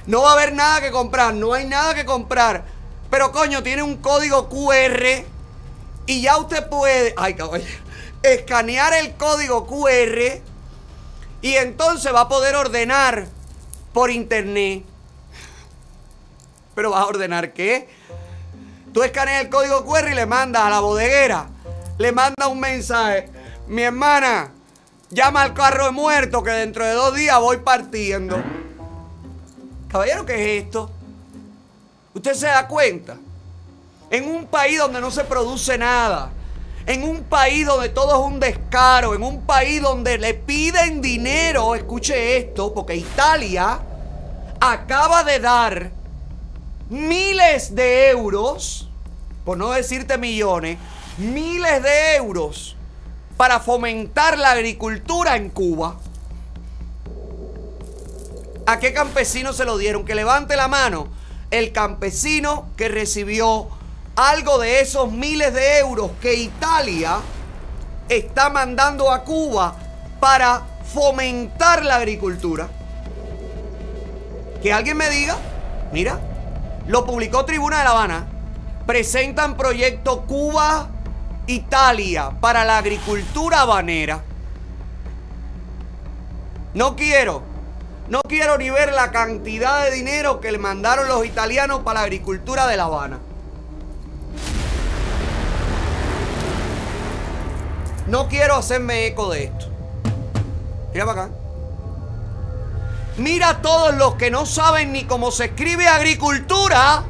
[0.07, 2.63] No va a haber nada que comprar, no hay nada que comprar.
[3.09, 5.25] Pero coño, tiene un código QR
[6.05, 7.65] y ya usted puede, ay caballo,
[8.23, 10.41] escanear el código QR
[11.41, 13.27] y entonces va a poder ordenar
[13.93, 14.83] por internet.
[16.75, 17.89] Pero vas a ordenar qué?
[18.93, 21.49] Tú escaneas el código QR y le mandas a la bodeguera.
[21.97, 23.29] Le manda un mensaje.
[23.71, 24.51] Mi hermana,
[25.11, 28.35] llama al carro de muerto que dentro de dos días voy partiendo.
[29.87, 30.91] Caballero, ¿qué es esto?
[32.13, 33.15] ¿Usted se da cuenta?
[34.09, 36.33] En un país donde no se produce nada.
[36.85, 39.15] En un país donde todo es un descaro.
[39.15, 41.73] En un país donde le piden dinero.
[41.73, 43.79] Escuche esto, porque Italia
[44.59, 45.91] acaba de dar
[46.89, 48.89] miles de euros,
[49.45, 50.77] por no decirte millones,
[51.17, 52.75] miles de euros
[53.41, 55.95] para fomentar la agricultura en Cuba.
[58.67, 60.05] ¿A qué campesino se lo dieron?
[60.05, 61.07] Que levante la mano
[61.49, 63.67] el campesino que recibió
[64.15, 67.17] algo de esos miles de euros que Italia
[68.09, 69.75] está mandando a Cuba
[70.19, 70.61] para
[70.93, 72.69] fomentar la agricultura.
[74.61, 75.35] Que alguien me diga,
[75.91, 76.19] mira,
[76.85, 78.27] lo publicó Tribuna de La Habana,
[78.85, 80.27] presentan proyecto
[81.51, 84.23] Cuba-Italia para la agricultura habanera.
[86.73, 87.43] No quiero,
[88.07, 92.05] no quiero ni ver la cantidad de dinero que le mandaron los italianos para la
[92.05, 93.19] agricultura de La Habana.
[98.07, 99.65] No quiero hacerme eco de esto.
[100.93, 101.33] Mira para acá.
[103.17, 107.03] Mira a todos los que no saben ni cómo se escribe agricultura,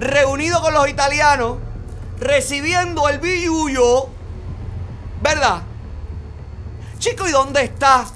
[0.00, 1.58] reunidos con los italianos,
[2.22, 4.08] recibiendo el billuyo,
[5.20, 5.62] ¿verdad?
[6.98, 8.06] Chico, ¿y dónde está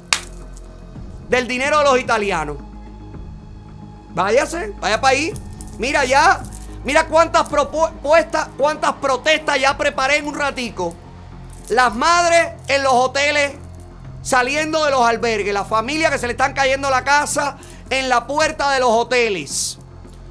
[1.29, 2.57] Del dinero de los italianos.
[4.15, 5.33] Váyase, vaya para ahí.
[5.79, 6.43] Mira ya,
[6.85, 10.95] mira cuántas propuestas, cuántas protestas ya preparé en un ratico.
[11.69, 13.53] Las madres en los hoteles
[14.23, 17.57] saliendo de los albergues, las familias que se le están cayendo la casa
[17.91, 19.79] en la puerta de los hoteles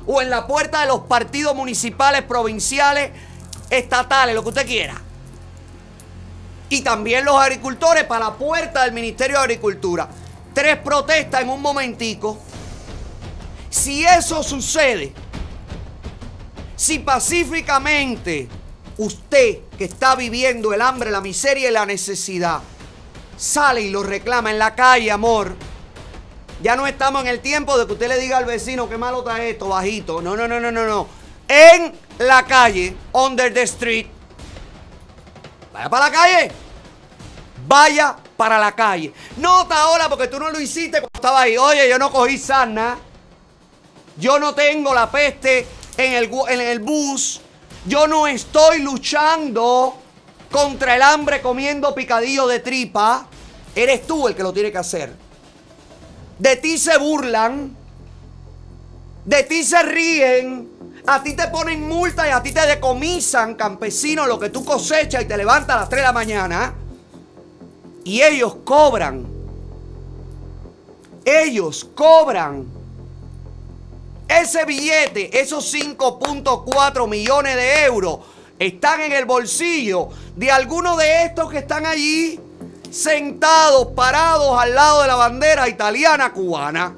[0.07, 3.11] o en la puerta de los partidos municipales, provinciales,
[3.69, 4.95] estatales, lo que usted quiera.
[6.69, 10.07] Y también los agricultores para la puerta del Ministerio de Agricultura.
[10.53, 12.37] Tres protestas en un momentico.
[13.69, 15.13] Si eso sucede,
[16.75, 18.49] si pacíficamente
[18.97, 22.59] usted que está viviendo el hambre, la miseria y la necesidad,
[23.37, 25.55] sale y lo reclama en la calle, amor.
[26.61, 29.19] Ya no estamos en el tiempo de que usted le diga al vecino qué malo
[29.19, 30.21] está esto, bajito.
[30.21, 31.07] No, no, no, no, no, no.
[31.47, 34.07] En la calle, under the street.
[35.73, 36.51] Vaya para la calle.
[37.67, 39.13] Vaya para la calle.
[39.37, 41.57] No ahora porque tú no lo hiciste cuando estaba ahí.
[41.57, 42.97] Oye, yo no cogí sana.
[44.17, 45.65] Yo no tengo la peste
[45.97, 47.41] en el, en el bus.
[47.85, 49.97] Yo no estoy luchando
[50.51, 53.27] contra el hambre comiendo picadillo de tripa.
[53.75, 55.13] Eres tú el que lo tiene que hacer.
[56.37, 57.75] De ti se burlan.
[59.25, 60.71] De ti se ríen.
[61.05, 65.23] A ti te ponen multa y a ti te decomisan, campesino, lo que tú cosechas
[65.23, 66.75] y te levantas a las 3 de la mañana.
[68.11, 69.25] Y ellos cobran.
[71.23, 72.65] Ellos cobran.
[74.27, 78.19] Ese billete, esos 5.4 millones de euros,
[78.59, 82.37] están en el bolsillo de algunos de estos que están allí
[82.91, 86.93] sentados, parados al lado de la bandera italiana cubana.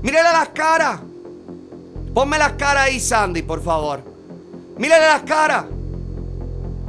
[0.00, 1.00] Mírele las caras.
[2.14, 4.00] Ponme las caras ahí, Sandy, por favor.
[4.78, 5.66] Mírele las caras.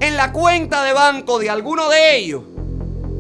[0.01, 2.41] En la cuenta de banco de alguno de ellos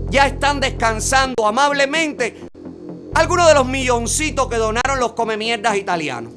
[0.09, 2.41] ya están descansando amablemente
[3.13, 6.33] algunos de los milloncitos que donaron los comemierdas italianos.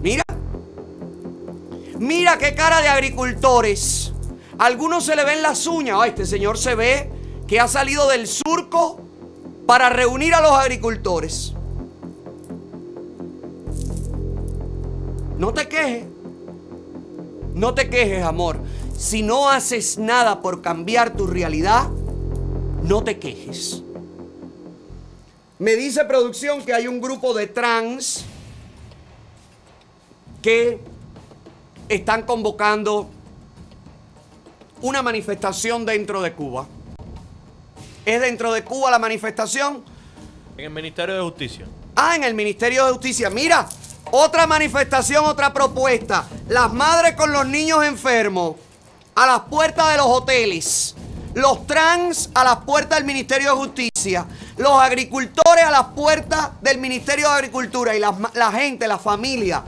[0.00, 0.22] Mira.
[1.98, 4.12] Mira qué cara de agricultores.
[4.58, 5.98] Algunos se le ven las uñas.
[6.00, 7.10] Ay, este señor se ve
[7.48, 9.00] que ha salido del surco
[9.66, 11.52] para reunir a los agricultores.
[15.36, 16.11] No te quejes.
[17.54, 18.60] No te quejes, amor.
[18.96, 21.88] Si no haces nada por cambiar tu realidad,
[22.82, 23.82] no te quejes.
[25.58, 28.24] Me dice producción que hay un grupo de trans
[30.40, 30.80] que
[31.88, 33.08] están convocando
[34.80, 36.66] una manifestación dentro de Cuba.
[38.04, 39.84] ¿Es dentro de Cuba la manifestación?
[40.56, 41.66] En el Ministerio de Justicia.
[41.94, 43.30] Ah, en el Ministerio de Justicia.
[43.30, 43.68] Mira,
[44.12, 46.26] otra manifestación, otra propuesta.
[46.48, 48.56] Las madres con los niños enfermos
[49.14, 50.94] a las puertas de los hoteles.
[51.34, 54.26] Los trans a las puertas del Ministerio de Justicia.
[54.58, 57.96] Los agricultores a las puertas del Ministerio de Agricultura.
[57.96, 59.64] Y la, gente, la familia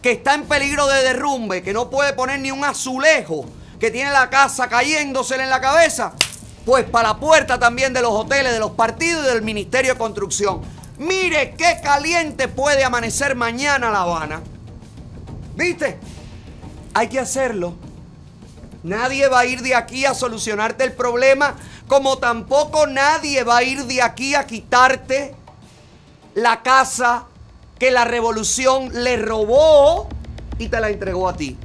[0.00, 3.46] que está en peligro de derrumbe, que no puede poner ni un azulejo,
[3.80, 6.12] que tiene la casa cayéndosele en la cabeza,
[6.64, 9.98] pues para la puerta también de los hoteles, de los partidos y del Ministerio de
[9.98, 10.60] Construcción.
[10.98, 14.40] Mire qué caliente puede amanecer mañana La Habana.
[15.54, 15.98] ¿Viste?
[16.94, 17.74] Hay que hacerlo.
[18.82, 21.54] Nadie va a ir de aquí a solucionarte el problema,
[21.86, 25.34] como tampoco nadie va a ir de aquí a quitarte
[26.34, 27.26] la casa
[27.78, 30.08] que la revolución le robó
[30.58, 31.56] y te la entregó a ti.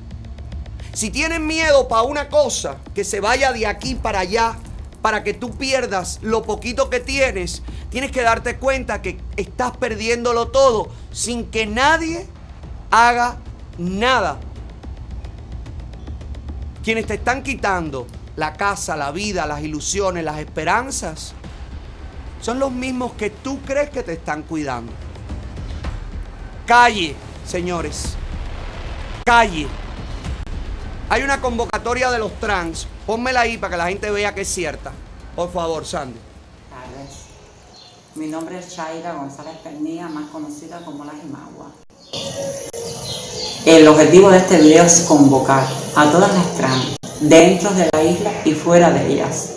[0.94, 4.56] Si tienes miedo para una cosa, que se vaya de aquí para allá,
[5.04, 10.48] para que tú pierdas lo poquito que tienes, tienes que darte cuenta que estás perdiéndolo
[10.48, 12.26] todo sin que nadie
[12.90, 13.38] haga
[13.78, 14.40] nada.
[16.86, 18.08] Quienes te están quitando
[18.38, 21.34] la casa, la vida, las ilusiones, las esperanzas,
[22.40, 24.94] son los mismos que tú crees que te están cuidando.
[26.66, 27.14] Calle,
[27.46, 28.16] señores.
[29.26, 29.68] Calle.
[31.10, 32.88] Hay una convocatoria de los trans.
[33.06, 34.92] Pónmela ahí para que la gente vea que es cierta.
[35.36, 36.18] Por favor, Sandy.
[36.70, 37.24] tardes.
[38.16, 41.72] Mi nombre es Shaira González Pernilla, más conocida como La Jimagua.
[43.66, 48.32] El objetivo de este video es convocar a todas las trans dentro de la isla
[48.46, 49.50] y fuera de ellas.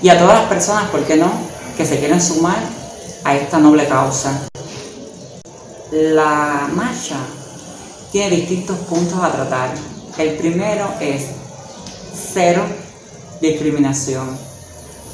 [0.00, 1.30] Y a todas las personas, ¿por qué no?,
[1.76, 2.58] que se quieren sumar
[3.24, 4.46] a esta noble causa.
[5.90, 7.16] La marcha
[8.12, 9.74] tiene distintos puntos a tratar.
[10.16, 11.26] El primero es
[12.32, 12.62] cero
[13.40, 14.26] discriminación.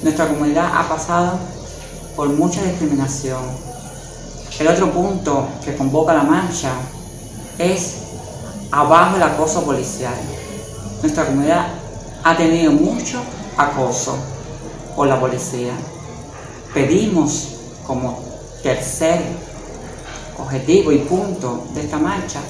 [0.03, 1.39] Nuestra comunidad ha pasado
[2.17, 3.41] por mucha discriminación.
[4.59, 6.71] El otro punto que convoca la marcha
[7.59, 7.97] es
[8.71, 10.15] abajo el acoso policial.
[11.03, 11.67] Nuestra comunidad
[12.23, 13.21] ha tenido mucho
[13.57, 14.17] acoso
[14.97, 15.73] por la policía.
[16.73, 17.49] Pedimos
[17.87, 18.19] como
[18.63, 19.21] tercer
[20.39, 22.41] objetivo y punto de esta marcha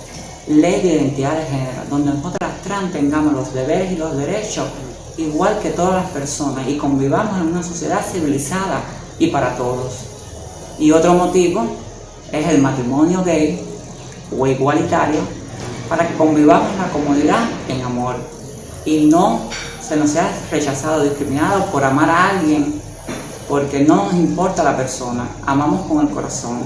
[0.46, 4.66] ley de identidad de género, donde nosotras trans tengamos los deberes y los derechos
[5.16, 8.82] igual que todas las personas y convivamos en una sociedad civilizada
[9.18, 9.94] y para todos.
[10.78, 11.64] Y otro motivo
[12.32, 13.64] es el matrimonio gay
[14.36, 15.20] o igualitario
[15.88, 18.16] para que convivamos en la comunidad en amor
[18.84, 19.40] y no
[19.80, 22.82] se nos sea rechazado discriminado por amar a alguien
[23.48, 26.60] porque no nos importa la persona, amamos con el corazón.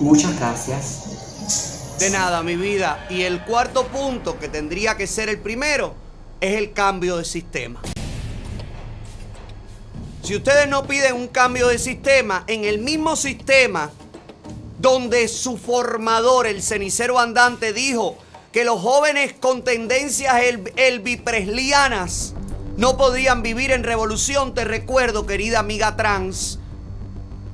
[0.00, 1.02] Muchas gracias.
[1.98, 3.06] De nada, mi vida.
[3.08, 5.94] Y el cuarto punto, que tendría que ser el primero,
[6.40, 7.80] es el cambio de sistema.
[10.22, 13.90] Si ustedes no piden un cambio de sistema, en el mismo sistema
[14.78, 18.18] donde su formador, el cenicero andante, dijo
[18.52, 22.34] que los jóvenes con tendencias el- elvipreslianas
[22.76, 26.58] no podían vivir en revolución, te recuerdo, querida amiga trans,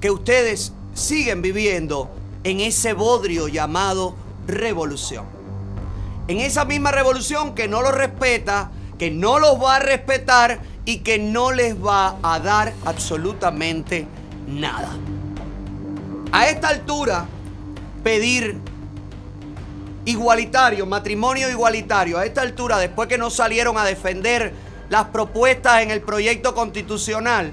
[0.00, 2.10] que ustedes siguen viviendo
[2.42, 5.41] en ese bodrio llamado revolución.
[6.28, 10.98] En esa misma revolución que no los respeta, que no los va a respetar y
[10.98, 14.06] que no les va a dar absolutamente
[14.46, 14.90] nada.
[16.30, 17.26] A esta altura,
[18.02, 18.56] pedir
[20.04, 24.52] igualitario, matrimonio igualitario, a esta altura, después que no salieron a defender
[24.88, 27.52] las propuestas en el proyecto constitucional,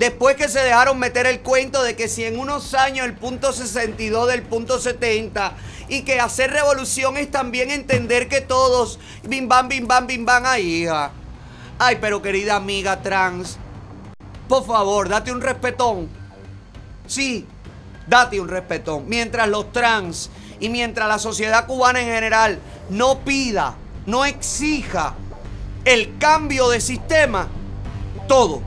[0.00, 3.52] Después que se dejaron meter el cuento de que si en unos años el punto
[3.52, 5.52] 62 del punto 70
[5.90, 10.44] y que hacer revolución es también entender que todos, bim bam, bim bam, bim bam,
[10.46, 11.10] ay hija.
[11.78, 13.58] Ay, pero querida amiga trans,
[14.48, 16.08] por favor, date un respetón.
[17.06, 17.46] Sí,
[18.06, 19.08] date un respetón.
[19.08, 20.30] Mientras los trans
[20.60, 23.74] y mientras la sociedad cubana en general no pida,
[24.06, 25.14] no exija
[25.84, 27.48] el cambio de sistema,
[28.28, 28.62] todo,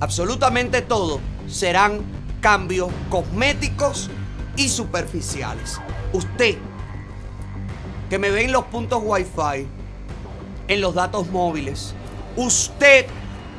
[0.00, 2.00] absolutamente todo, serán
[2.40, 4.10] cambios cosméticos
[4.56, 5.80] y superficiales.
[6.14, 6.56] Usted,
[8.08, 9.66] que me ve en los puntos wifi,
[10.68, 11.92] en los datos móviles,
[12.36, 13.06] usted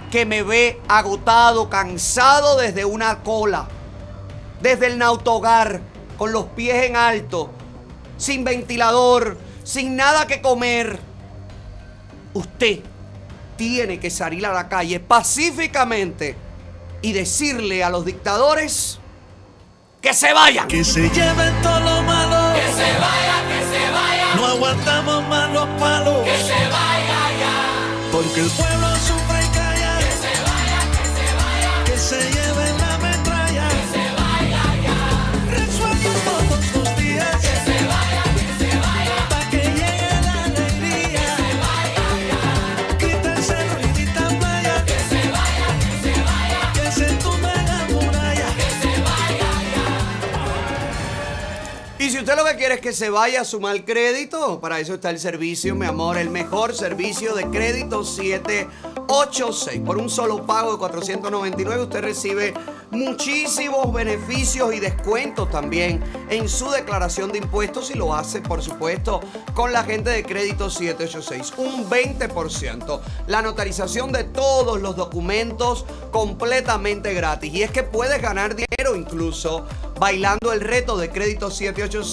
[0.09, 3.67] que me ve agotado, cansado desde una cola,
[4.61, 5.81] desde el nautogar,
[6.17, 7.51] con los pies en alto,
[8.17, 10.97] sin ventilador, sin nada que comer,
[12.33, 12.79] usted
[13.57, 16.37] tiene que salir a la calle pacíficamente
[17.01, 18.99] y decirle a los dictadores
[20.01, 20.67] que se vayan.
[20.67, 22.44] Que se lleven todo lo malo.
[22.55, 24.35] Que se vaya, que se vaya.
[24.35, 26.23] No aguantamos más los palos.
[26.23, 27.55] Que se vaya ya.
[28.11, 29.24] Porque el pueblo sufre y
[52.15, 55.09] si usted lo que quiere es que se vaya a sumar crédito, para eso está
[55.09, 59.81] el servicio, mi amor, el mejor servicio de crédito 786.
[59.81, 62.53] Por un solo pago de 499 usted recibe
[62.91, 69.19] muchísimos beneficios y descuentos también en su declaración de impuestos y lo hace, por supuesto,
[69.53, 71.53] con la gente de crédito 786.
[71.57, 73.01] Un 20%.
[73.27, 77.53] La notarización de todos los documentos completamente gratis.
[77.53, 79.65] Y es que puedes ganar dinero incluso
[79.99, 82.04] bailando el reto de crédito 786.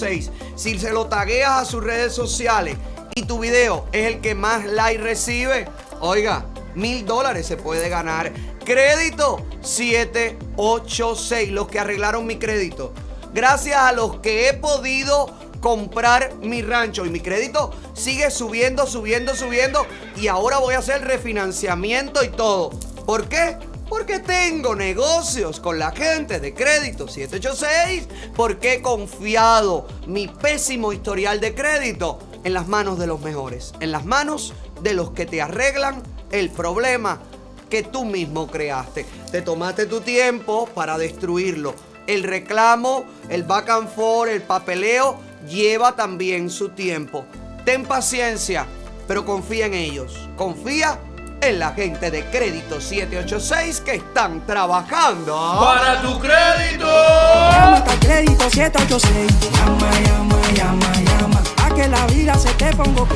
[0.55, 2.77] Si se lo tagueas a sus redes sociales
[3.15, 5.67] y tu video es el que más like recibe,
[5.99, 6.45] oiga,
[6.75, 8.33] mil dólares se puede ganar.
[8.65, 12.93] Crédito 786, los que arreglaron mi crédito.
[13.33, 15.27] Gracias a los que he podido
[15.59, 19.85] comprar mi rancho y mi crédito sigue subiendo, subiendo, subiendo
[20.17, 22.71] y ahora voy a hacer refinanciamiento y todo.
[23.05, 23.57] ¿Por qué?
[23.89, 31.39] Porque tengo negocios con la gente de crédito 786, porque he confiado mi pésimo historial
[31.39, 35.41] de crédito en las manos de los mejores, en las manos de los que te
[35.41, 36.01] arreglan
[36.31, 37.21] el problema
[37.69, 39.05] que tú mismo creaste.
[39.31, 41.73] Te tomaste tu tiempo para destruirlo.
[42.05, 45.17] El reclamo, el back and forth, el papeleo
[45.49, 47.25] lleva también su tiempo.
[47.65, 48.65] Ten paciencia,
[49.07, 50.29] pero confía en ellos.
[50.35, 51.12] Confía en
[51.51, 55.35] la gente de Crédito 786 que están trabajando.
[55.59, 56.85] Para tu crédito.
[56.85, 59.51] Llama crédito 786.
[59.51, 61.52] Llama, llama, llama, llama.
[61.75, 63.15] Que la vida se te ponga ok.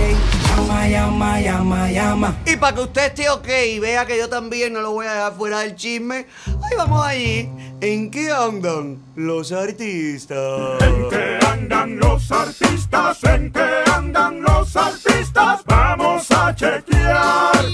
[0.55, 2.35] Llama, llama, llama, llama.
[2.45, 5.13] Y para que usted esté ok y vea que yo también no lo voy a
[5.13, 7.49] dejar fuera del chisme, ahí vamos allí.
[7.81, 10.81] ¿En qué andan los artistas?
[10.81, 13.23] ¿En qué andan los artistas?
[13.23, 15.61] ¿En qué andan los artistas?
[15.65, 17.65] Vamos a chequear.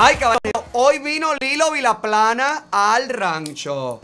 [0.04, 4.02] Ay, caballero, hoy vino Lilo Vilaplana al rancho.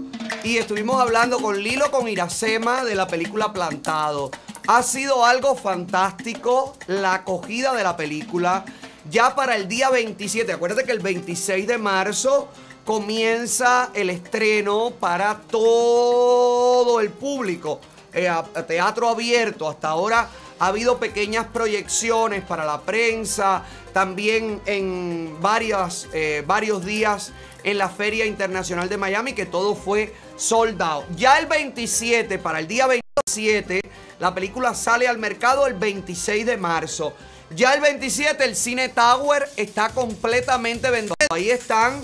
[0.48, 4.32] Y estuvimos hablando con Lilo con Iracema de la película Plantado.
[4.66, 8.64] Ha sido algo fantástico la acogida de la película.
[9.10, 12.48] Ya para el día 27, acuérdate que el 26 de marzo
[12.86, 17.82] comienza el estreno para todo el público.
[18.14, 18.32] Eh,
[18.66, 19.68] teatro abierto.
[19.68, 20.30] Hasta ahora
[20.60, 27.34] ha habido pequeñas proyecciones para la prensa, también en varias, eh, varios días
[27.68, 31.04] en la Feria Internacional de Miami, que todo fue sold out.
[31.18, 33.82] Ya el 27, para el día 27,
[34.22, 37.14] la película sale al mercado el 26 de marzo.
[37.54, 41.16] Ya el 27, el Cine Tower está completamente vendido.
[41.30, 42.00] Ahí están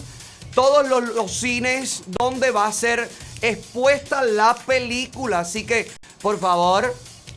[0.54, 3.10] todos los cines donde va a ser
[3.42, 5.40] expuesta la película.
[5.40, 5.90] Así que,
[6.22, 6.94] por favor,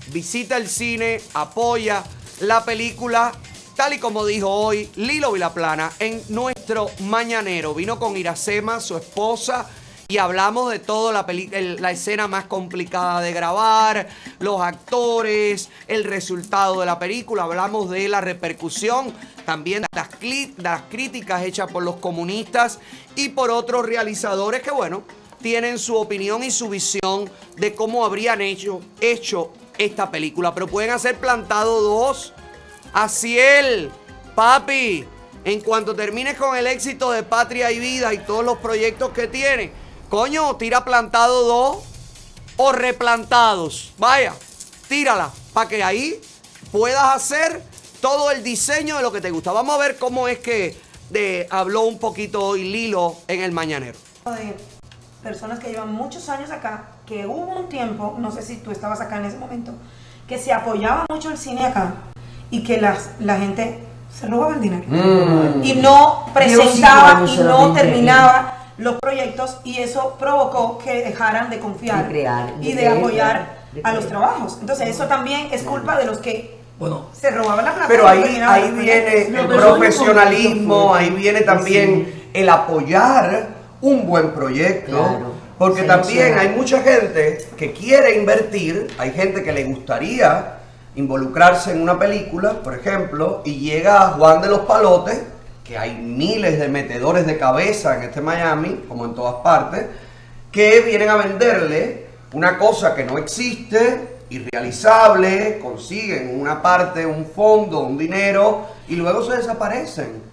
[0.09, 2.03] visita el cine, apoya
[2.41, 3.31] la película.
[3.77, 7.75] Tal y como dijo hoy Lilo Vilaplana en nuestro mañanero.
[7.75, 9.67] Vino con Iracema, su esposa,
[10.09, 14.09] y hablamos de todo, la, la escena más complicada de grabar,
[14.39, 17.43] los actores, el resultado de la película.
[17.43, 19.13] Hablamos de la repercusión,
[19.45, 20.09] también de las,
[20.57, 22.79] las críticas hechas por los comunistas
[23.15, 25.03] y por otros realizadores que, bueno,
[25.43, 30.55] tienen su opinión y su visión de cómo habrían hecho, hecho esta película.
[30.55, 32.33] Pero pueden hacer plantado dos.
[32.97, 33.93] Asiel,
[34.35, 35.07] papi,
[35.45, 39.29] en cuanto termines con el éxito de Patria y Vida y todos los proyectos que
[39.29, 39.71] tiene,
[40.09, 41.85] coño, tira plantado dos
[42.57, 43.93] o replantados.
[43.99, 44.33] Vaya,
[44.89, 46.19] tírala para que ahí
[46.73, 47.63] puedas hacer
[48.01, 49.53] todo el diseño de lo que te gusta.
[49.53, 50.75] Vamos a ver cómo es que
[51.51, 53.99] habló un poquito hoy Lilo en el Mañanero.
[54.25, 54.57] de
[55.23, 59.03] personas que llevan muchos años acá, que hubo un tiempo, no sé si tú estabas
[59.03, 59.73] acá en ese momento,
[60.27, 61.93] que se apoyaba mucho el cine acá
[62.51, 63.79] y que las, la gente
[64.13, 65.63] se robaba el dinero Mm.
[65.63, 71.59] y no presentaba no y no terminaba los proyectos y eso provocó que dejaran de
[71.59, 74.59] confiar De crear, de y de creer, apoyar de a los trabajos.
[74.61, 77.89] Entonces eso también es culpa de los que Bueno, se robaban la plata.
[77.89, 83.49] Pero ahí, ahí viene el profesionalismo, ahí viene también el apoyar
[83.81, 84.93] un buen proyecto.
[84.93, 85.33] Claro.
[85.59, 90.56] Porque también hay mucha gente que quiere invertir, hay gente que le gustaría
[90.97, 95.21] involucrarse en una película, por ejemplo, y llega Juan de los Palotes,
[95.63, 99.87] que hay miles de metedores de cabeza en este Miami, como en todas partes,
[100.51, 107.81] que vienen a venderle una cosa que no existe, irrealizable, consiguen una parte, un fondo,
[107.81, 110.25] un dinero, y luego se desaparecen.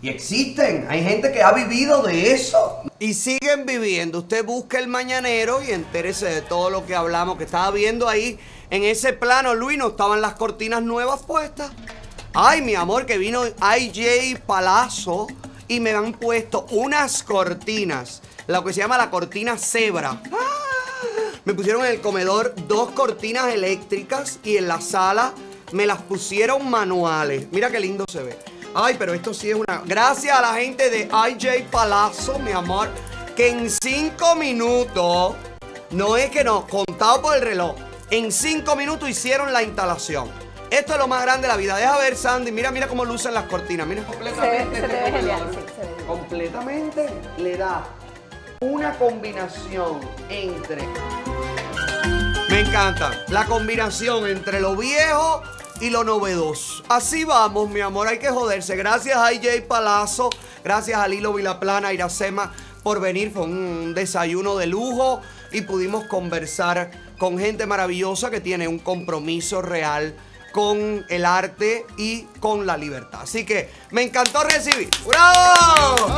[0.00, 2.82] Y existen, hay gente que ha vivido de eso.
[3.00, 4.20] Y siguen viviendo.
[4.20, 8.38] Usted busca el mañanero y entérese de todo lo que hablamos, que estaba viendo ahí
[8.70, 11.70] en ese plano, Luis, no estaban las cortinas nuevas puestas.
[12.34, 15.26] Ay, mi amor, que vino IJ Palazzo
[15.68, 20.20] y me han puesto unas cortinas, lo que se llama la cortina cebra.
[21.44, 25.32] Me pusieron en el comedor dos cortinas eléctricas y en la sala
[25.72, 27.46] me las pusieron manuales.
[27.50, 28.38] Mira qué lindo se ve.
[28.74, 29.82] Ay, pero esto sí es una...
[29.86, 32.88] Gracias a la gente de IJ Palazzo, mi amor,
[33.34, 35.34] que en cinco minutos,
[35.90, 37.74] no es que no, contado por el reloj,
[38.10, 40.30] en cinco minutos hicieron la instalación.
[40.70, 41.76] Esto es lo más grande de la vida.
[41.76, 42.52] Deja ver, Sandy.
[42.52, 43.86] Mira, mira cómo lucen las cortinas.
[43.86, 44.76] Mira completamente.
[44.76, 46.06] Se se te ve genial, sí, se ve.
[46.06, 47.08] Completamente
[47.38, 47.86] le da
[48.60, 50.86] una combinación entre.
[52.50, 53.24] Me encanta.
[53.28, 55.42] La combinación entre lo viejo
[55.80, 56.82] y lo novedoso.
[56.88, 58.08] Así vamos, mi amor.
[58.08, 58.76] Hay que joderse.
[58.76, 60.28] Gracias a IJ Palazzo.
[60.64, 62.52] Gracias a Lilo Vilaplana, Iracema,
[62.82, 63.30] por venir.
[63.32, 69.60] Fue un desayuno de lujo y pudimos conversar con gente maravillosa que tiene un compromiso
[69.60, 70.14] real
[70.52, 73.20] con el arte y con la libertad.
[73.22, 74.88] Así que me encantó recibir.
[75.06, 76.16] ¡Bravo!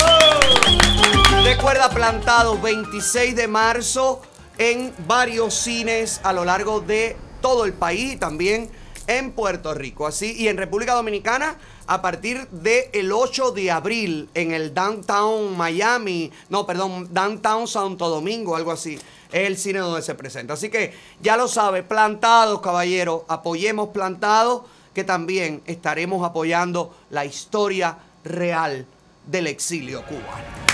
[1.45, 4.23] Recuerda plantado 26 de marzo
[4.59, 8.71] en varios cines a lo largo de todo el país y también
[9.07, 10.07] en Puerto Rico.
[10.07, 11.57] Así y en República Dominicana
[11.87, 18.55] a partir del 8 de abril en el Downtown Miami, no, perdón, Downtown Santo Domingo,
[18.55, 18.97] algo así
[19.33, 20.55] es el cine donde se presenta.
[20.55, 24.63] Así que ya lo sabe, plantados, caballeros, apoyemos plantados,
[24.95, 28.87] que también estaremos apoyando la historia real
[29.27, 30.71] del exilio cubano.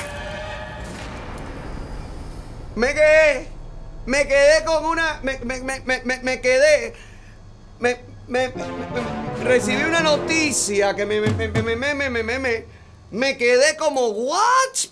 [2.74, 3.48] Me quedé,
[4.06, 6.94] me quedé con una, me, me, me, me quedé,
[7.78, 8.52] me,
[9.42, 12.64] recibí una noticia que me, me,
[13.10, 14.38] me quedé como, ¿what?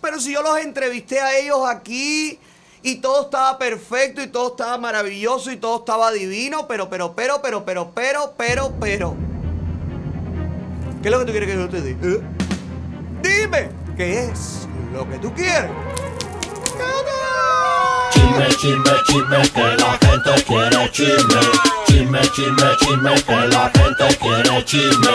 [0.00, 2.38] Pero si yo los entrevisté a ellos aquí
[2.86, 7.40] y todo estaba perfecto y todo estaba maravilloso y todo estaba divino, pero, pero, pero,
[7.40, 9.16] pero, pero, pero, pero, pero.
[11.00, 11.98] ¿Qué es lo que tú quieres que yo te diga?
[12.06, 12.20] ¿Eh?
[13.22, 15.70] Dime, ¿qué es lo que tú quieres?
[18.12, 21.40] Chisme, chisme, chisme, que la gente quiere chisme.
[21.86, 25.12] Chisme, chisme, chisme, que la gente quiere chisme.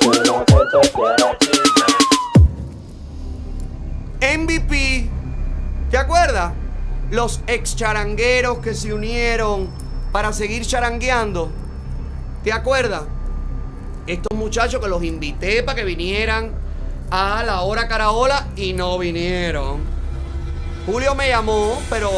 [0.00, 1.84] Que la gente quiere chisme.
[4.38, 5.13] MVP,
[5.94, 6.52] ¿te acuerdas?
[7.12, 9.68] Los ex charangueros que se unieron
[10.10, 11.52] para seguir charangueando.
[12.42, 13.02] ¿Te acuerdas?
[14.08, 16.50] Estos muchachos que los invité para que vinieran
[17.12, 19.82] a la hora caraola y no vinieron.
[20.84, 22.10] Julio me llamó, pero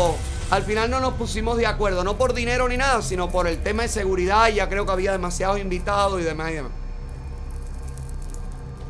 [0.50, 3.62] al final no nos pusimos de acuerdo, no por dinero ni nada, sino por el
[3.62, 4.48] tema de seguridad.
[4.48, 6.72] Ya creo que había demasiados invitados y demás y demás.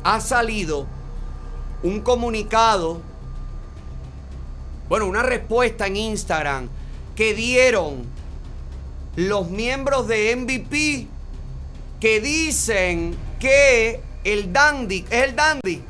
[0.05, 0.85] Ha salido
[1.83, 3.01] un comunicado,
[4.89, 6.69] bueno, una respuesta en Instagram
[7.15, 8.05] que dieron
[9.15, 11.07] los miembros de MVP
[11.99, 15.83] que dicen que el Dandy, es el Dandy,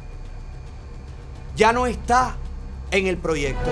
[1.55, 2.37] ya no está
[2.91, 3.69] en el proyecto.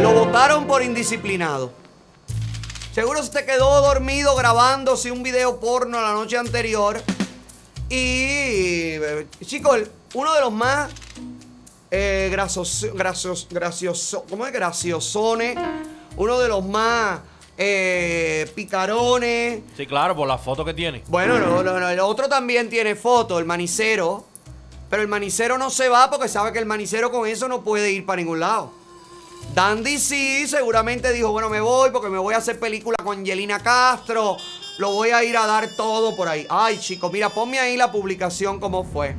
[0.00, 1.72] Lo votaron por indisciplinado.
[2.94, 7.02] Seguro se te quedó dormido grabándose un video porno la noche anterior.
[7.88, 9.80] Y, eh, chicos,
[10.14, 10.90] uno de los más
[11.94, 14.52] eh, grasos, grasos, gracioso, ¿cómo es?
[14.52, 15.58] Graciosones.
[16.16, 17.20] Uno de los más
[17.58, 19.60] eh, picarones.
[19.76, 21.04] Sí, claro, por la foto que tiene.
[21.08, 24.24] Bueno, no, no, no, el otro también tiene foto, el manicero.
[24.88, 27.92] Pero el manicero no se va porque sabe que el manicero con eso no puede
[27.92, 28.72] ir para ningún lado.
[29.54, 33.58] Dandy sí, seguramente dijo, bueno, me voy porque me voy a hacer película con Angelina
[33.58, 34.38] Castro.
[34.78, 36.46] Lo voy a ir a dar todo por ahí.
[36.48, 39.14] Ay, chicos, mira, ponme ahí la publicación cómo fue.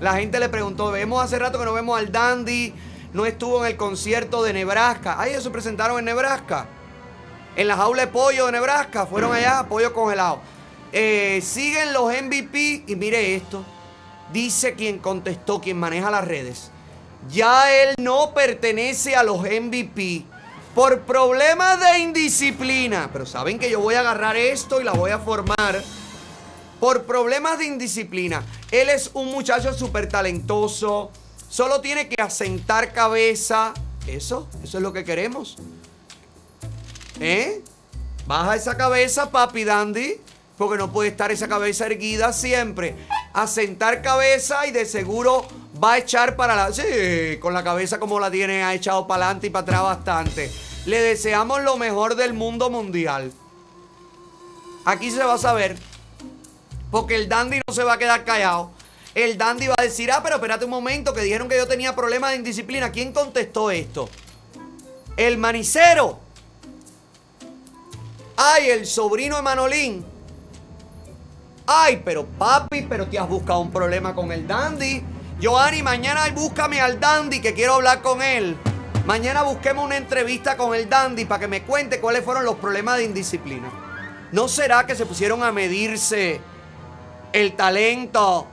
[0.00, 2.72] La gente le preguntó, vemos hace rato que no vemos al Dandy.
[3.12, 5.16] No estuvo en el concierto de Nebraska.
[5.18, 6.66] Ay, ellos se presentaron en Nebraska.
[7.56, 9.06] En la jaula de pollo de Nebraska.
[9.06, 10.40] Fueron allá, pollo congelado.
[10.92, 13.64] Eh, siguen los MVP y mire esto.
[14.32, 16.70] Dice quien contestó, quien maneja las redes.
[17.28, 20.24] Ya él no pertenece a los MVP
[20.74, 23.10] por problemas de indisciplina.
[23.12, 25.82] Pero saben que yo voy a agarrar esto y la voy a formar.
[26.80, 28.44] Por problemas de indisciplina.
[28.70, 31.10] Él es un muchacho súper talentoso.
[31.48, 33.74] Solo tiene que asentar cabeza.
[34.06, 35.56] Eso, eso es lo que queremos.
[37.20, 37.62] ¿Eh?
[38.26, 40.20] Baja esa cabeza, papi Dandy.
[40.56, 42.96] Porque no puede estar esa cabeza erguida siempre.
[43.32, 45.46] Asentar cabeza y de seguro
[45.82, 46.72] va a echar para la.
[46.72, 46.82] Sí,
[47.40, 50.50] con la cabeza como la tiene, ha echado para adelante y para atrás bastante.
[50.86, 53.32] Le deseamos lo mejor del mundo mundial.
[54.84, 55.76] Aquí se va a saber.
[56.90, 58.70] Porque el dandy no se va a quedar callado.
[59.14, 61.94] El dandy va a decir, ah, pero espérate un momento, que dijeron que yo tenía
[61.94, 62.92] problemas de indisciplina.
[62.92, 64.08] ¿Quién contestó esto?
[65.16, 66.20] El manicero.
[68.36, 70.04] Ay, el sobrino de Manolín.
[71.66, 75.02] Ay, pero papi, pero te has buscado un problema con el dandy.
[75.42, 78.56] Joanny, mañana búscame al dandy que quiero hablar con él.
[79.04, 82.98] Mañana busquemos una entrevista con el dandy para que me cuente cuáles fueron los problemas
[82.98, 83.70] de indisciplina.
[84.32, 86.40] ¿No será que se pusieron a medirse
[87.32, 88.46] el talento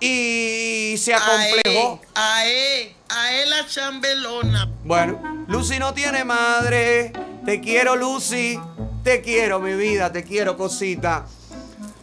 [0.00, 2.00] y se acomplejó?
[2.14, 4.70] A él, a él la chambelona.
[4.84, 7.12] Bueno, Lucy no tiene madre.
[7.44, 8.58] Te quiero, Lucy.
[9.02, 10.12] Te quiero, mi vida.
[10.12, 11.26] Te quiero, cosita.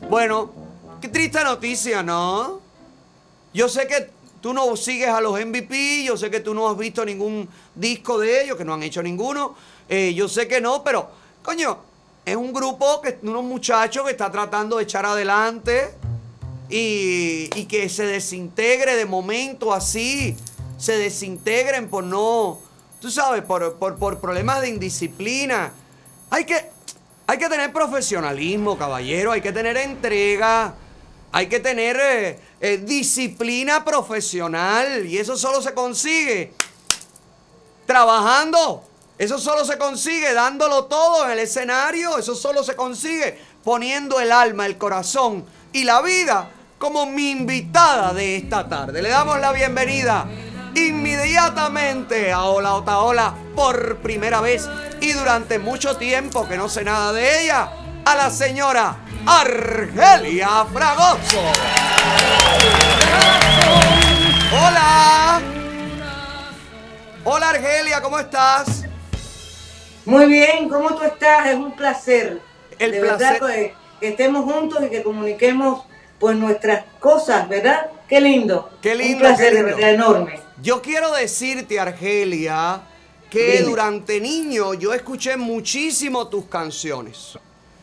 [0.10, 0.52] Bueno,
[1.02, 2.61] qué triste noticia, ¿no?
[3.53, 4.10] Yo sé que
[4.41, 6.03] tú no sigues a los MVP.
[6.03, 9.02] Yo sé que tú no has visto ningún disco de ellos, que no han hecho
[9.02, 9.56] ninguno.
[9.88, 11.10] Eh, yo sé que no, pero,
[11.41, 11.77] coño,
[12.26, 15.93] es un grupo, que unos muchachos que está tratando de echar adelante
[16.69, 20.35] y, que se desintegre de momento así.
[20.77, 22.60] Se desintegren por no,
[22.99, 25.72] tú sabes, por, por, por problemas de indisciplina.
[26.31, 26.69] Hay que,
[27.27, 29.31] hay que tener profesionalismo, caballero.
[29.31, 30.73] Hay que tener entrega.
[31.31, 35.06] Hay que tener eh, eh, disciplina profesional.
[35.06, 36.53] Y eso solo se consigue
[37.85, 38.84] trabajando.
[39.18, 42.18] Eso solo se consigue dándolo todo en el escenario.
[42.18, 48.14] Eso solo se consigue poniendo el alma, el corazón y la vida como mi invitada
[48.14, 49.02] de esta tarde.
[49.02, 50.26] Le damos la bienvenida
[50.76, 54.68] inmediatamente a Hola Otaola por primera vez
[55.00, 57.70] y durante mucho tiempo que no sé nada de ella,
[58.04, 61.40] a la señora Argelia Fragoso.
[64.52, 65.42] Hola.
[67.24, 68.84] Hola Argelia, ¿cómo estás?
[70.06, 71.48] Muy bien, ¿cómo tú estás?
[71.48, 72.40] Es un placer.
[72.77, 75.84] El de placer- verdad que, que estemos juntos y que comuniquemos
[76.19, 77.88] pues nuestras cosas, ¿verdad?
[78.07, 78.69] Qué lindo.
[78.82, 80.40] Qué lindo, Un placer de verdad enorme.
[80.61, 82.82] Yo quiero decirte, Argelia,
[83.30, 83.64] que Dime.
[83.69, 87.38] durante niño yo escuché muchísimo tus canciones.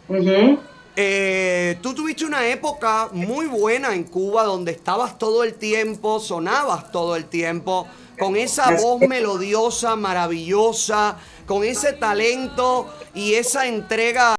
[0.09, 0.59] Ujú.
[0.95, 6.93] Eh, tú tuviste una época muy buena en Cuba donde estabas todo el tiempo, sonabas
[6.93, 7.87] todo el tiempo,
[8.19, 11.17] con esa voz melodiosa, maravillosa,
[11.47, 14.37] con ese talento y esa entrega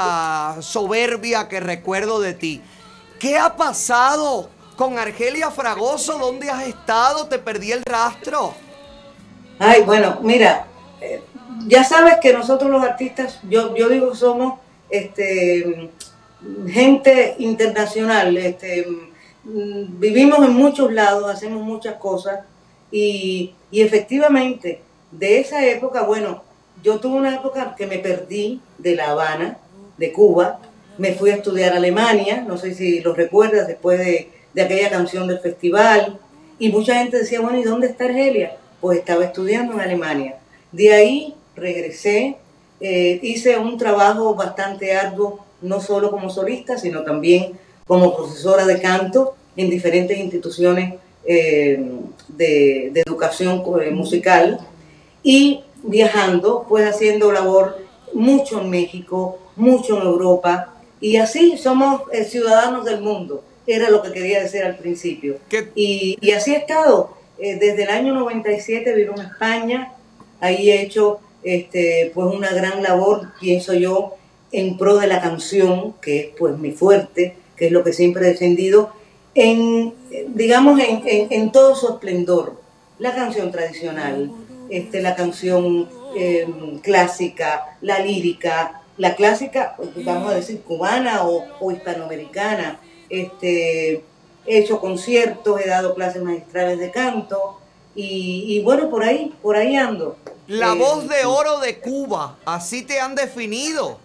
[0.61, 2.61] soberbia que recuerdo de ti.
[3.19, 7.27] ¿Qué ha pasado con Argelia Fragoso, ¿dónde has estado?
[7.27, 8.53] Te perdí el rastro.
[9.57, 10.67] Ay, bueno, mira,
[11.01, 11.23] eh,
[11.67, 14.59] ya sabes que nosotros los artistas, yo, yo digo somos
[14.89, 15.89] este,
[16.67, 18.85] gente internacional, este,
[19.43, 22.39] mm, vivimos en muchos lados, hacemos muchas cosas
[22.91, 26.43] y, efectivamente de esa época, bueno,
[26.83, 29.57] yo tuve una época que me perdí de La Habana,
[29.97, 30.59] de Cuba,
[30.97, 34.89] me fui a estudiar a Alemania, no sé si lo recuerdas, después de, de aquella
[34.89, 36.19] canción del festival,
[36.59, 38.57] y mucha gente decía, bueno, ¿y dónde está Argelia?
[38.79, 40.37] Pues estaba estudiando en Alemania.
[40.71, 42.37] De ahí regresé,
[42.79, 47.53] eh, hice un trabajo bastante arduo, no solo como solista, sino también
[47.87, 50.95] como profesora de canto en diferentes instituciones
[51.25, 51.83] eh,
[52.27, 54.59] de, de educación eh, musical.
[55.23, 57.77] Y viajando, pues haciendo labor
[58.13, 60.73] mucho en México, mucho en Europa,
[61.03, 65.37] y así somos eh, ciudadanos del mundo, era lo que quería decir al principio.
[65.75, 69.93] Y, y así he estado, eh, desde el año 97 vivo en España,
[70.39, 74.15] ahí he hecho este, pues una gran labor, pienso yo,
[74.53, 78.25] en pro de la canción, que es pues mi fuerte, que es lo que siempre
[78.25, 78.91] he defendido,
[79.35, 79.93] en,
[80.29, 82.61] digamos, en, en- en todo su esplendor.
[82.99, 84.31] La canción tradicional,
[84.69, 86.47] este, la canción eh,
[86.83, 89.75] clásica, la lírica, la clásica,
[90.05, 92.79] vamos a decir, cubana o, o hispanoamericana.
[93.09, 94.03] Este,
[94.45, 97.59] he hecho conciertos, he dado clases magistrales de canto
[97.95, 100.15] y, y bueno, por ahí, por ahí ando.
[100.47, 103.97] La Eh, voz de oro de Cuba, así te han definido.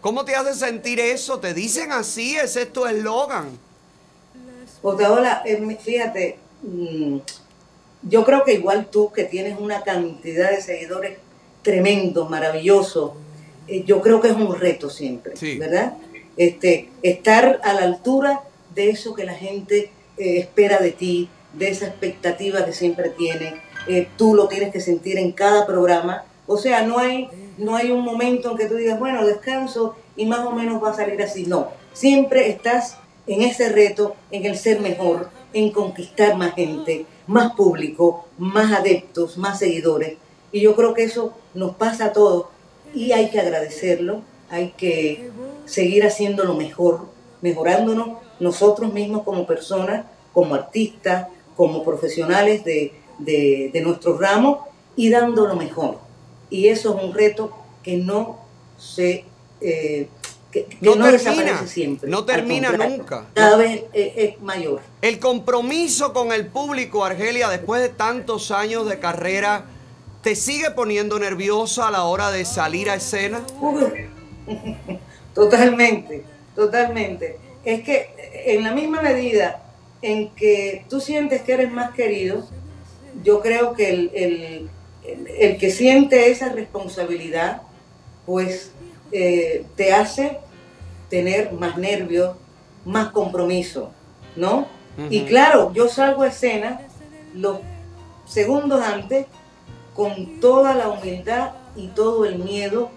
[0.00, 1.38] ¿Cómo te hace sentir eso?
[1.40, 2.36] ¿Te dicen así?
[2.36, 3.48] ¿Ese es tu eslogan?
[4.80, 7.18] Porque ahora, eh, fíjate, mm,
[8.02, 11.18] yo creo que igual tú que tienes una cantidad de seguidores
[11.62, 13.12] tremendos, maravillosos,
[13.66, 15.94] eh, yo creo que es un reto siempre, ¿verdad?
[16.36, 18.42] Este, estar a la altura
[18.74, 23.60] de eso que la gente eh, espera de ti, de esa expectativa que siempre tiene.
[23.88, 26.24] Eh, tú lo tienes que sentir en cada programa.
[26.46, 27.28] O sea, no hay,
[27.58, 30.90] no hay un momento en que tú digas, bueno, descanso y más o menos va
[30.90, 31.44] a salir así.
[31.46, 37.52] No, siempre estás en ese reto, en el ser mejor, en conquistar más gente, más
[37.52, 40.16] público, más adeptos, más seguidores.
[40.52, 42.46] Y yo creo que eso nos pasa a todos
[42.94, 45.30] y hay que agradecerlo, hay que
[45.66, 47.06] seguir haciéndolo mejor,
[47.42, 55.10] mejorándonos nosotros mismos como personas, como artistas, como profesionales de, de, de nuestro ramo y
[55.10, 56.07] dando lo mejor.
[56.50, 58.38] Y eso es un reto que no
[58.78, 59.24] se...
[59.60, 60.08] eh,
[60.50, 62.08] que, que No no, termina, desaparece siempre.
[62.08, 63.26] no termina nunca.
[63.34, 64.80] Cada vez es, es mayor.
[65.02, 69.66] El compromiso con el público, Argelia, después de tantos años de carrera,
[70.22, 73.42] ¿te sigue poniendo nerviosa a la hora de salir a escena?
[75.34, 76.24] Totalmente,
[76.56, 77.38] totalmente.
[77.64, 78.08] Es que
[78.46, 79.62] en la misma medida
[80.02, 82.46] en que tú sientes que eres más querido,
[83.22, 84.70] yo creo que el, el-
[85.38, 87.62] el- que siente esa responsabilidad,
[88.26, 88.72] pues
[89.12, 90.38] eh, te hace
[91.08, 92.36] tener más nervios,
[92.84, 93.90] más compromiso,
[94.36, 94.66] ¿no?
[95.10, 96.80] Y claro, yo salgo a escena
[97.34, 97.60] los
[98.26, 99.26] segundos antes
[99.94, 102.90] con toda la humildad y todo el miedo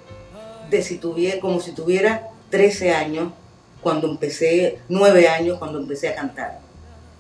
[0.72, 3.32] de si tuviera, como si tuviera 13 años
[3.82, 6.60] cuando empecé, 9 años cuando empecé a cantar.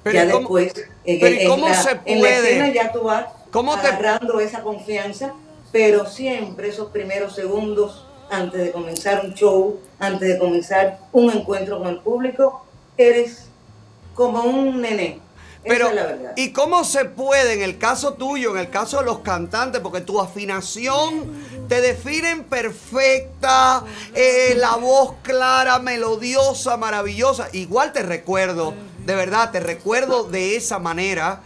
[0.04, 2.74] Pero ya ¿y cómo- después, en, pero ¿y en cómo la, se en la escena
[2.74, 5.34] ya tú vas ¿Cómo te- agarrando esa confianza,
[5.72, 11.80] pero siempre esos primeros segundos antes de comenzar un show, antes de comenzar un encuentro
[11.80, 12.66] con el público,
[12.98, 13.48] eres
[14.14, 15.20] como un nené.
[15.64, 16.34] Pero, Esa es la verdad.
[16.38, 20.02] ¿y cómo se puede en el caso tuyo, en el caso de los cantantes, porque
[20.02, 21.30] tu afinación
[21.68, 23.84] te definen perfecta,
[24.16, 27.48] eh, la voz clara, melodiosa, maravillosa?
[27.52, 28.74] Igual te recuerdo,
[29.06, 31.42] de verdad, te recuerdo de esa manera.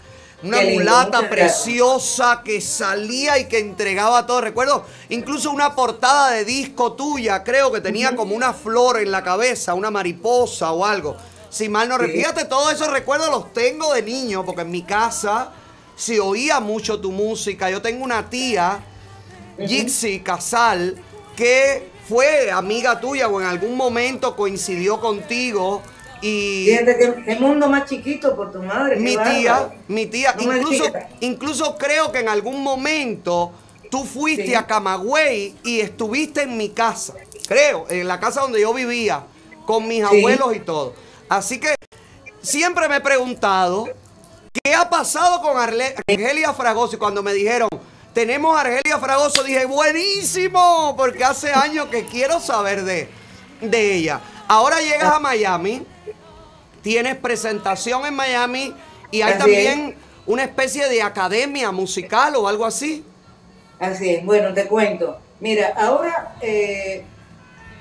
[0.45, 4.41] Una Qué mulata preciosa que salía y que entregaba todo.
[4.41, 9.23] Recuerdo incluso una portada de disco tuya, creo que tenía como una flor en la
[9.23, 11.17] cabeza, una mariposa o algo.
[11.49, 12.11] Si mal no Sí.
[12.11, 15.51] Fíjate, todos esos recuerdos los tengo de niño, porque en mi casa
[15.95, 17.69] se oía mucho tu música.
[17.69, 18.83] Yo tengo una tía,
[19.57, 21.01] Jixi Casal,
[21.35, 25.81] que fue amiga tuya o en algún momento coincidió contigo.
[26.27, 28.95] Y Fíjate que el mundo más chiquito por tu madre.
[28.95, 30.83] qué mi tía, mi tía, No incluso,
[31.19, 33.51] incluso creo que en algún momento
[33.91, 34.55] tú fuiste Sí.
[34.55, 37.13] a Camagüey y estuviste en mi casa,
[37.47, 39.23] creo, en la casa donde yo vivía,
[39.67, 40.17] con mis Sí.
[40.17, 40.93] abuelos y todo.
[41.29, 41.75] Así que
[42.41, 43.87] siempre me he preguntado,
[44.63, 46.95] ¿qué ha pasado con Arle- Argelia Fragoso?
[46.95, 47.69] Y cuando me dijeron,
[48.13, 53.09] tenemos a Argelia Fragoso, dije, buenísimo, porque hace años que quiero saber de,
[53.61, 54.21] de ella.
[54.47, 55.85] Ahora llegas a Miami,
[56.85, 58.71] tienes presentación en Miami
[59.09, 59.95] y hay Así también
[60.27, 63.03] una especie de academia musical o algo así.
[63.79, 65.17] Así es, bueno, te cuento.
[65.39, 67.03] Mira, ahora eh,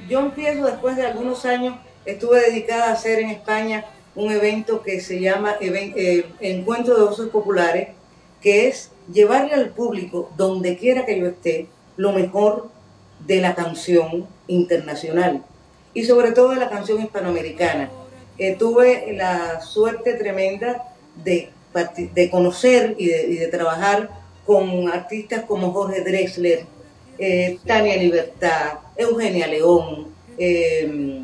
[0.09, 1.77] yo empiezo después de algunos años,
[2.07, 7.29] estuve dedicada a hacer en España un evento que se llama eh, Encuentro de Voces
[7.29, 7.89] Populares,
[8.41, 11.67] que es llevarle al público, donde quiera que yo esté,
[11.99, 12.71] lo mejor
[13.27, 15.45] de la canción internacional
[15.93, 17.91] y sobre todo de la canción hispanoamericana.
[18.39, 20.85] Eh, tuve la suerte tremenda
[21.23, 21.51] de,
[22.15, 24.11] de conocer y de, trabajar
[24.47, 26.67] con artistas como Jorge Drexler,
[27.19, 30.09] eh, Tania Libertad, Eugenia León,
[30.39, 31.21] eh,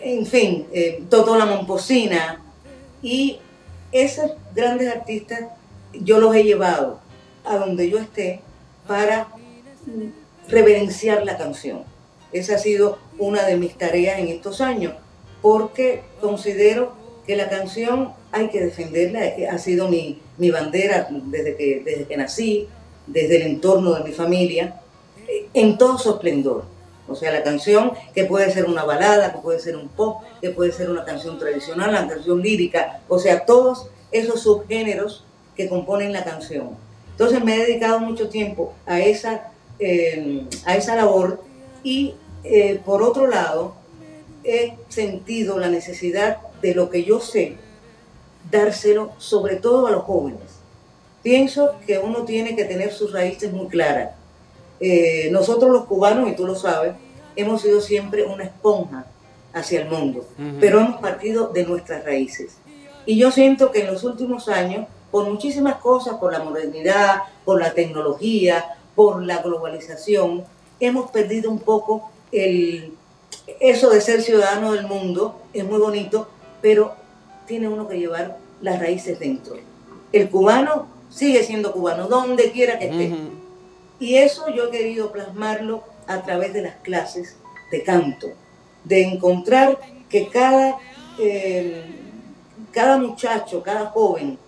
[0.00, 2.42] en fin, eh, Totola Momposina.
[3.02, 3.38] Y
[3.92, 5.44] esos grandes artistas
[5.92, 7.00] yo los he llevado
[7.44, 8.40] a donde yo esté
[8.86, 9.28] para
[10.48, 11.84] reverenciar la canción.
[12.32, 14.94] Esa ha sido una de mis tareas en estos años,
[15.42, 16.92] porque considero
[17.26, 19.20] que la canción hay que defenderla,
[19.50, 22.68] ha sido mi, mi bandera desde que, desde que nací,
[23.06, 24.80] desde el entorno de mi familia,
[25.26, 26.64] eh, en todo su esplendor.
[27.08, 30.50] O sea, la canción que puede ser una balada, que puede ser un pop, que
[30.50, 35.24] puede ser una canción tradicional, una canción lírica, o sea, todos esos subgéneros
[35.56, 36.70] que componen la canción.
[37.12, 41.42] Entonces me he dedicado mucho tiempo a esa, eh, a esa labor
[41.82, 43.74] y eh, por otro lado
[44.48, 47.56] he sentido la necesidad de lo que yo sé,
[48.50, 50.40] dárselo sobre todo a los jóvenes.
[51.22, 54.10] Pienso que uno tiene que tener sus raíces muy claras.
[54.80, 56.94] Eh, nosotros los cubanos, y tú lo sabes,
[57.36, 59.06] hemos sido siempre una esponja
[59.52, 60.26] hacia el mundo,
[60.60, 62.56] pero hemos partido de nuestras raíces.
[63.04, 67.60] Y yo siento que en los últimos años, por muchísimas cosas, por la modernidad, por
[67.60, 70.44] la tecnología, por la globalización,
[70.80, 72.97] hemos perdido un poco el,
[73.60, 76.28] eso de ser ciudadano del mundo, es muy bonito,
[76.60, 76.94] pero
[77.46, 79.56] tiene uno que llevar las raíces dentro.
[80.12, 83.12] El cubano sigue siendo cubano, donde quiera que esté.
[84.00, 87.36] Y eso yo he querido plasmarlo a través de las clases
[87.70, 88.28] de canto,
[88.84, 90.78] de encontrar que cada,
[91.18, 91.84] eh,
[92.72, 94.38] cada muchacho, cada joven,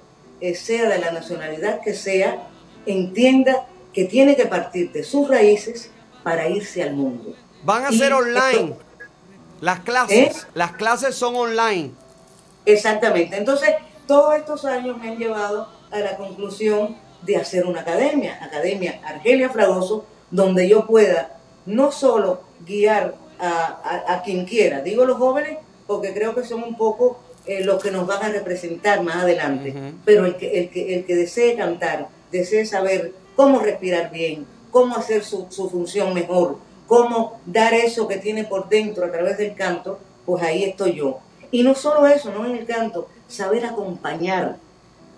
[0.41, 2.49] eh, sea de la nacionalidad que sea,
[2.87, 5.91] entienda que tiene que partir de sus raíces
[6.23, 7.35] para irse al mundo.
[7.65, 8.39] Van a Y ser online.
[8.53, 8.79] esto-
[9.61, 10.47] Las clases, ¿Eh?
[10.55, 11.91] las clases son online.
[12.67, 13.37] Exactamente.
[13.37, 13.71] Entonces,
[14.07, 19.51] todos estos años me han llevado a la conclusión de hacer una academia, Academia Argelia
[19.51, 25.59] Fragoso, donde yo pueda no solo guiar a, a- a quien quiera, digo los jóvenes,
[25.87, 29.75] porque creo que son un poco eh, los que nos van a representar más adelante,
[30.05, 34.97] pero el que, el, que, el que desee cantar, desee saber cómo respirar bien, cómo
[34.97, 36.59] hacer su, su función mejor,
[36.91, 41.21] cómo dar eso que tiene por dentro a través del canto, pues ahí estoy yo.
[41.53, 44.57] Y no solo eso, no en el canto, saber acompañar.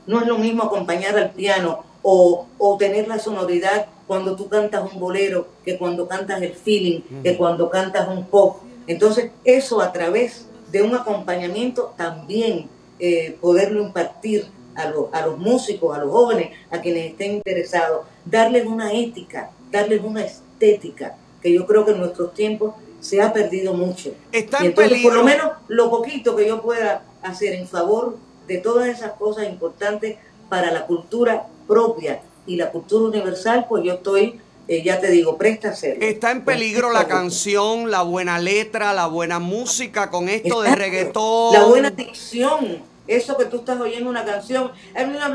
[0.07, 4.93] No es lo mismo acompañar al piano o, o tener la sonoridad cuando tú cantas
[4.93, 8.59] un bolero que cuando cantas el feeling, que cuando cantas un pop.
[8.87, 12.69] Entonces, eso a través de un acompañamiento también
[12.99, 14.45] eh, poderlo impartir
[14.75, 19.53] a los, a los músicos, a los jóvenes, a quienes estén interesados, darles una ética,
[19.71, 24.15] darles una estética, que yo creo que en nuestros tiempos se ha perdido mucho.
[24.31, 25.27] Está y en entonces, por lo peligro.
[25.45, 28.17] menos lo poquito que yo pueda hacer en favor
[28.47, 30.17] de todas esas cosas importantes
[30.49, 35.37] para la cultura propia y la cultura universal, pues yo estoy, eh, ya te digo,
[35.37, 36.05] presta a hacerlo.
[36.05, 40.85] Está en peligro la canción, la buena letra, la buena música con esto de Exacto.
[40.85, 41.53] reggaetón.
[41.55, 45.29] La buena dicción, eso que tú estás oyendo una canción, no,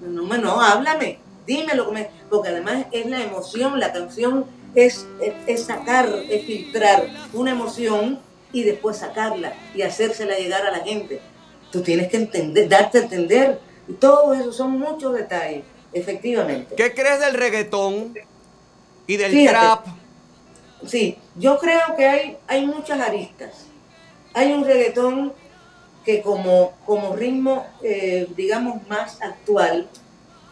[0.00, 5.06] no, no, háblame, dime lo que me, porque además es la emoción, la canción es,
[5.20, 8.20] es, es sacar, es filtrar una emoción
[8.52, 11.20] y después sacarla y hacérsela llegar a la gente.
[11.70, 16.74] Tú tienes que entender, darte a entender, y todo eso son muchos detalles, efectivamente.
[16.74, 18.14] ¿Qué crees del reggaetón
[19.06, 19.58] y del Fíjate.
[19.58, 19.86] trap?
[20.86, 23.66] Sí, yo creo que hay, hay muchas aristas.
[24.34, 25.32] Hay un reggaetón
[26.04, 29.88] que como, como ritmo, eh, digamos, más actual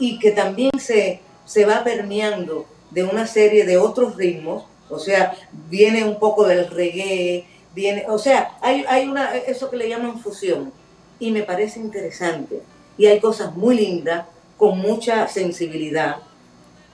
[0.01, 5.37] y que también se, se va permeando de una serie de otros ritmos, o sea,
[5.69, 7.45] viene un poco del reggae,
[7.75, 10.73] viene, o sea, hay, hay una, eso que le llaman fusión
[11.21, 12.63] y me parece interesante.
[12.99, 16.17] Y hay cosas muy lindas, con mucha sensibilidad,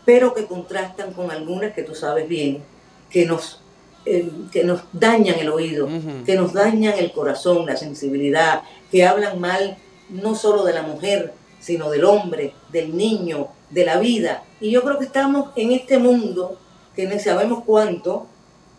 [0.04, 2.62] pero que contrastan con algunas que tú sabes bien,
[3.10, 3.60] que nos,
[4.04, 5.88] eh, que nos dañan el oído,
[6.24, 9.78] que nos dañan el corazón, la sensibilidad, que hablan mal
[10.08, 11.32] no solo de la mujer,
[11.66, 14.44] sino del hombre, del niño, de la vida.
[14.60, 16.56] Y yo creo que estamos en este mundo,
[16.94, 18.28] que no sabemos cuánto,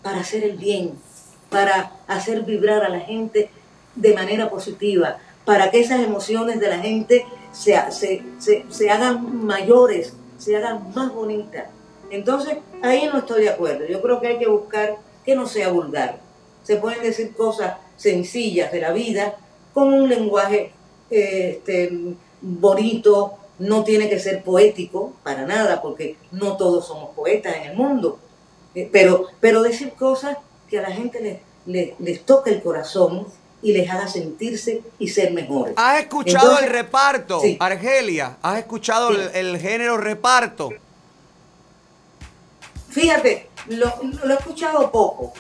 [0.02, 0.94] para hacer el bien.
[1.50, 3.50] para hacer vibrar a la gente
[3.96, 9.46] de manera positiva, para que esas emociones de la gente se, se, se, se hagan
[9.46, 11.66] mayores, se hagan más bonitas.
[12.10, 13.86] Entonces, ahí no estoy de acuerdo.
[13.86, 16.20] Yo creo que hay que buscar que no sea vulgar.
[16.64, 19.36] Se pueden decir cosas sencillas de la vida
[19.74, 20.72] con un lenguaje
[21.10, 27.56] eh, este, bonito, no tiene que ser poético para nada, porque no todos somos poetas
[27.58, 28.20] en el mundo.
[28.76, 30.38] Eh, pero, pero decir cosas
[30.70, 33.28] que a la gente les, les, el corazón
[33.62, 35.74] y les haga sentirse y ser mejores.
[35.78, 37.58] ¿Has escuchado Entonces, el reparto, sí.
[37.60, 38.38] Argelia?
[38.42, 40.70] ¿Has escuchado el, el género reparto?
[42.90, 43.92] Fíjate, lo,
[44.24, 45.34] lo he escuchado poco,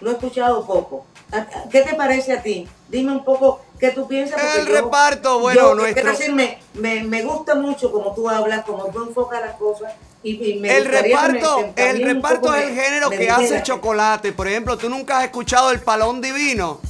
[0.00, 1.06] lo he escuchado poco.
[1.32, 2.68] ¿A- a- ¿Qué te parece a ti?
[2.88, 4.40] Dime un poco qué tú piensas.
[4.40, 8.28] porque El reparto, bueno, yo, nuestro- Quiero decir, me, me, me gusta mucho como tú
[8.28, 9.92] hablas, como tú enfocas las cosas.
[10.22, 14.32] Y, y me El me- reparto, el reparto es el género que hace chocolate.
[14.32, 16.80] Por ejemplo, ¿tú nunca has escuchado el palón divino?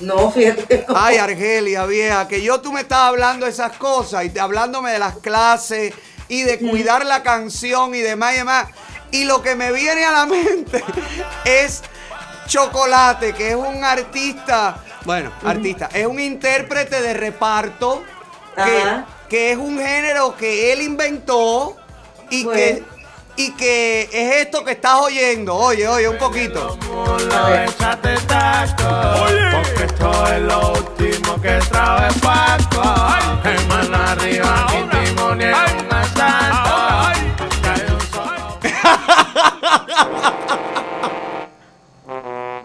[0.00, 0.94] No, fíjate no.
[0.96, 5.16] Ay, Argelia, vieja, que yo tú me estabas hablando esas cosas y hablándome de las
[5.18, 5.94] clases
[6.28, 8.68] y de cuidar la canción y demás y demás.
[9.12, 10.84] Y lo que me viene a la mente
[11.44, 11.82] es
[12.52, 14.76] Chocolate, que es un artista,
[15.06, 18.04] bueno, artista, es un intérprete de reparto
[18.54, 18.82] que,
[19.30, 21.78] que es un género que él inventó
[22.28, 22.84] y que
[23.36, 25.56] y que es esto que estás oyendo.
[25.56, 26.76] Oye, oye, un poquito.
[29.52, 32.82] Porque esto es lo último que trae Paco.
[35.80, 37.21] Un asalto.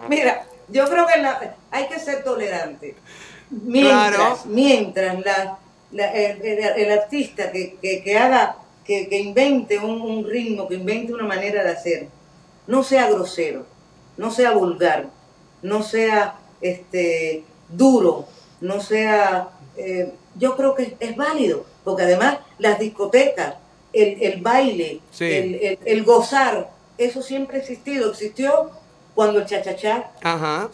[0.08, 2.94] Mira, yo creo que la- hay que ser tolerante.
[3.50, 4.38] Mientras, Claro.
[4.46, 5.58] mientras la,
[5.92, 10.68] la- el, el- el artista que, que- que haga, que, que invente un, un ritmo,
[10.68, 12.08] que invente una manera de hacer,
[12.66, 13.66] no sea grosero,
[14.16, 15.06] no sea vulgar,
[15.62, 18.26] no sea este duro,
[18.60, 23.54] no sea eh, yo creo que es válido, porque además las discotecas,
[23.92, 25.24] el, el baile, Sí.
[25.24, 28.70] el, el- el gozar, eso siempre ha existido, existió
[29.18, 30.12] cuando el chachachá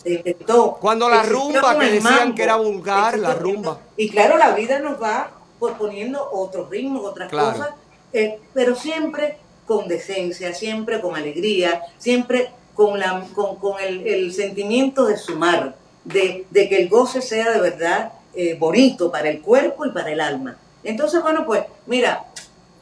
[0.02, 0.76] se inventó.
[0.78, 3.78] Cuando la rumba, que decían mambo, que era vulgar, la rumba.
[3.96, 5.30] Y claro, la vida nos va
[5.78, 7.52] poniendo otros ritmos, otras Claro.
[7.52, 7.70] cosas,
[8.12, 14.30] eh, pero siempre con decencia, siempre con alegría, siempre con, la, con, con el, el
[14.34, 19.40] sentimiento de sumar, de, de que el goce sea de verdad eh, bonito para el
[19.40, 20.58] cuerpo y para el alma.
[20.82, 22.26] Entonces, bueno, pues mira,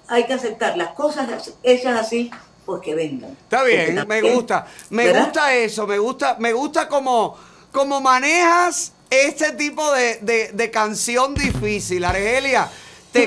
[0.08, 2.32] hay que aceptar las cosas hechas así,
[2.64, 3.30] pues que vengan.
[3.32, 4.66] Está bien, Porque me gusta.
[4.90, 5.24] Me ¿verdad?
[5.24, 7.36] gusta eso, me gusta, me gusta como,
[7.72, 12.68] como manejas este tipo de, de- de canción difícil, Argelia.
[13.12, 13.26] Te-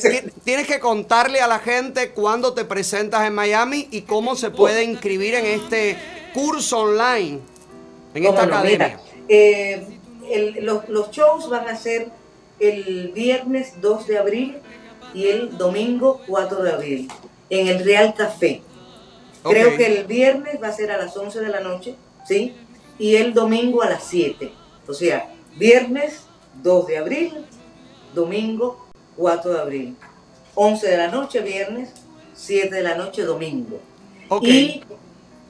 [0.00, 4.50] ti- tienes que contarle a la gente cuándo te presentas en Miami y cómo se
[4.50, 5.96] puede inscribir en este
[6.34, 7.40] curso online,
[8.14, 8.54] en ¿Cómo esta no?
[8.54, 8.86] academia.
[8.88, 9.86] Mira, eh,
[10.30, 12.10] el- los, los shows van a ser
[12.60, 14.58] el viernes 2 de abril
[15.14, 17.08] y el domingo 4 de abril
[17.50, 18.62] en el Real Café.
[19.42, 19.76] Creo Ok.
[19.76, 21.94] que el viernes va a ser a las 11 de la noche,
[22.26, 22.54] ¿sí?
[22.98, 24.52] Y el domingo a las 7.
[24.86, 26.22] O sea, viernes
[26.62, 27.32] 2 de abril,
[28.14, 29.96] domingo 4 de abril.
[30.54, 31.90] 11 de la noche viernes,
[32.34, 33.78] 7 de la noche domingo.
[34.28, 34.44] Ok.
[34.44, 34.82] Y,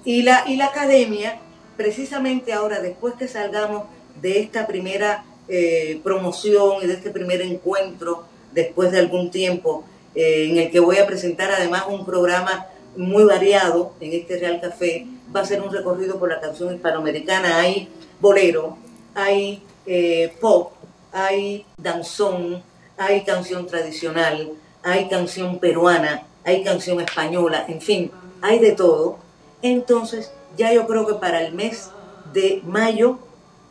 [0.05, 1.39] y, la, y la academia,
[1.77, 3.85] precisamente ahora, después que salgamos
[4.21, 9.85] de esta primera eh, promoción y de este primer encuentro, después de algún tiempo,
[10.15, 12.67] eh, en el que voy a presentar además un programa
[12.97, 17.59] muy variado en este Real Café, va a ser un recorrido por la canción hispanoamericana.
[17.59, 17.89] Hay
[18.21, 18.77] bolero,
[19.15, 20.73] hay eh, pop,
[21.13, 22.63] hay danzón,
[22.97, 24.51] hay canción tradicional,
[24.83, 28.11] hay canción peruana, hay canción española, en fin,
[28.41, 29.19] hay de todo.
[29.63, 31.91] Entonces, ya yo creo que para el mes
[32.33, 33.19] de mayo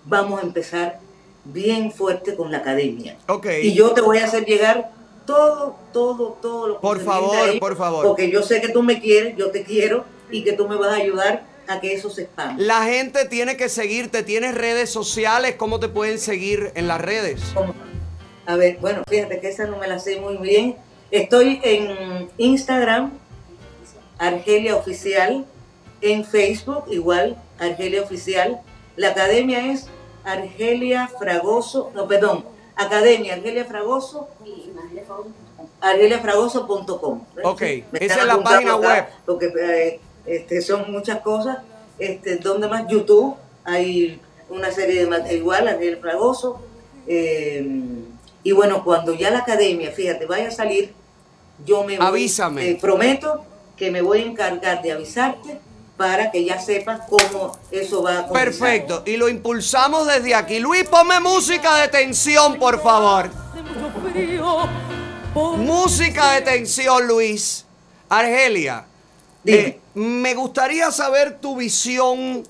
[0.05, 0.99] vamos a empezar
[1.43, 3.17] bien fuerte con la academia.
[3.27, 3.47] Ok.
[3.61, 4.91] Y yo te voy a hacer llegar
[5.27, 8.07] todo, todo, todo lo Por concerniente favor, ahí, por favor.
[8.07, 10.93] Porque yo sé que tú me quieres, yo te quiero y que tú me vas
[10.93, 12.55] a ayudar a que eso se expanda.
[12.57, 17.41] La gente tiene que seguirte, tienes redes sociales, ¿cómo te pueden seguir en las redes?
[18.45, 20.77] A ver, bueno, fíjate que esa no me la sé muy bien.
[21.11, 23.11] Estoy en Instagram,
[24.17, 25.45] Argelia Oficial,
[26.01, 28.61] en Facebook, igual, Argelia Oficial.
[28.95, 29.87] La academia es
[30.23, 32.45] Argelia Fragoso, no, perdón,
[32.77, 34.29] Academia Argelia Fragoso,
[35.81, 37.21] argeliafragoso.com.
[37.43, 37.61] Ok,
[37.91, 39.05] Me esa es la página acá, web.
[39.25, 41.57] Porque eh, este, son muchas cosas.
[41.99, 44.19] Este, donde más YouTube, hay
[44.49, 46.61] una serie de mat- igual, Argelia Fragoso.
[47.07, 47.67] eh,
[48.43, 50.93] y bueno, cuando ya la academia, fíjate, vaya a salir,
[51.65, 52.69] yo me voy, Avísame.
[52.69, 53.43] eh, prometo
[53.75, 55.59] que me voy a encargar de avisarte
[55.97, 58.45] para que ya sepas cómo eso va a comenzar.
[58.45, 60.59] Perfecto, y lo impulsamos desde aquí.
[60.59, 63.29] Luis, ponme música de tensión, por favor.
[65.33, 67.65] Música de tensión, Luis.
[68.09, 68.85] Argelia,
[69.45, 72.43] eh, me gustaría saber tu visión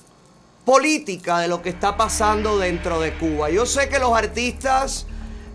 [0.66, 3.50] política de lo que está pasando dentro de Cuba.
[3.50, 5.06] Yo sé que los artistas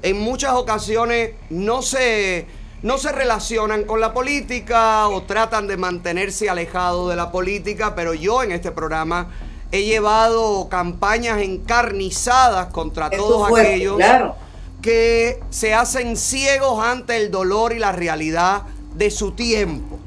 [0.02, 2.46] en muchas ocasiones no se,
[2.82, 8.14] no se relacionan con la política o tratan de mantenerse alejados de la política, pero
[8.14, 9.30] yo en este programa
[9.70, 14.36] he llevado campañas encarnizadas contra Eso todos fue, aquellos claro.
[14.82, 18.62] Que se hacen ciegos ante el dolor y la realidad
[18.94, 19.98] de su tiempo.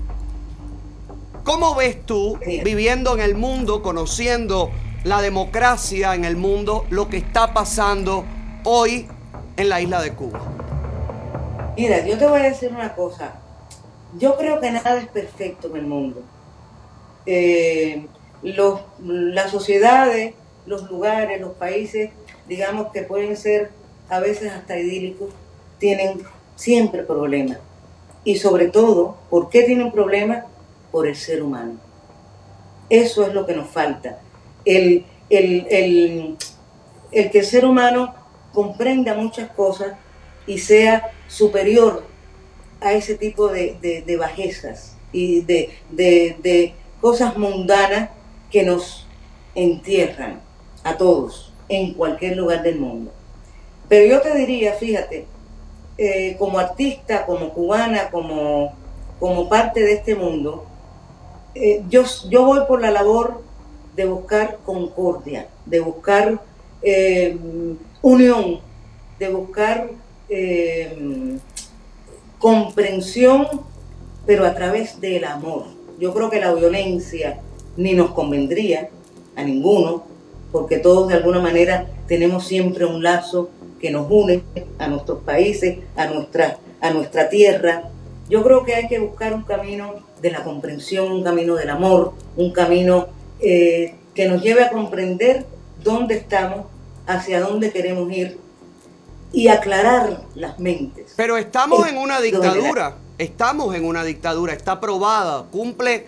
[1.45, 4.71] ¿Cómo ves tú, viviendo en el mundo, conociendo
[5.03, 8.25] la democracia en el mundo, lo que está pasando
[8.63, 9.07] hoy
[9.55, 10.41] en la isla de Cuba?
[11.77, 13.35] Mira, yo te voy a decir una cosa.
[14.17, 16.23] Yo creo que nada es perfecto en el mundo.
[17.25, 18.07] Eh,
[18.41, 20.33] los, las sociedades,
[20.65, 22.11] los lugares, los países,
[22.47, 23.71] digamos que pueden ser
[24.09, 25.29] a veces hasta idílicos,
[25.79, 26.21] tienen
[26.55, 27.57] siempre problemas.
[28.23, 30.45] Y sobre todo, ¿por qué tienen problemas?
[30.91, 31.73] Por el ser humano.
[32.89, 34.19] Eso es lo que nos falta.
[34.63, 36.37] El, el, el,
[37.31, 38.13] que el ser humano
[38.53, 39.93] comprenda muchas cosas
[40.47, 42.03] y sea superior
[42.81, 48.09] a ese tipo de, de- bajezas y de- de cosas mundanas
[48.51, 49.05] que nos
[49.55, 50.39] entierran
[50.83, 53.11] a todos en cualquier lugar del mundo.
[53.87, 55.25] Pero yo te diría, fíjate,
[55.97, 58.73] eh, como artista, como cubana, como,
[59.19, 60.65] como parte de este mundo,
[61.53, 63.41] eh, yo, yo voy por la labor
[63.95, 66.41] de buscar concordia, de buscar
[66.81, 67.37] eh,
[68.01, 68.59] unión,
[69.19, 69.89] de buscar
[72.39, 73.47] comprensión,
[74.25, 75.65] pero a través del amor.
[75.99, 77.39] Yo creo que la violencia
[77.77, 78.89] ni nos convendría
[79.35, 80.03] a ninguno,
[80.51, 83.49] porque todos de alguna manera tenemos siempre un lazo
[83.85, 84.41] que nos une
[84.79, 87.83] a nuestros países, a nuestra, a nuestra tierra.
[88.27, 89.93] Yo creo que hay que buscar un camino
[90.23, 93.09] de la comprensión, un camino del amor, un camino
[93.39, 95.45] eh, que nos lleve a comprender
[95.83, 96.65] dónde estamos,
[97.05, 98.39] hacia dónde queremos ir
[99.31, 101.13] y aclarar las mentes.
[101.15, 102.95] Pero estamos Es en una dictadura.
[103.19, 104.53] Estamos en una dictadura.
[104.53, 105.45] Está aprobada.
[105.51, 106.07] Cumple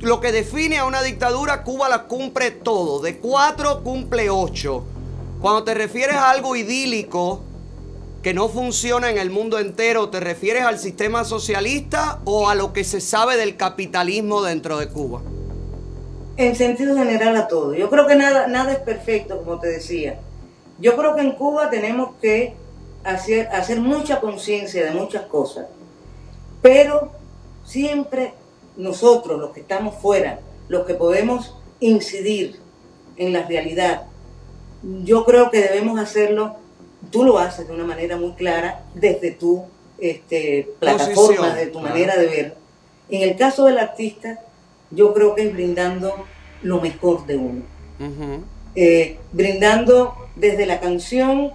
[0.00, 1.62] lo que define a una dictadura.
[1.62, 3.00] Cuba la cumple todo.
[3.00, 4.84] De cuatro cumple ocho.
[5.40, 7.42] Cuando te refieres a algo idílico
[8.22, 12.72] que no funciona en el mundo entero, ¿te refieres al sistema socialista o a lo
[12.72, 15.22] que se sabe del capitalismo dentro de Cuba?
[16.36, 17.74] En sentido general a todo.
[17.74, 20.18] Yo creo que nada, nada es perfecto, como te decía.
[20.80, 22.54] Yo creo que en Cuba tenemos que
[23.04, 25.66] hacer, hacer mucha conciencia de muchas cosas,
[26.60, 27.12] pero
[27.64, 28.34] siempre
[28.76, 32.58] nosotros, los que estamos fuera, los que podemos incidir
[33.16, 34.07] en la realidad,
[34.82, 36.56] yo creo que debemos hacerlo,
[37.10, 39.64] tú lo haces de una manera muy clara desde tu
[39.98, 42.56] este, plataforma, Posición, de tu manera de ver.
[43.08, 44.40] En el caso del artista,
[44.90, 46.14] yo creo que es brindando
[46.62, 47.62] lo mejor de uno.
[48.74, 51.50] Eh, brindando desde la canción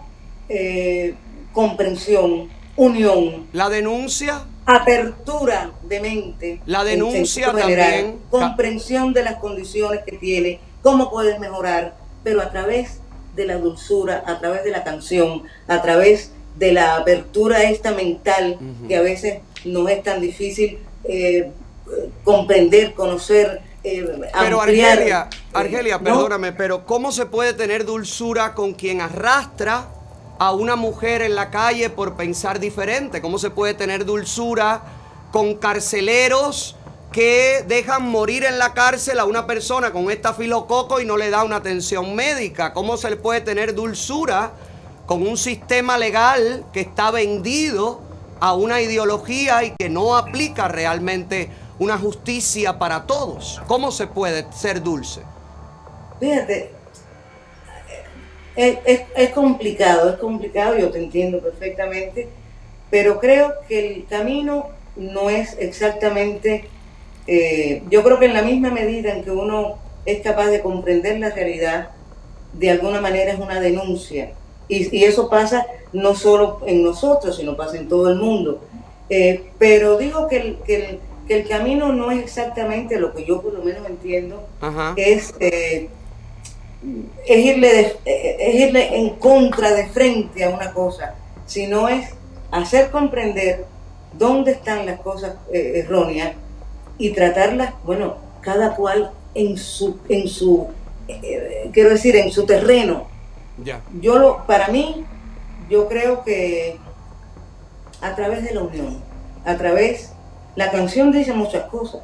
[0.50, 1.16] eh,
[1.54, 3.48] comprensión, unión.
[3.54, 4.46] La denuncia.
[4.66, 6.62] Apertura de mente.
[6.66, 8.20] La en denuncia sentido general, también.
[8.30, 13.00] Comprensión de las condiciones que tiene, cómo puedes mejorar, pero a través
[13.36, 18.60] de la dulzura, a través de la canción, a través de la apertura esta mental
[18.88, 21.52] que a veces no es tan difícil eh,
[22.24, 26.04] comprender, conocer, eh, Pero ampliar, Argelia, eh, Argelia, ¿no?
[26.04, 29.90] perdóname, pero ¿cómo se puede tener dulzura con quien arrastra
[30.40, 33.22] a una mujer en la calle por pensar diferente?
[33.22, 34.84] ¿Cómo se puede tener dulzura
[35.32, 36.78] con carceleros
[37.14, 41.44] que dejan morir en la cárcel a una persona con estafilococo y no le da
[41.46, 42.74] una atención médica?
[42.74, 44.52] ¿Cómo se le puede tener dulzura
[45.06, 48.02] con un sistema legal que está vendido
[48.42, 51.50] a una ideología y que no aplica realmente
[51.80, 53.62] una justicia para todos?
[53.68, 55.22] ¿Cómo se puede ser dulce?
[56.20, 56.72] Fíjate,
[58.56, 62.30] es- es complicado, es complicado, yo te entiendo perfectamente,
[62.90, 66.70] pero creo que el camino no es exactamente,
[67.28, 71.20] eh, yo creo que en la misma medida en que uno es capaz de comprender
[71.20, 71.90] la realidad,
[72.54, 74.32] de alguna manera es una denuncia.
[74.68, 78.62] Y, y eso pasa no solo en nosotros, sino pasa en todo el mundo.
[79.10, 83.26] Eh, pero digo que el, que, el, que el camino no es exactamente lo que
[83.26, 84.94] yo por lo menos entiendo, Ajá.
[84.98, 85.90] es, eh,
[87.26, 87.96] es, irle de-
[88.40, 92.10] es irle en contra de frente a una cosa, sino es
[92.52, 93.66] hacer comprender
[94.14, 96.34] dónde están las cosas erróneas
[96.98, 100.68] y tratarlas, bueno, cada cual en su, en su
[101.08, 103.08] eh, quiero decir, en su terreno.
[103.64, 103.82] Ya.
[104.00, 105.06] Yo lo, para mí,
[105.70, 106.78] yo creo que
[108.02, 109.02] a través de la unión,
[109.46, 110.12] a través,
[110.56, 112.02] la canción dice muchas cosas.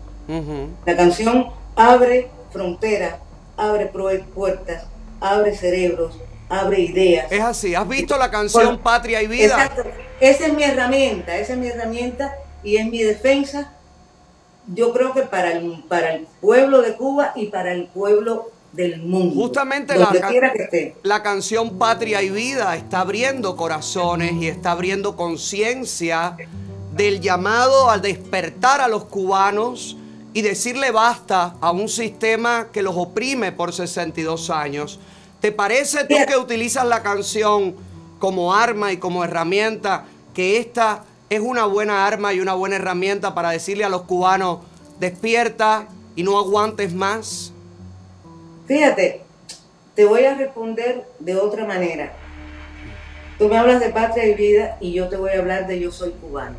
[0.85, 3.15] La canción abre fronteras,
[3.57, 4.83] abre puertas,
[5.19, 7.31] abre cerebros, abre ideas.
[7.31, 7.73] Es así.
[7.73, 9.45] ¿Has visto la canción Por- Patria y Vida?
[9.65, 9.83] Exacto.
[10.19, 13.73] Esa es mi herramienta, esa es mi herramienta y es mi defensa.
[14.73, 19.01] Yo creo que para el, para el pueblo de Cuba y para el pueblo del
[19.01, 19.33] mundo.
[19.35, 20.95] Justamente la, donde ca- quiera que esté.
[21.03, 26.37] la canción Patria y Vida está abriendo corazones y está abriendo conciencia
[26.95, 29.97] del llamado al despertar a los cubanos
[30.33, 34.99] y decirle basta a un sistema que los oprime por 62 años.
[35.41, 37.75] ¿Te parece tú que utilizas la canción
[38.19, 43.35] como arma y como herramienta que esta es una buena arma y una buena herramienta
[43.35, 44.59] para decirle a los cubanos
[44.99, 47.53] despierta y no aguantes más?
[48.67, 49.21] Fíjate,
[49.95, 52.13] te voy a responder de otra manera.
[53.37, 55.91] Tú me hablas de patria y vida y yo te voy a hablar de yo
[55.91, 56.57] soy cubano.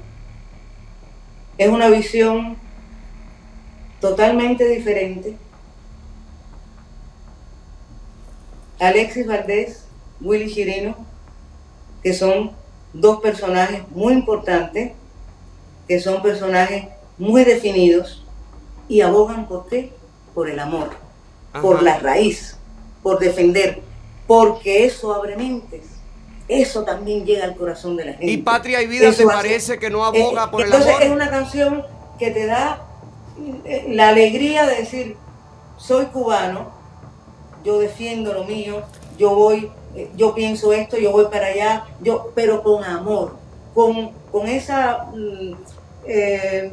[1.58, 2.56] Es una visión
[4.00, 5.36] totalmente diferente.
[8.78, 9.84] Alexis Valdés,
[10.22, 10.96] Willy Chirino,
[12.02, 12.52] que son
[12.92, 14.92] dos personajes muy importantes,
[15.88, 16.86] que son personajes
[17.18, 18.24] muy definidos
[18.88, 19.92] y abogan por qué?
[20.34, 20.90] Por el amor
[21.60, 22.56] por la raíz,
[23.02, 23.80] por defender,
[24.28, 25.82] porque eso abre mentes.
[26.46, 28.26] Eso también llega al corazón de la gente.
[28.30, 30.90] Y Patria y Vida Eso te hace- parece que no aboga Eh, por el entonces
[30.90, 31.02] amor.
[31.02, 31.84] es una canción
[32.20, 32.86] que te da
[33.64, 35.16] eh, la alegría de decir,
[35.76, 36.70] soy cubano,
[37.64, 38.82] yo defiendo lo mío,
[39.18, 39.72] yo voy,
[40.16, 43.36] yo pienso esto, yo voy para allá, yo, pero con amor,
[43.74, 45.52] con, con esa, mm,
[46.06, 46.72] eh,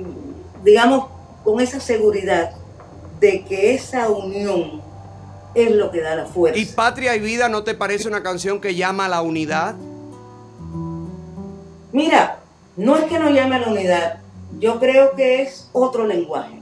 [0.64, 1.07] digamos,
[1.44, 2.52] con esa seguridad
[3.19, 4.81] de que esa unión
[5.56, 6.60] es lo que da la fuerza.
[6.60, 9.76] ¿Y Patria y Vida no te parece una canción que llama a la unidad?
[11.91, 12.39] Mira,
[12.76, 14.19] no es que no llame a la unidad,
[14.60, 16.61] yo creo que es otro lenguaje.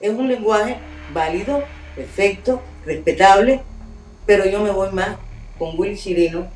[0.00, 0.78] Es un lenguaje
[1.12, 1.62] válido,
[1.94, 3.62] perfecto, respetable,
[4.26, 5.16] pero yo me voy más
[5.60, 6.48] con Will Chirino,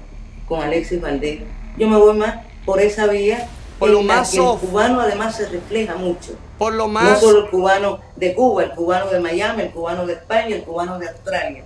[0.49, 1.41] con Alexis Valdés.
[1.77, 3.47] Yo me voy más por esa vía
[3.79, 4.61] Por en lo la más que el soft.
[4.63, 6.33] cubano además se refleja mucho.
[6.59, 10.07] Por lo No más solo el cubano de Cuba, el cubano de Miami, el cubano
[10.07, 11.65] de España, el cubano de Australia.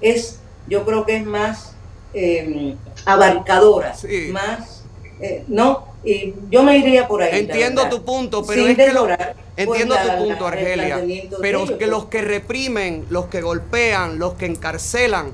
[0.00, 1.72] Es, yo creo que es más
[2.12, 3.94] eh, abarcadora,
[4.30, 4.82] más,
[5.20, 5.86] eh, ¿no?
[6.04, 7.40] Y yo me iría por ahí.
[7.40, 10.48] Entiendo tu punto, pero Sin es que lo- demorar, entiendo pues, la- tu punto, la-
[10.50, 11.02] Argelia.
[11.40, 11.88] Pero que pues.
[11.88, 15.32] los que reprimen, los que golpean, los que encarcelan,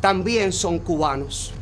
[0.00, 1.52] también son cubanos.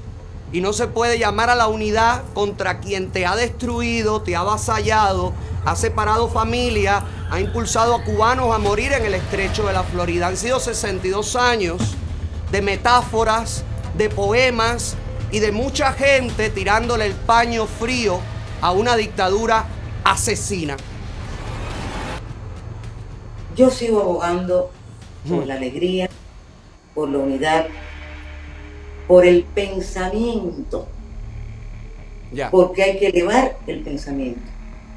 [0.52, 4.40] Y no se puede llamar a la unidad contra quien te ha destruido, te ha
[4.40, 5.34] avasallado,
[5.64, 10.28] ha separado familia, ha impulsado a cubanos a morir en el estrecho de la Florida.
[10.28, 11.82] Han sido 62 años
[12.50, 13.62] de metáforas,
[13.98, 14.96] de poemas
[15.30, 18.18] y de mucha gente tirándole el paño frío
[18.62, 19.66] a una dictadura
[20.04, 20.76] asesina.
[23.54, 24.70] Yo sigo abogando
[25.28, 26.08] por la alegría,
[26.94, 27.66] por la unidad,
[29.08, 30.86] por el pensamiento,
[32.50, 34.42] porque hay que elevar el pensamiento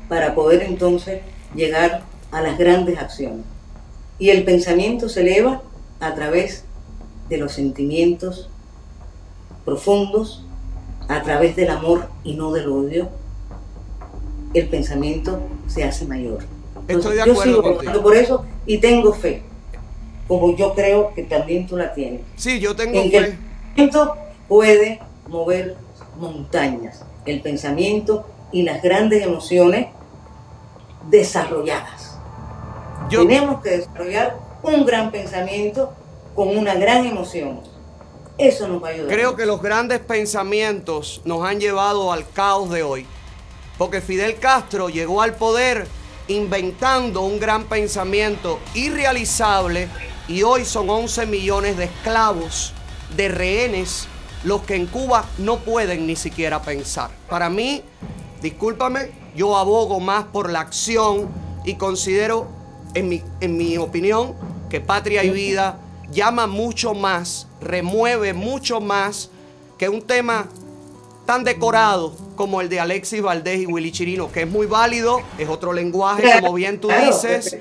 [0.10, 1.22] para poder entonces
[1.56, 3.46] llegar a las grandes acciones.
[4.20, 5.62] Y el pensamiento se eleva
[6.02, 6.66] a través
[7.30, 8.50] de los sentimientos
[9.64, 10.44] profundos,
[11.08, 13.10] a través del amor y no del odio.
[14.54, 16.40] El pensamiento se hace mayor.
[16.90, 18.02] Estoy de yo acuerdo sigo contigo.
[18.02, 19.44] por eso y tengo fe,
[20.28, 22.22] como yo creo que también tú la tienes.
[22.36, 23.38] Sí, yo tengo fe.
[23.76, 24.18] Pensamiento
[24.48, 25.78] puede mover
[26.18, 29.88] montañas, el pensamiento y las grandes emociones
[31.10, 32.18] desarrolladas.
[33.10, 35.94] Tenemos que desarrollar un gran pensamiento
[36.36, 37.62] con una gran emoción.
[38.38, 39.10] Eso nos va a ayudar.
[39.10, 43.06] Creo que los grandes pensamientos nos han llevado al caos de hoy.
[43.78, 45.88] Porque Fidel Castro llegó al poder
[46.28, 49.90] inventando un gran pensamiento irrealizable
[50.28, 52.74] y hoy son 11 millones de esclavos,
[53.16, 54.08] de rehenes,
[54.44, 57.12] los que en Cuba no pueden ni siquiera pensar.
[57.30, 57.84] Para mí,
[58.42, 61.30] discúlpame, yo abogo más por la acción
[61.64, 62.48] y considero,
[62.94, 64.34] en mi, en mi opinión,
[64.70, 65.80] que Patria y Vida
[66.12, 69.30] llama mucho más, remueve mucho más
[69.78, 70.48] que un tema
[71.26, 75.48] tan decorado como el de Alexis Valdés y Willy Chirino, que es muy válido, es
[75.48, 77.58] otro lenguaje, como bien tú dices,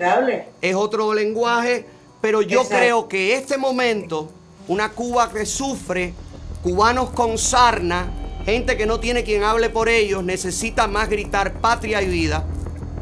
[0.61, 1.85] es otro lenguaje,
[2.21, 2.77] pero yo Exacto.
[2.77, 4.31] creo que este momento,
[4.71, 6.15] una Cuba que sufre,
[6.63, 8.09] cubanos con sarna,
[8.45, 12.45] gente que no tiene quien hable por ellos, necesita más gritar patria y vida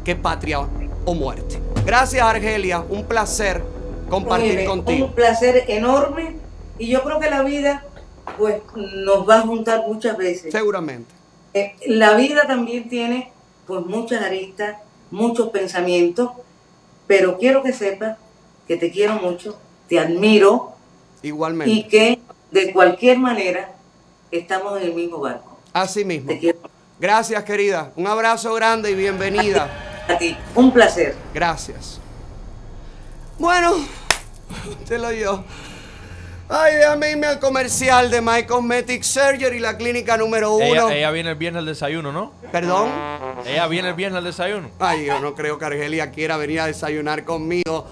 [0.03, 0.67] que patria
[1.05, 1.59] o muerte.
[1.85, 3.61] Gracias Argelia, un placer
[4.09, 5.05] compartir Óyeme, contigo.
[5.05, 6.37] Un placer enorme
[6.79, 7.85] y yo creo que la vida
[8.35, 10.51] pues nos va a juntar muchas veces.
[10.51, 11.13] Seguramente.
[11.53, 13.31] Eh, la vida también tiene
[13.67, 14.77] pues muchas aristas,
[15.11, 16.31] muchos pensamientos,
[17.05, 18.17] pero quiero que sepas
[18.67, 19.55] que te quiero mucho,
[19.87, 20.78] te admiro
[21.21, 21.71] Igualmente.
[21.71, 22.19] y que
[22.51, 23.71] de cualquier manera
[24.31, 25.59] estamos en el mismo barco.
[25.73, 26.31] Así mismo.
[26.99, 27.91] Gracias, querida.
[27.95, 29.69] Un abrazo grande y bienvenida.
[30.07, 30.35] A ti.
[30.55, 31.15] Un placer.
[31.33, 31.99] Gracias.
[33.37, 33.75] Bueno,
[34.87, 35.43] te lo yo.
[36.51, 40.89] Ay, déjame irme al comercial de My Cosmetic Surgery, la clínica número uno.
[40.89, 42.33] Ella, ella viene el viernes al desayuno, ¿no?
[42.51, 42.89] ¿Perdón?
[43.45, 44.71] Ella viene el viernes al desayuno.
[44.79, 47.85] Ay, yo no creo que Argelia quiera venir a desayunar conmigo.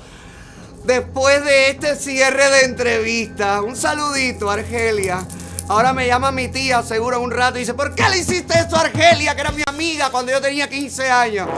[0.83, 5.25] Después de este cierre de entrevista, un saludito, Argelia.
[5.67, 8.77] Ahora me llama mi tía, seguro un rato, y dice, ¿por qué le hiciste esto
[8.77, 11.49] a Argelia, que era mi amiga cuando yo tenía 15 años?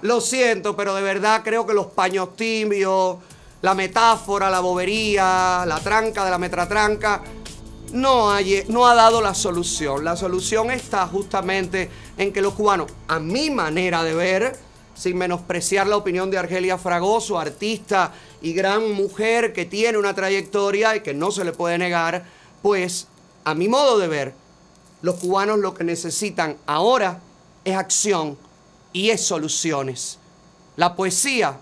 [0.00, 3.18] Lo siento, pero de verdad creo que los paños tibios,
[3.60, 7.20] la metáfora, la bobería, la tranca de la metratranca,
[7.92, 8.30] no,
[8.68, 10.04] no ha dado la solución.
[10.04, 14.56] La solución está justamente en que los cubanos, a mi manera de ver,
[14.94, 20.96] sin menospreciar la opinión de Argelia Fragoso, artista y gran mujer que tiene una trayectoria
[20.96, 22.24] y que no se le puede negar,
[22.62, 23.06] pues
[23.44, 24.34] a mi modo de ver,
[25.02, 27.20] los cubanos lo que necesitan ahora
[27.64, 28.36] es acción
[28.92, 30.18] y es soluciones.
[30.76, 31.58] La poesía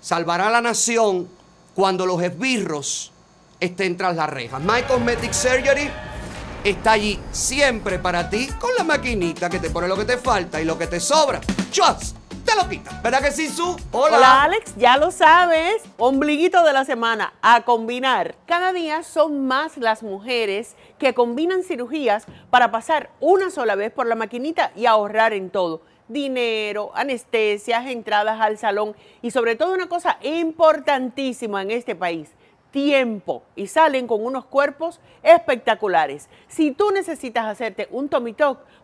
[0.00, 1.28] salvará a la nación
[1.74, 3.12] cuando los esbirros
[3.60, 4.60] estén tras las rejas.
[4.62, 5.90] My Cosmetic Surgery
[6.64, 10.60] está allí siempre para ti con la maquinita que te pone lo que te falta
[10.60, 11.40] y lo que te sobra.
[11.70, 12.14] ¡Chas!
[12.46, 12.66] Te lo.
[13.02, 13.76] ¿Verdad que sí, Su?
[13.90, 14.16] Hola.
[14.16, 15.82] Hola Alex, ya lo sabes.
[15.98, 18.36] Ombliguito de la semana, a combinar.
[18.46, 24.06] Cada día son más las mujeres que combinan cirugías para pasar una sola vez por
[24.06, 25.82] la maquinita y ahorrar en todo.
[26.08, 32.30] Dinero, anestesias, entradas al salón y sobre todo una cosa importantísima en este país,
[32.76, 36.28] tiempo y salen con unos cuerpos espectaculares.
[36.46, 38.36] Si tú necesitas hacerte un tummy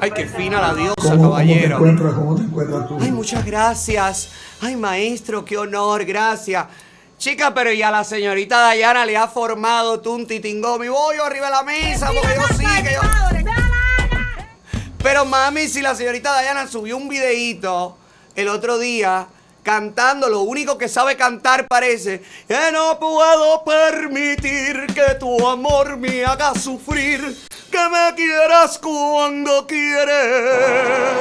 [0.00, 1.76] Ay, qué fina la diosa, ¿Cómo, cómo te caballero.
[1.76, 2.14] encuentras?
[2.14, 2.98] ¿Cómo te encuentras tú?
[3.00, 4.28] Ay, muchas gracias.
[4.60, 6.66] Ay, maestro, qué honor, gracias.
[7.16, 10.88] Chica, pero ya la señorita Dayana le ha formado tú un titingomi.
[10.88, 13.00] Voy yo arriba de la mesa porque yo sí, que yo...
[15.02, 17.96] Pero mami, si la señorita Dayana subió un videíto
[18.34, 19.26] el otro día
[19.64, 26.24] cantando, lo único que sabe cantar parece que no puedo permitir que tu amor me
[26.24, 27.20] haga sufrir,
[27.70, 31.16] que me quieras cuando quieres.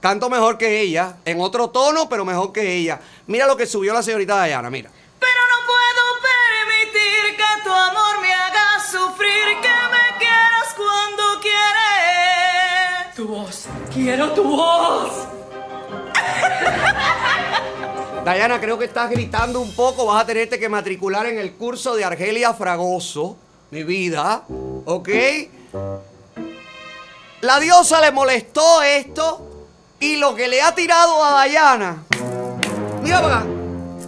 [0.00, 3.00] Canto mejor que ella, en otro tono, pero mejor que ella.
[3.28, 4.90] Mira lo que subió la señorita Dayana, mira.
[5.20, 13.14] Pero no puedo permitir que tu amor me haga sufrir, que me quieras cuando quieres.
[13.14, 15.41] Tu voz, quiero tu voz.
[18.24, 20.06] Dayana, creo que estás gritando un poco.
[20.06, 23.36] Vas a tenerte que matricular en el curso de Argelia Fragoso,
[23.70, 24.44] mi vida.
[24.84, 25.08] ¿Ok?
[27.40, 29.66] La diosa le molestó esto
[29.98, 32.04] y lo que le ha tirado a Dayana.
[33.02, 33.46] Mira para acá.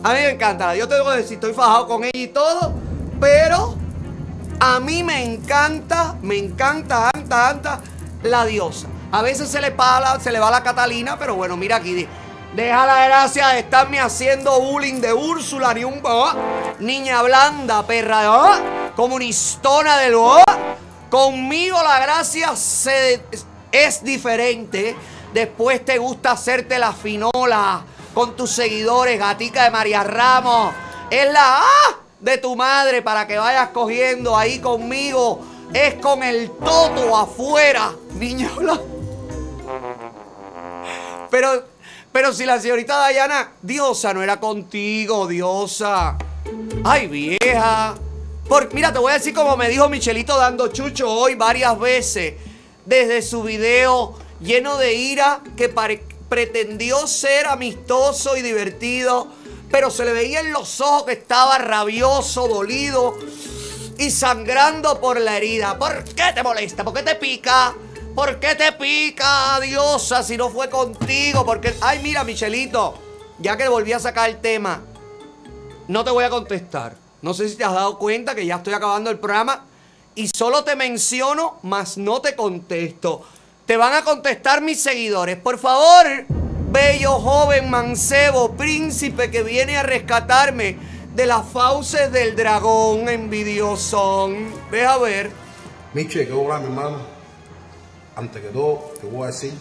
[0.04, 0.76] A mí me encanta.
[0.76, 2.74] Yo te debo decir, estoy fajado con ella y todo,
[3.18, 3.74] pero
[4.60, 7.80] a mí me encanta, me encanta, anta, anta,
[8.22, 8.86] la diosa.
[9.12, 12.06] A veces se le, pala, se le va la Catalina, pero bueno, mira aquí.
[12.54, 16.36] Deja la gracia de estarme haciendo bullying de Úrsula, ni un ah,
[16.78, 20.44] niña blanda, perra, ah, comunistona del ah.
[21.10, 22.52] Conmigo la gracia
[23.72, 24.96] es diferente.
[25.32, 27.82] Después te gusta hacerte la finola
[28.14, 30.72] con tus seguidores, gatica de María Ramos.
[31.10, 35.40] Es la ah de tu madre para que vayas cogiendo ahí conmigo.
[35.72, 38.93] Es con el toto afuera, niña blanda.
[41.34, 41.64] Pero,
[42.12, 46.16] pero si la señorita Dayana, diosa, no era contigo, diosa.
[46.84, 47.96] Ay, vieja.
[48.48, 52.34] Por, mira, te voy a decir como me dijo Michelito dando chucho hoy varias veces.
[52.86, 55.74] Desde su video lleno de ira que
[56.28, 59.26] pretendió ser amistoso y divertido.
[59.72, 63.18] Pero se le veía en los ojos que estaba rabioso, dolido
[63.98, 65.80] y sangrando por la herida.
[65.80, 66.84] ¿Por qué te molesta?
[66.84, 67.74] ¿Por qué te pica?
[68.14, 71.44] ¿Por qué te pica, diosa, si no fue contigo?
[71.44, 72.94] Porque, ay, mira, Michelito,
[73.40, 74.82] ya que volví a sacar el tema,
[75.88, 76.94] no te voy a contestar.
[77.22, 79.64] No sé si te has dado cuenta que ya estoy acabando el programa
[80.14, 83.22] y solo te menciono, mas no te contesto.
[83.66, 85.36] Te van a contestar mis seguidores.
[85.36, 86.06] Por favor,
[86.70, 90.76] bello joven mancebo, príncipe que viene a rescatarme
[91.16, 94.52] de las fauces del dragón envidiosón.
[94.70, 95.32] Deja ver.
[95.94, 97.13] Miche, ¿qué hola, mi hermano?
[98.16, 99.52] Antes que todo, te voy a decir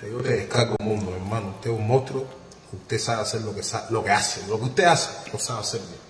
[0.00, 1.50] que yo te descargo el mundo, hermano.
[1.56, 2.24] Usted es un monstruo.
[2.72, 4.46] Usted sabe hacer lo que, sa- lo que hace.
[4.48, 6.00] Lo que usted hace, lo sabe hacer bien.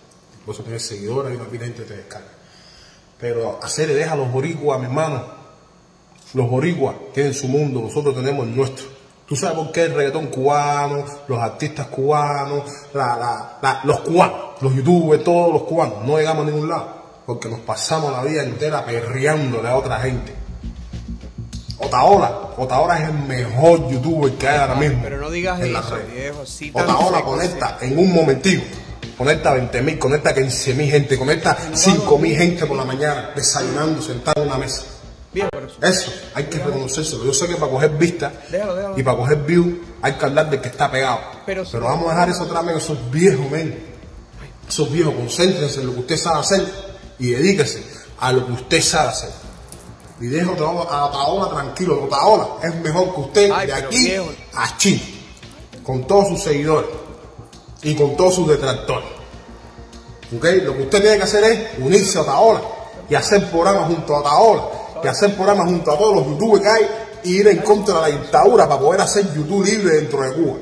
[0.45, 2.29] Por eso tiene seguidores y una pila gente te descarga.
[3.21, 5.25] Pero hacer deja a los boricuas, mi hermano.
[6.35, 8.87] Los boricuas tienen su mundo, nosotros tenemos el nuestro.
[9.27, 12.63] ¿Tú sabes por qué el reggaetón cubano, los artistas cubanos,
[12.95, 16.97] la- la- la- los cubanos, los youtubers, todos los cubanos, no llegamos a ningún lado?
[17.27, 20.33] Porque nos pasamos la vida entera perreándole a otra gente.
[21.79, 25.01] Otaola, Otaola es el mejor youtuber que hay ahora mismo.
[25.03, 26.45] Pero no digas en eso, viejo.
[26.75, 28.63] tan Otaola seco, conecta en un momentico.
[29.19, 34.03] Conecta 20 mil, conecta 15 mil gente, conecta 5 mil gente por la mañana, desayunando,
[34.03, 34.83] sentado en una mesa.
[35.33, 37.25] Bien, pero eso- Eso, hay que reconocérselo.
[37.25, 38.99] Yo sé que para coger vista Déjalo, déjalo.
[38.99, 41.19] y para coger view hay que hablar del que está pegado.
[41.45, 41.77] Pero Pero, sí.
[41.79, 43.79] vamos a dejar eso atrás, men, esos viejos, men.
[44.69, 46.67] Esos viejos, concéntrense en lo que usted sabe hacer
[47.19, 47.83] y dedíquese
[48.19, 49.31] a lo que usted sabe hacer.
[50.21, 52.05] Y deje a Otaola, a Otaola tranquilo.
[52.05, 54.27] Otaola es mejor que usted Ay, de aquí viejo.
[54.55, 55.03] a China.
[55.85, 56.89] Con todos sus seguidores
[57.83, 59.09] y con todos sus detractores.
[60.37, 60.45] ¿Ok?
[60.65, 62.61] Lo que usted tiene que hacer es unirse a Otaola
[63.09, 64.63] y hacer programas junto a Otaola
[65.05, 66.87] y hacer programas junto a todos los youtubers que hay
[67.25, 70.57] y ir en contra de la dictadura para poder hacer YouTube libre dentro de Cuba.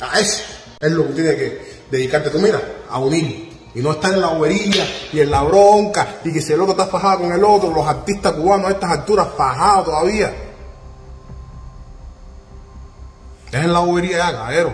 [0.00, 0.42] A eso
[0.80, 3.53] es lo que tiene que dedicarte tú, mira, a unir.
[3.74, 6.72] Y no estar en la bobería y en la bronca y que si el otro
[6.72, 10.32] está fajado con el otro, los artistas cubanos a estas alturas fajados todavía.
[13.50, 14.72] Dejen la bobería ya, caballero.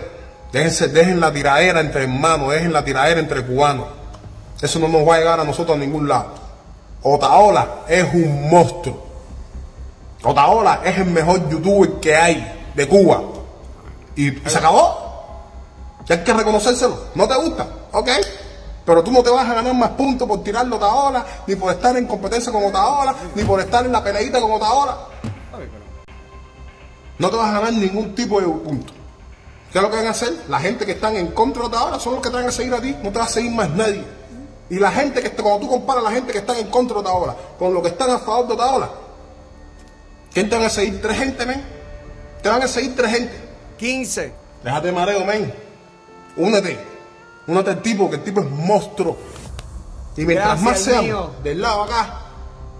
[0.51, 3.87] Déjense, dejen la tiradera entre hermanos, dejen la tiradera entre cubanos.
[4.61, 6.33] Eso no nos va a llegar a nosotros a ningún lado.
[7.01, 9.07] Otaola es un monstruo.
[10.23, 13.23] Otaola es el mejor youtuber que hay de Cuba.
[14.15, 15.01] Y, y se acabó.
[16.05, 17.05] Ya hay que reconocérselo.
[17.15, 17.65] ¿No te gusta?
[17.91, 18.09] Ok.
[18.85, 21.71] Pero tú no te vas a ganar más puntos por tirarlo a Otaola, ni por
[21.71, 24.97] estar en competencia con Otaola, ni por estar en la peleita con Otaola.
[27.19, 28.93] No te vas a ganar ningún tipo de punto.
[29.71, 30.33] ¿Qué es lo que van a hacer?
[30.49, 32.73] La gente que están en contra de Otaola son los que te van a seguir
[32.73, 34.03] a ti, no te va a seguir más nadie.
[34.69, 36.95] Y la gente que, está- cuando tú comparas a la gente que está en contra
[36.95, 38.89] de Otaola con los que están a favor de Otaola,
[40.33, 41.01] ¿quién te van a seguir?
[41.01, 41.63] ¿Tres gente, men?
[42.41, 43.33] Te van a seguir tres gente.
[43.77, 44.33] 15.
[44.63, 45.53] Déjate mareo, men.
[46.37, 46.90] Únete.
[47.51, 49.17] Únete al tipo, que el tipo es monstruo.
[50.15, 51.31] Y mientras Gracias, más seamos mío.
[51.43, 52.21] del lado acá,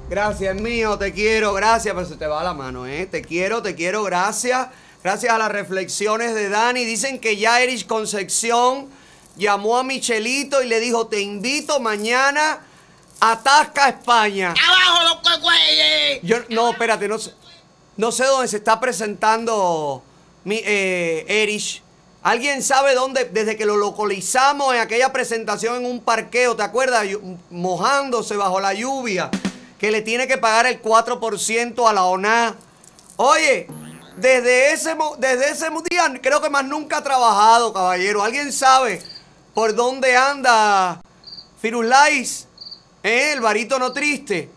[0.10, 3.06] Gracias mío, te quiero, gracias, pero se te va la mano, ¿eh?
[3.06, 4.68] Te quiero, te quiero, gracias.
[5.04, 6.86] Gracias a las reflexiones de Dani.
[6.86, 8.88] Dicen que ya Erich Concepción
[9.36, 12.60] llamó a Michelito y le dijo, te invito mañana
[13.20, 14.54] a Tasca, España.
[14.54, 16.20] ¡Abajo los cuegüeyes!
[16.24, 17.34] Yo, no, espérate, no sé.
[17.98, 20.02] No sé dónde se está presentando
[20.46, 21.81] mi, eh, Erich.
[22.24, 23.26] ¿Alguien sabe dónde?
[23.26, 27.08] Desde que lo localizamos en aquella presentación en un parqueo, ¿te acuerdas?
[27.50, 29.32] Mojándose bajo la lluvia.
[29.80, 32.56] Que le tiene que pagar el 4% a la ONA.
[33.16, 33.68] Oye,
[34.18, 38.22] desde ese, desde ese día creo que más nunca ha trabajado, caballero.
[38.22, 39.02] ¿Alguien sabe
[39.56, 41.02] por dónde anda
[41.60, 42.48] Firulais?
[43.02, 43.32] ¿Eh?
[43.34, 44.48] El barítono triste.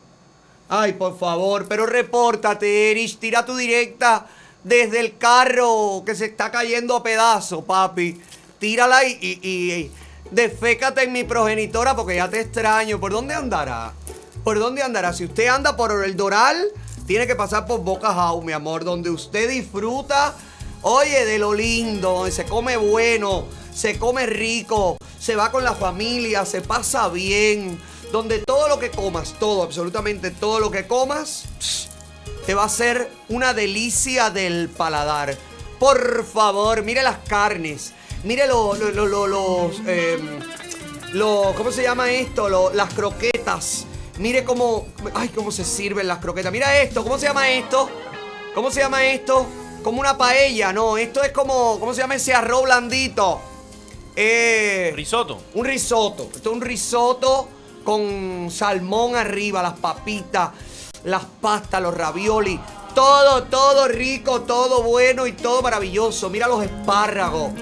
[0.68, 3.18] Ay, por favor, pero repórtate, Erich.
[3.18, 4.26] Tira tu directa
[4.64, 8.20] desde el carro que se está cayendo a pedazos, papi.
[8.58, 9.90] Tírala y, y,
[10.30, 12.98] defécate en mi progenitora porque ya te extraño.
[12.98, 13.92] ¿Por dónde andará?
[14.42, 15.12] ¿Por dónde andará?
[15.12, 16.66] Si usted anda por el Doral,
[17.06, 20.34] tiene que pasar por Boca House, mi amor, donde usted disfruta,
[20.82, 23.44] oye, de lo lindo, donde se come bueno,
[23.74, 27.78] se come rico, se va con la familia, se pasa bien,
[28.12, 31.44] donde todo lo que comas, todo, absolutamente todo lo que comas,
[32.46, 35.36] te va a ser una delicia del paladar.
[35.78, 37.92] Por favor, mire las carnes,
[38.22, 39.80] mire lo- lo- lo- lo- los,
[41.12, 42.70] lo- ¿cómo se llama esto?
[42.72, 43.86] Las croquetas.
[44.18, 46.52] Mire cómo, ay, cómo se sirven las croquetas.
[46.52, 47.88] Mira esto, ¿cómo se llama esto?
[48.54, 49.46] ¿Cómo se llama esto?
[49.82, 53.40] Como una paella, no, esto es como, ¿cómo se llama ese arroz blandito?
[54.16, 55.42] Eh, Risotto.
[55.54, 56.28] un risotto.
[56.34, 57.48] Esto es un risotto
[57.82, 60.50] con salmón arriba, las papitas,
[61.04, 62.58] las pastas, los ravioli.
[62.94, 66.30] Todo, todo rico, todo bueno y todo maravilloso.
[66.30, 67.52] Mira los espárragos.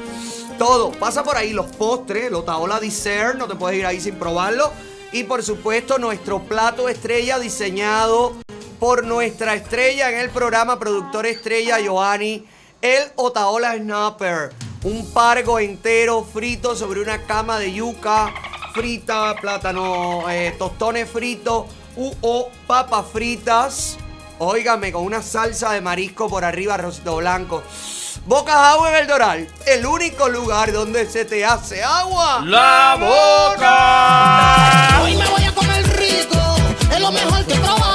[0.59, 0.93] Todo.
[0.93, 3.37] Pasa por ahí los postres, los taola dessert.
[3.37, 4.71] No te puedes ir ahí sin probarlo.
[5.13, 8.35] Y por supuesto, nuestro plato estrella diseñado
[8.79, 12.47] por nuestra estrella en el programa, productor estrella Joanny,
[12.81, 14.51] el Otaola Snapper.
[14.85, 18.33] Un pargo entero frito sobre una cama de yuca
[18.75, 23.99] frita, plátano, eh, tostones fritos u o papas fritas.
[24.39, 27.63] Óigame, con una salsa de marisco por arriba, arrocito blanco.
[28.27, 32.43] Boca Agua en el Doral, el único lugar donde se te hace agua.
[32.45, 35.03] La boca.
[35.03, 36.39] Hoy me voy a comer rico,
[36.93, 37.92] es lo mejor que he probado.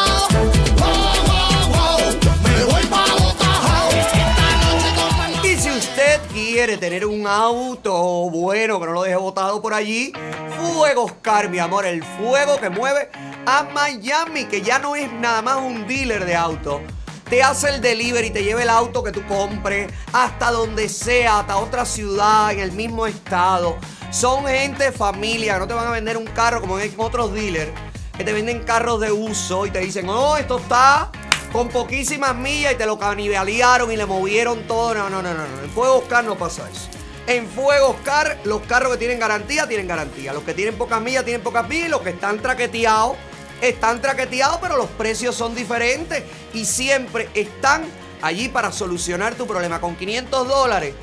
[6.80, 10.12] Tener un auto bueno que no lo deje botado por allí,
[10.58, 13.10] Fuego Oscar, mi amor, el fuego que mueve
[13.46, 16.82] a Miami, que ya no es nada más un dealer de autos.
[17.30, 21.58] Te hace el delivery, te lleva el auto que tú compres hasta donde sea, hasta
[21.58, 23.78] otra ciudad, en el mismo estado.
[24.12, 27.72] Son gente familia, no te van a vender un carro como en otros dealers,
[28.16, 31.12] que te venden carros de uso y te dicen, oh, esto está
[31.51, 34.93] con poquísimas millas y te lo canibalearon y le movieron todo.
[34.93, 35.43] No, no, no, no.
[35.64, 36.90] En Fuego Oscar no pasa eso.
[37.27, 40.34] En Fuego Oscar, los carros que tienen garantía, tienen garantía.
[40.34, 41.90] Los que tienen pocas millas, tienen pocas millas.
[41.90, 43.17] Los que están traqueteados,
[43.61, 46.24] están traqueteados, pero los precios son diferentes.
[46.53, 47.84] Y siempre están
[48.22, 49.82] allí para solucionar tu problema.
[49.82, 50.93] Con 500 dólares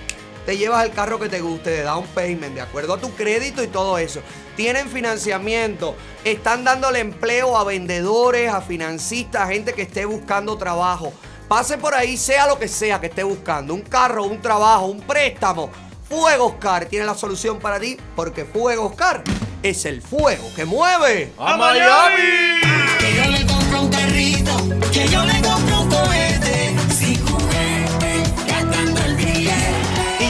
[0.47, 3.63] te llevas el carro que te guste, de down payment, de acuerdo a tu crédito
[3.63, 4.21] y todo eso.
[4.57, 11.13] Tienen financiamiento, están dándole empleo a vendedores, a financistas, a gente que esté buscando trabajo.
[11.49, 15.01] Pase por ahí, sea lo que sea que esté buscando, un carro, un trabajo, un
[15.01, 15.71] préstamo.
[16.09, 19.25] Fuego Oscar tiene la solución para ti porque Fuego Oscar
[19.63, 22.61] es el fuego que mueve ¡A Miami!
[22.99, 24.57] Que yo le compro un carrito,
[24.93, 26.34] que yo le compro un cohete.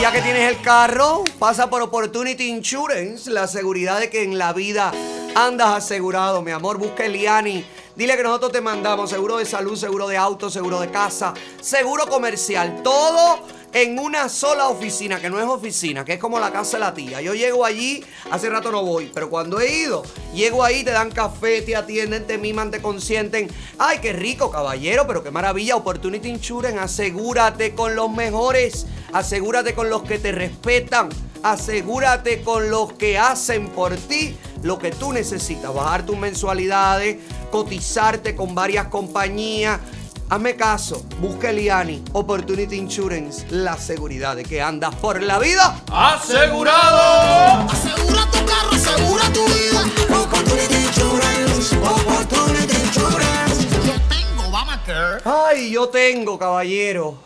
[0.05, 4.53] Ya que tienes el carro, pasa por Opportunity Insurance, la seguridad de que en la
[4.53, 4.91] vida
[5.33, 6.77] andas asegurado, mi amor.
[6.77, 7.65] Busca Eliani.
[7.95, 12.05] Dile que nosotros te mandamos seguro de salud, seguro de auto, seguro de casa, seguro
[12.05, 12.83] comercial.
[12.83, 13.39] Todo
[13.75, 16.93] en una sola oficina, que no es oficina, que es como la casa de la
[16.93, 17.19] tía.
[17.19, 20.01] Yo llego allí, hace rato no voy, pero cuando he ido,
[20.33, 23.49] llego ahí, te dan café, te atienden, te miman, te consienten.
[23.77, 25.75] Ay, qué rico, caballero, pero qué maravilla.
[25.75, 31.09] Opportunity Insurance, asegúrate con los mejores, asegúrate con los que te respetan,
[31.43, 37.17] asegúrate con los que hacen por ti lo que tú necesitas, bajar tus mensualidades,
[37.51, 39.81] cotizarte con varias compañías.
[40.27, 47.69] Hazme caso, busca Eliani, Opportunity Insurance, la seguridad de que andas por la vida ¡Asegurado!
[47.69, 49.81] Asegura tu carro, asegura tu vida.
[50.19, 53.67] Opportunity Insurance, Opportunity Insurance.
[53.85, 55.21] Yo tengo Obamacare.
[55.25, 57.19] Ay, yo tengo, caballero.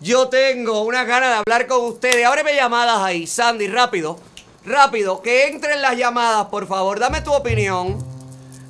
[0.00, 2.26] Yo tengo unas ganas de hablar con ustedes.
[2.26, 4.18] Ábreme llamadas ahí, Sandy, rápido.
[4.64, 6.98] Rápido, que entren las llamadas, por favor.
[6.98, 8.09] Dame tu opinión.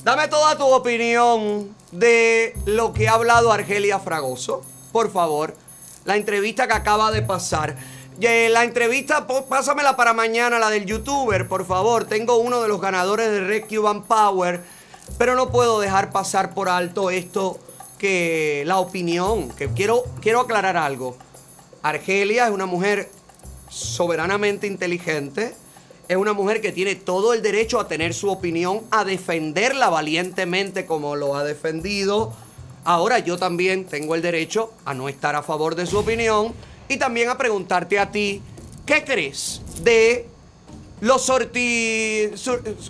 [0.04, 4.62] Dame toda tu opinión de lo que ha hablado Argelia Fragoso.
[4.92, 5.54] Por favor.
[6.04, 7.76] La entrevista que acaba de pasar.
[8.18, 12.06] Eh, La entrevista, pásamela para mañana, la del youtuber, por favor.
[12.06, 14.62] Tengo uno de los ganadores de Red Cuban Power.
[15.18, 17.58] Pero no puedo dejar pasar por alto esto
[17.98, 21.16] que la opinión, que quiero, quiero aclarar algo.
[21.82, 23.10] Argelia es una mujer
[23.68, 25.54] soberanamente inteligente,
[26.10, 30.84] es una mujer que tiene todo el derecho a tener su opinión, a defenderla valientemente
[30.84, 32.32] como lo ha defendido.
[32.84, 36.52] Ahora yo también tengo el derecho a no estar a favor de su opinión
[36.88, 38.42] y también a preguntarte a ti,
[38.86, 40.26] ¿qué crees de
[41.00, 42.32] los sorti...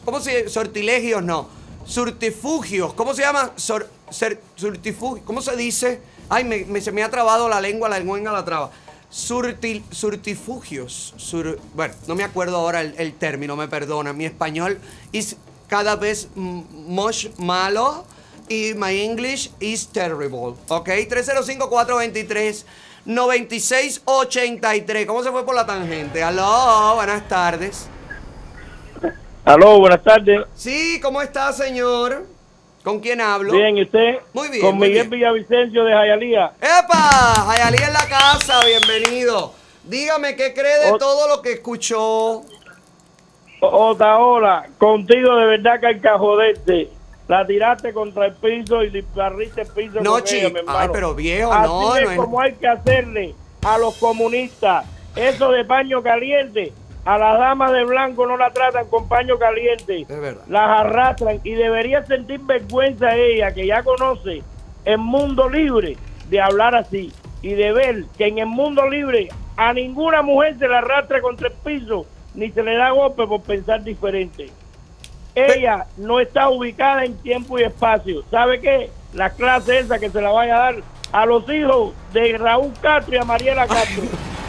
[0.03, 1.47] ¿Cómo se Sortilegios, no.
[1.85, 2.95] Surtifugios.
[2.95, 3.51] ¿Cómo se llama?
[3.57, 6.01] Sor- ser- surtifugi- ¿Cómo se dice?
[6.31, 8.71] Ay, me- se me ha trabado la lengua, la lengua la traba.
[9.11, 11.15] Surtil, surtifugios.
[11.17, 14.13] sur- bueno, no me acuerdo ahora el, el término, me perdona.
[14.13, 14.79] Mi español
[15.13, 15.37] es
[15.69, 18.05] cada vez más malo
[18.49, 20.55] y my English is terrible.
[20.69, 20.89] ¿Ok?
[23.07, 25.07] 305-423-9683.
[25.07, 26.23] ¿Cómo se fue por la tangente?
[26.23, 27.87] Aló, buenas tardes.
[29.45, 30.43] Aló, buenas tardes.
[30.55, 32.27] Sí, ¿cómo está, señor?
[32.83, 33.53] ¿Con quién hablo?
[33.53, 34.19] Bien, ¿y usted?
[34.33, 35.21] Muy bien, Con muy Miguel bien.
[35.21, 36.53] Villavicencio de Jayalía.
[36.61, 36.97] ¡Epa!
[37.47, 39.53] Jayalí en la casa, bienvenido.
[39.85, 42.43] Dígame, ¿qué cree de O- todo lo que escuchó?
[43.61, 46.91] Otaola, contigo de verdad que hay que joderte.
[47.29, 50.79] La tiraste contra el piso y barriste el piso No, con chi- ella, mi hermano.
[50.79, 54.87] ay, pero viejo, Así no, es no es- como hay que hacerle a los comunistas.
[55.15, 56.73] Eso de paño caliente,
[57.05, 60.07] a las damas de blanco no la tratan con paño caliente.
[60.49, 64.43] Las arrastran y debería sentir vergüenza ella, que ya conoce
[64.85, 65.97] el mundo libre,
[66.29, 67.13] de hablar así
[67.43, 71.49] y de ver que en el mundo libre a ninguna mujer se le arrastra contra
[71.49, 74.51] el piso ni se le da golpe por pensar diferente.
[75.35, 78.23] Ella no está ubicada en tiempo y espacio.
[78.31, 78.91] ¿Sabe qué?
[79.15, 83.15] La clase esa que se la vaya a dar a los hijos de Raúl Castro
[83.15, 84.05] y a Mariela Castro.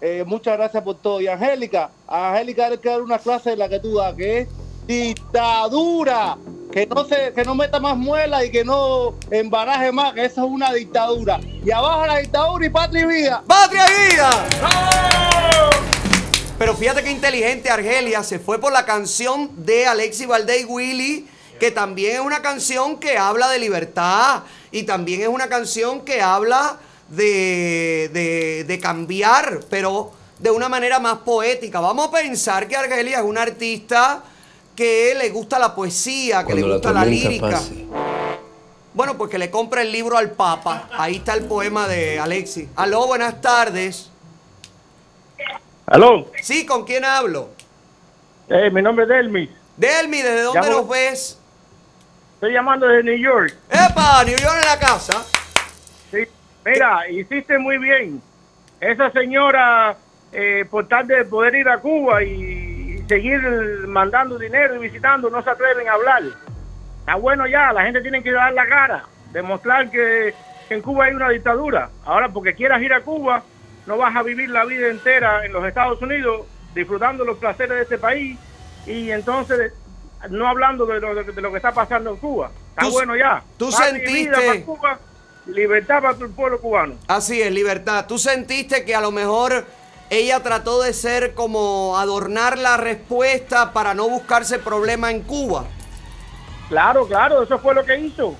[0.01, 1.21] eh, muchas gracias por todo.
[1.21, 4.39] Y Angélica, a Angélica hay que dar una clase de la que tú das, que
[4.39, 4.47] es
[4.87, 6.37] dictadura.
[6.71, 10.45] Que no se, que no meta más muela y que no embaraje más, que eso
[10.45, 11.39] es una dictadura.
[11.63, 13.43] Y abajo la dictadura y patria y vida.
[13.45, 14.47] ¡Patria y vida!
[16.57, 21.27] Pero fíjate qué inteligente Argelia se fue por la canción de Alexi Valdés y Willy,
[21.61, 24.41] que también es una canción que habla de libertad
[24.71, 30.97] y también es una canción que habla de, de- de cambiar, pero de una manera
[30.99, 31.79] más poética.
[31.79, 34.23] Vamos a pensar que Argelia es una artista
[34.75, 37.51] que le gusta la poesía, que Cuando le gusta la, lírica.
[37.51, 37.85] pase.
[38.95, 40.89] Bueno, pues que le compre el libro al Papa.
[40.93, 42.69] Ahí está el poema de Alexi.
[42.75, 44.09] Aló, buenas tardes.
[45.85, 47.49] Aló, Sí, ¿con quién hablo?
[48.49, 49.49] eh, mi nombre es Delmis.
[49.77, 51.37] Delmi, ¿desde dónde Llamo- nos ves?
[52.41, 53.53] Estoy llamando desde New York.
[53.69, 54.23] ¡Epa!
[54.25, 55.23] New York en la casa.
[56.09, 56.27] Sí,
[56.65, 58.19] mira, hiciste muy bien.
[58.79, 59.95] Esa señora,
[60.31, 63.39] eh, por tal de poder ir a Cuba y, y seguir
[63.85, 66.23] mandando dinero y visitando, no se atreven a hablar.
[67.01, 70.33] Está bueno ya, la gente tiene que dar la cara, demostrar que,
[70.67, 71.91] que en Cuba hay una dictadura.
[72.05, 73.43] Ahora, porque quieras ir a Cuba,
[73.85, 77.83] no vas a vivir la vida entera en los Estados Unidos disfrutando los placeres de
[77.83, 78.39] este país
[78.87, 79.73] y entonces
[80.29, 82.51] no hablando de lo, de lo que está pasando en Cuba.
[82.71, 83.43] Está Tú- bueno ya.
[83.57, 84.99] tú vida sentiste- para Cuba,
[85.47, 86.95] libertad para el pueblo cubano.
[87.07, 88.05] Así es, libertad.
[88.07, 89.65] ¿Tú sentiste que a lo mejor
[90.09, 95.65] ella trató de ser como adornar la respuesta para no buscarse problema en Cuba?
[96.69, 98.35] Claro, claro, eso fue lo que hizo.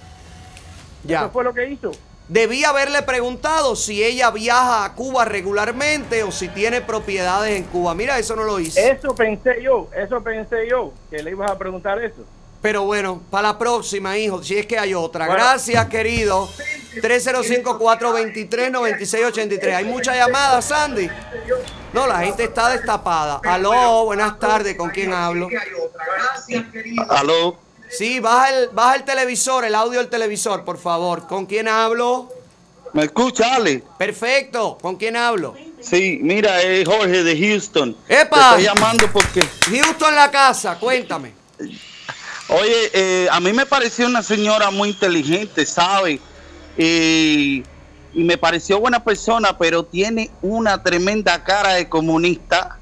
[1.04, 1.22] Ya.
[1.22, 1.92] Eso fue lo que hizo.
[2.32, 7.94] Debía haberle preguntado si ella viaja a Cuba regularmente o si tiene propiedades en Cuba.
[7.94, 8.90] Mira, eso no lo hice.
[8.90, 12.24] Eso pensé yo, eso pensé yo, que le ibas a preguntar eso.
[12.62, 15.26] Pero bueno, para la próxima, hijo, si es que hay otra.
[15.26, 15.44] Bueno.
[15.44, 16.48] Gracias, querido.
[17.02, 19.76] 305-423-9683.
[19.76, 21.10] Hay muchas llamadas, Sandy.
[21.92, 23.42] No, la gente está destapada.
[23.44, 24.78] Aló, buenas tardes.
[24.78, 25.50] ¿Con quién hablo?
[27.10, 27.58] Aló.
[27.92, 31.28] Sí, baja el, baja el televisor, el audio del televisor, por favor.
[31.28, 32.30] ¿Con quién hablo?
[32.94, 33.84] ¿Me escucha, Ale?
[33.98, 34.78] Perfecto.
[34.82, 35.56] ¿Con quién hablo?
[35.82, 37.96] Sí, mira, es Jorge de Houston.
[38.08, 38.36] ¡Epa!
[38.36, 41.34] Te estoy llamando porque, Houston la casa, cuéntame.
[42.50, 46.20] oye, eh, a mí me pareció una señora muy inteligente, ¿sabe?
[46.78, 47.64] Y,
[48.14, 52.78] y me pareció buena persona, pero tiene una tremenda cara de comunista.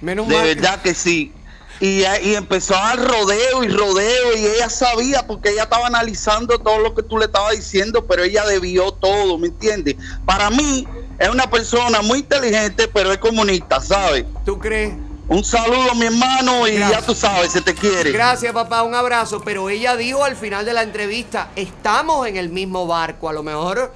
[0.00, 0.44] Menos de mal.
[0.44, 1.32] verdad que sí.
[1.80, 6.78] Y, y empezó al rodeo y rodeo y ella sabía porque ella estaba analizando todo
[6.78, 9.96] lo que tú le estabas diciendo, pero ella debió todo, ¿me entiendes?
[10.24, 10.86] Para mí
[11.18, 14.24] es una persona muy inteligente, pero es comunista, ¿sabes?
[14.44, 14.94] ¿Tú crees?
[15.26, 17.00] Un saludo, mi hermano, y Gracias.
[17.00, 18.12] ya tú sabes, se te quiere.
[18.12, 19.40] Gracias, papá, un abrazo.
[19.42, 23.30] Pero ella dijo al final de la entrevista, estamos en el mismo barco.
[23.30, 23.94] A lo mejor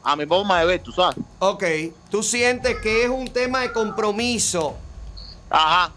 [0.03, 1.19] A mi forma de ver, tú sabes.
[1.39, 1.65] Ok,
[2.11, 4.75] tú sientes que es un tema de compromiso.
[5.51, 5.93] Ajá.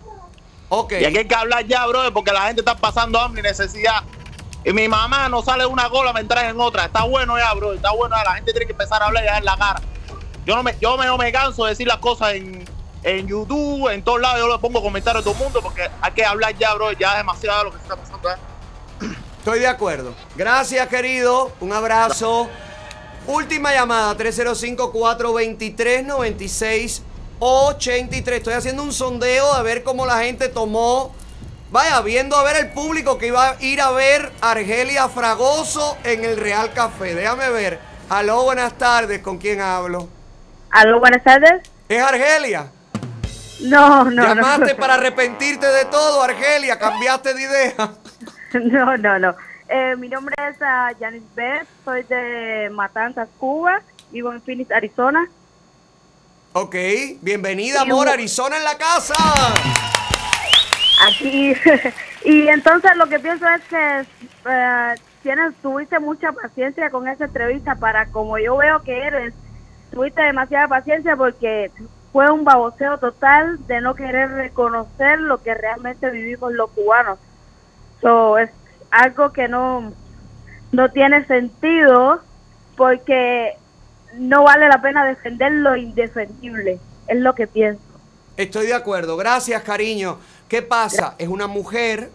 [0.74, 0.93] Ok.
[1.01, 4.03] Y aquí hay que hablar ya, bro, porque la gente está pasando hambre y necesidad.
[4.64, 6.85] Y mi mamá no sale de una gola, me entra en otra.
[6.85, 7.74] Está bueno ya, bro.
[7.74, 8.24] Está bueno ya.
[8.24, 9.82] La gente tiene que empezar a hablar ya en la cara.
[10.45, 12.64] Yo no me, yo me, no me canso de decir las cosas en,
[13.03, 14.40] en YouTube, en todos lados.
[14.40, 16.93] Yo le pongo comentarios a todo el mundo porque hay que hablar ya, bro.
[16.93, 18.30] Ya es demasiado lo que está pasando.
[18.30, 18.35] ¿eh?
[19.40, 20.14] Estoy de acuerdo.
[20.38, 21.51] Gracias, querido.
[21.59, 22.48] Un abrazo.
[23.27, 24.16] Última llamada,
[27.41, 28.31] 305-423-9683.
[28.33, 31.13] Estoy haciendo un sondeo a ver cómo la gente tomó.
[31.71, 36.23] Vaya, viendo a ver el público que iba a ir a ver Argelia Fragoso en
[36.25, 37.15] el Real Café.
[37.15, 37.79] Déjame ver.
[38.09, 39.21] Aló, buenas tardes.
[39.21, 40.07] ¿Con quién hablo?
[40.69, 41.61] Aló, buenas tardes.
[41.87, 42.67] ¿Es Argelia?
[43.61, 44.79] No, no, Llamaste no.
[44.79, 46.77] para arrepentirte de todo, Argelia.
[46.77, 47.73] Cambiaste de idea.
[48.53, 49.33] No, no, no.
[49.69, 55.25] Eh, mi nombre es uh, Janice Beth, soy de Matanzas, Cuba, vivo en Phoenix, Arizona.
[56.53, 56.75] Ok,
[57.21, 58.09] bienvenida, amor.
[58.09, 59.13] Arizona en la casa.
[61.07, 61.53] Aquí.
[62.25, 64.05] y entonces lo que pienso es que
[64.49, 69.33] eh, tienes, tuviste mucha paciencia con esa entrevista para, como yo veo que eres,
[69.93, 71.71] tuviste demasiada paciencia porque
[72.11, 77.17] fue un baboseo total de no querer reconocer lo que realmente vivimos los cubanos.
[78.01, 78.49] So, es
[78.89, 79.93] algo que no,
[80.73, 82.19] no tiene sentido
[82.75, 83.55] porque
[84.17, 87.81] no vale la pena defender lo indefendible, es lo que pienso.
[88.38, 89.17] Estoy de acuerdo.
[89.17, 90.17] Gracias, cariño.
[90.48, 91.15] ¿Qué pasa?
[91.17, 92.09] Es una mujer.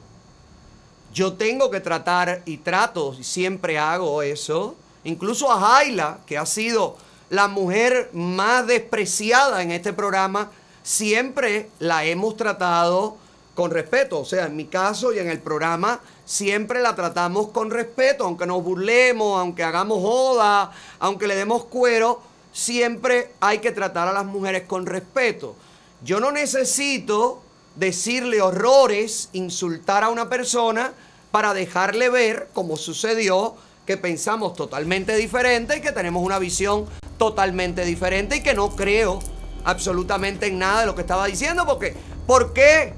[1.13, 4.77] Yo tengo que tratar y trato, y siempre hago eso.
[5.05, 6.97] Incluso a Jaila, que ha sido
[7.31, 10.51] la mujer más despreciada en este programa,
[10.83, 13.17] siempre la hemos tratado
[13.55, 14.21] con respeto.
[14.21, 18.45] O sea, en mi caso y en el programa siempre la tratamos con respeto, aunque
[18.45, 22.21] nos burlemos, aunque hagamos joda, aunque le demos cuero,
[22.53, 25.57] siempre hay que tratar a las mujeres con respeto.
[26.03, 27.41] Yo no necesito
[27.77, 30.93] decirle horrores, insultar a una persona
[31.31, 33.55] para dejarle ver, como sucedió,
[33.87, 36.87] que pensamos totalmente diferente y que tenemos una visión
[37.19, 39.21] totalmente diferente y que no creo
[39.65, 41.95] absolutamente en nada de lo que estaba diciendo, porque
[42.27, 42.95] ¿por qué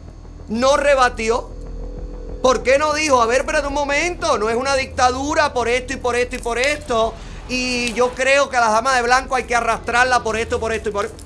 [0.48, 1.50] no rebatió?
[2.42, 5.94] ¿Por qué no dijo, a ver, espérate un momento, no es una dictadura por esto
[5.94, 7.12] y por esto y por esto?
[7.48, 10.72] Y yo creo que a las damas de blanco hay que arrastrarla por esto, por
[10.72, 11.16] esto y por esto.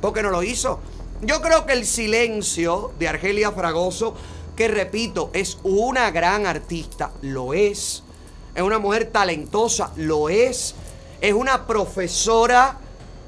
[0.00, 0.80] ¿Por qué no lo hizo?
[1.22, 4.14] Yo creo que el silencio de Argelia Fragoso,
[4.56, 8.02] que repito, es una gran artista, lo es.
[8.54, 10.74] Es una mujer talentosa, lo es.
[11.20, 12.78] Es una profesora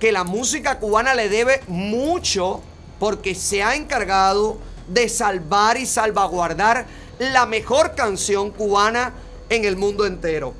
[0.01, 2.63] que la música cubana le debe mucho
[2.99, 4.59] porque se ha encargado
[4.89, 6.87] de salvar y salvaguardar
[7.19, 9.13] la mejor canción cubana
[9.49, 10.55] en el mundo entero.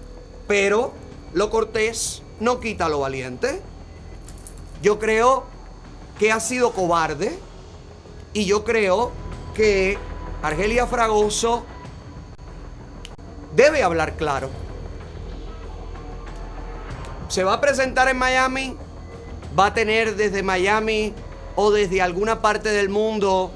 [0.47, 0.93] Pero
[1.33, 3.61] lo cortés no quita lo valiente.
[4.83, 5.45] Yo creo
[6.19, 7.39] que ha sido cobarde
[8.33, 9.13] y yo creo
[9.55, 9.99] que
[10.43, 11.65] Argelia Fragoso
[13.55, 14.51] debe hablar claro.
[17.29, 18.77] Se va a presentar en Miami,
[19.59, 21.13] va a tener desde Miami
[21.57, 23.51] o desde alguna parte del mundo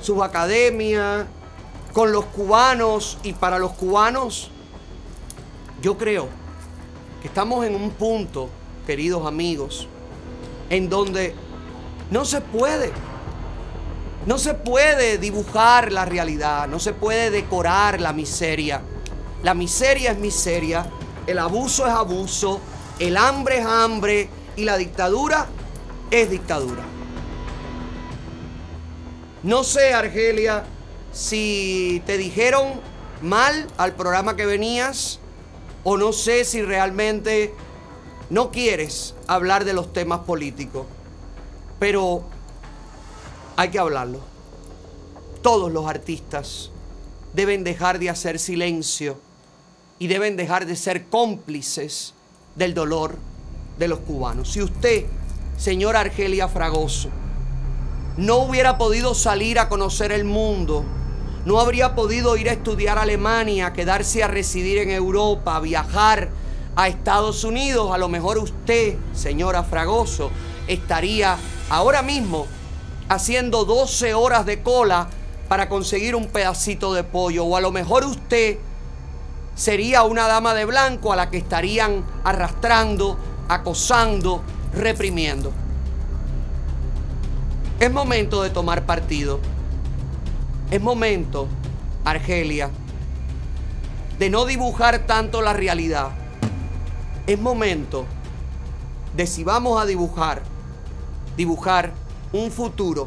[0.00, 1.26] sus academias
[1.92, 4.50] con los cubanos y para los cubanos.
[5.80, 6.28] Yo creo
[7.20, 8.48] que estamos en un punto,
[8.86, 9.88] queridos amigos,
[10.70, 11.34] en donde
[12.10, 12.92] no se puede
[14.24, 18.80] No se puede dibujar la realidad, no se puede decorar la miseria.
[19.42, 20.86] La miseria es miseria,
[21.26, 22.60] el abuso es abuso,
[23.00, 25.48] el hambre es hambre y la dictadura
[26.12, 26.84] es dictadura.
[29.42, 30.62] No sé, Argelia,
[31.12, 32.80] si te dijeron
[33.20, 35.20] mal al programa que venías
[35.84, 37.54] o no sé si realmente
[38.30, 40.86] no quieres hablar de los temas políticos,
[41.78, 42.24] pero
[43.56, 44.20] hay que hablarlo.
[45.42, 46.70] Todos los artistas
[47.34, 49.18] deben dejar de hacer silencio
[49.98, 52.14] y deben dejar de ser cómplices
[52.56, 53.16] del dolor
[53.78, 54.52] de los cubanos.
[54.52, 55.06] Si usted,
[55.56, 57.08] señora Argelia Fragoso,
[58.16, 60.84] no hubiera podido salir a conocer el mundo,
[61.44, 66.30] no habría podido ir a estudiar a Alemania, quedarse a residir en Europa, viajar
[66.76, 70.30] a Estados Unidos, a lo mejor usted, señora Fragoso,
[70.68, 71.36] estaría
[71.68, 72.46] ahora mismo
[73.08, 75.08] haciendo 12 horas de cola
[75.48, 77.44] para conseguir un pedacito de pollo.
[77.44, 78.58] O a lo mejor usted
[79.54, 85.52] sería una dama de blanco a la que estarían arrastrando, acosando, reprimiendo.
[87.80, 89.40] Es momento de tomar partido.
[90.72, 91.48] Es momento,
[92.02, 92.70] Argelia,
[94.18, 96.12] de no dibujar tanto la realidad.
[97.26, 98.06] Es momento
[99.14, 100.40] de si vamos a dibujar,
[101.36, 101.92] dibujar
[102.32, 103.06] un futuro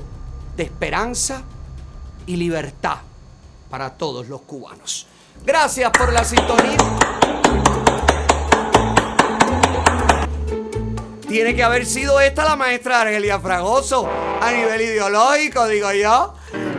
[0.55, 1.41] de esperanza
[2.27, 2.97] y libertad
[3.71, 5.07] para todos los cubanos.
[5.43, 6.77] Gracias por la sintonía.
[11.27, 14.07] Tiene que haber sido esta la maestra Argelia Fragoso
[14.39, 16.35] a nivel ideológico, digo yo.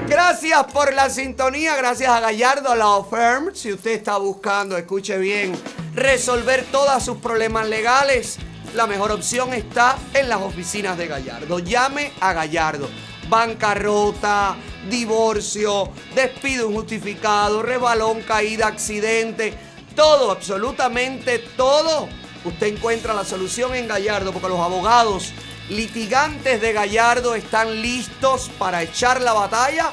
[0.08, 3.52] Gracias por la sintonía, gracias a Gallardo Law Firm.
[3.56, 5.52] Si usted está buscando, escuche bien,
[5.94, 8.38] resolver todos sus problemas legales,
[8.76, 11.58] la mejor opción está en las oficinas de Gallardo.
[11.58, 12.88] Llame a Gallardo.
[13.28, 14.54] Bancarrota,
[14.88, 19.54] divorcio, despido injustificado, rebalón, caída, accidente,
[19.96, 22.08] todo, absolutamente todo.
[22.44, 25.32] Usted encuentra la solución en Gallardo porque los abogados
[25.68, 29.90] litigantes de Gallardo están listos para echar la batalla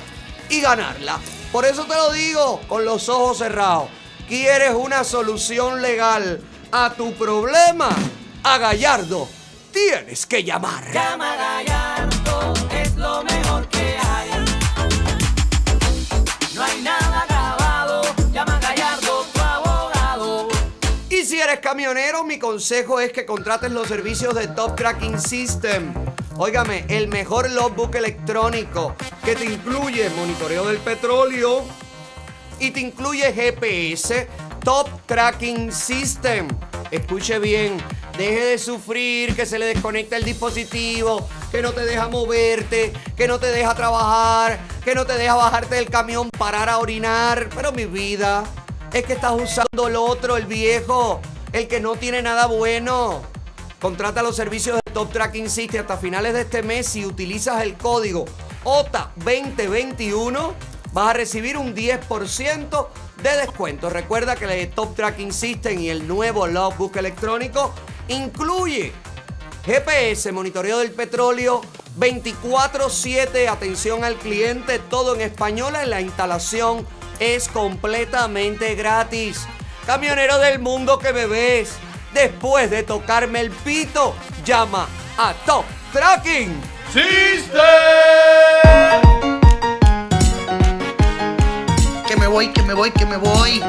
[0.49, 1.19] y ganarla.
[1.51, 3.89] Por eso te lo digo con los ojos cerrados.
[4.27, 7.89] ¿Quieres una solución legal a tu problema?
[8.43, 9.27] A Gallardo
[9.71, 10.91] tienes que llamar.
[10.91, 14.29] Llama Gallardo, es lo mejor que hay.
[16.55, 17.02] No hay nada
[21.73, 25.91] camionero, mi consejo es que contrates los servicios de Top Tracking System.
[26.37, 28.95] Óigame, el mejor logbook electrónico
[29.25, 31.63] que te incluye monitoreo del petróleo
[32.59, 34.27] y te incluye GPS
[34.63, 36.47] Top Tracking System.
[36.91, 37.77] Escuche bien,
[38.19, 43.27] deje de sufrir que se le desconecta el dispositivo, que no te deja moverte, que
[43.27, 47.49] no te deja trabajar, que no te deja bajarte del camión, parar a orinar.
[47.55, 48.43] Pero mi vida,
[48.93, 51.19] es que estás usando el otro, el viejo,
[51.53, 53.21] el que no tiene nada bueno.
[53.79, 56.87] Contrata los servicios de Top Tracking System hasta finales de este mes.
[56.87, 58.25] Si utilizas el código
[58.63, 60.53] OTA2021,
[60.91, 62.87] vas a recibir un 10%
[63.21, 63.89] de descuento.
[63.89, 67.73] Recuerda que el Top Tracking System y el nuevo logbook electrónico
[68.07, 68.91] incluye
[69.65, 71.61] GPS, monitoreo del petróleo,
[71.97, 75.73] 24/7, atención al cliente, todo en español.
[75.85, 76.85] La instalación
[77.19, 79.45] es completamente gratis.
[79.85, 81.73] Camionero del mundo que me ves,
[82.13, 84.87] después de tocarme el pito, llama
[85.17, 86.55] a Top Tracking
[86.93, 87.61] System.
[92.07, 93.61] Que me voy, que me voy, que me voy.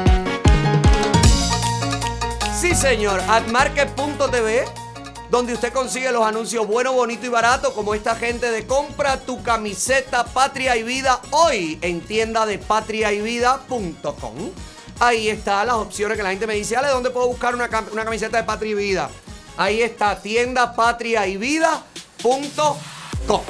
[2.57, 3.19] Sí, señor.
[3.27, 4.63] Admarket.tv,
[5.29, 9.43] donde usted consigue los anuncios bueno, bonito y barato, como esta gente de compra tu
[9.43, 14.51] camiseta Patria y Vida hoy en tienda de patriayvida.com.
[14.99, 17.91] Ahí está las opciones que la gente me dice, Ale, ¿dónde puedo buscar una, cam-
[17.91, 19.09] una camiseta de Patria y Vida?
[19.57, 23.41] Ahí está, tienda patriayvida.com.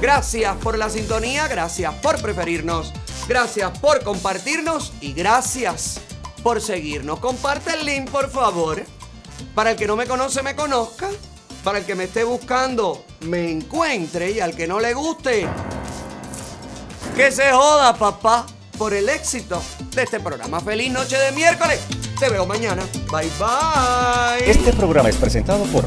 [0.00, 2.92] Gracias por la sintonía, gracias por preferirnos,
[3.28, 6.00] gracias por compartirnos y gracias
[6.42, 7.20] por seguirnos.
[7.20, 8.82] Comparte el link, por favor,
[9.54, 11.08] para el que no me conoce, me conozca,
[11.62, 15.46] para el que me esté buscando, me encuentre y al que no le guste,
[17.16, 18.44] que se joda, papá,
[18.78, 19.62] por el éxito
[19.94, 20.60] de este programa.
[20.60, 21.80] Feliz noche de miércoles.
[22.18, 22.82] Te veo mañana.
[23.10, 24.50] Bye bye.
[24.50, 25.84] Este programa es presentado por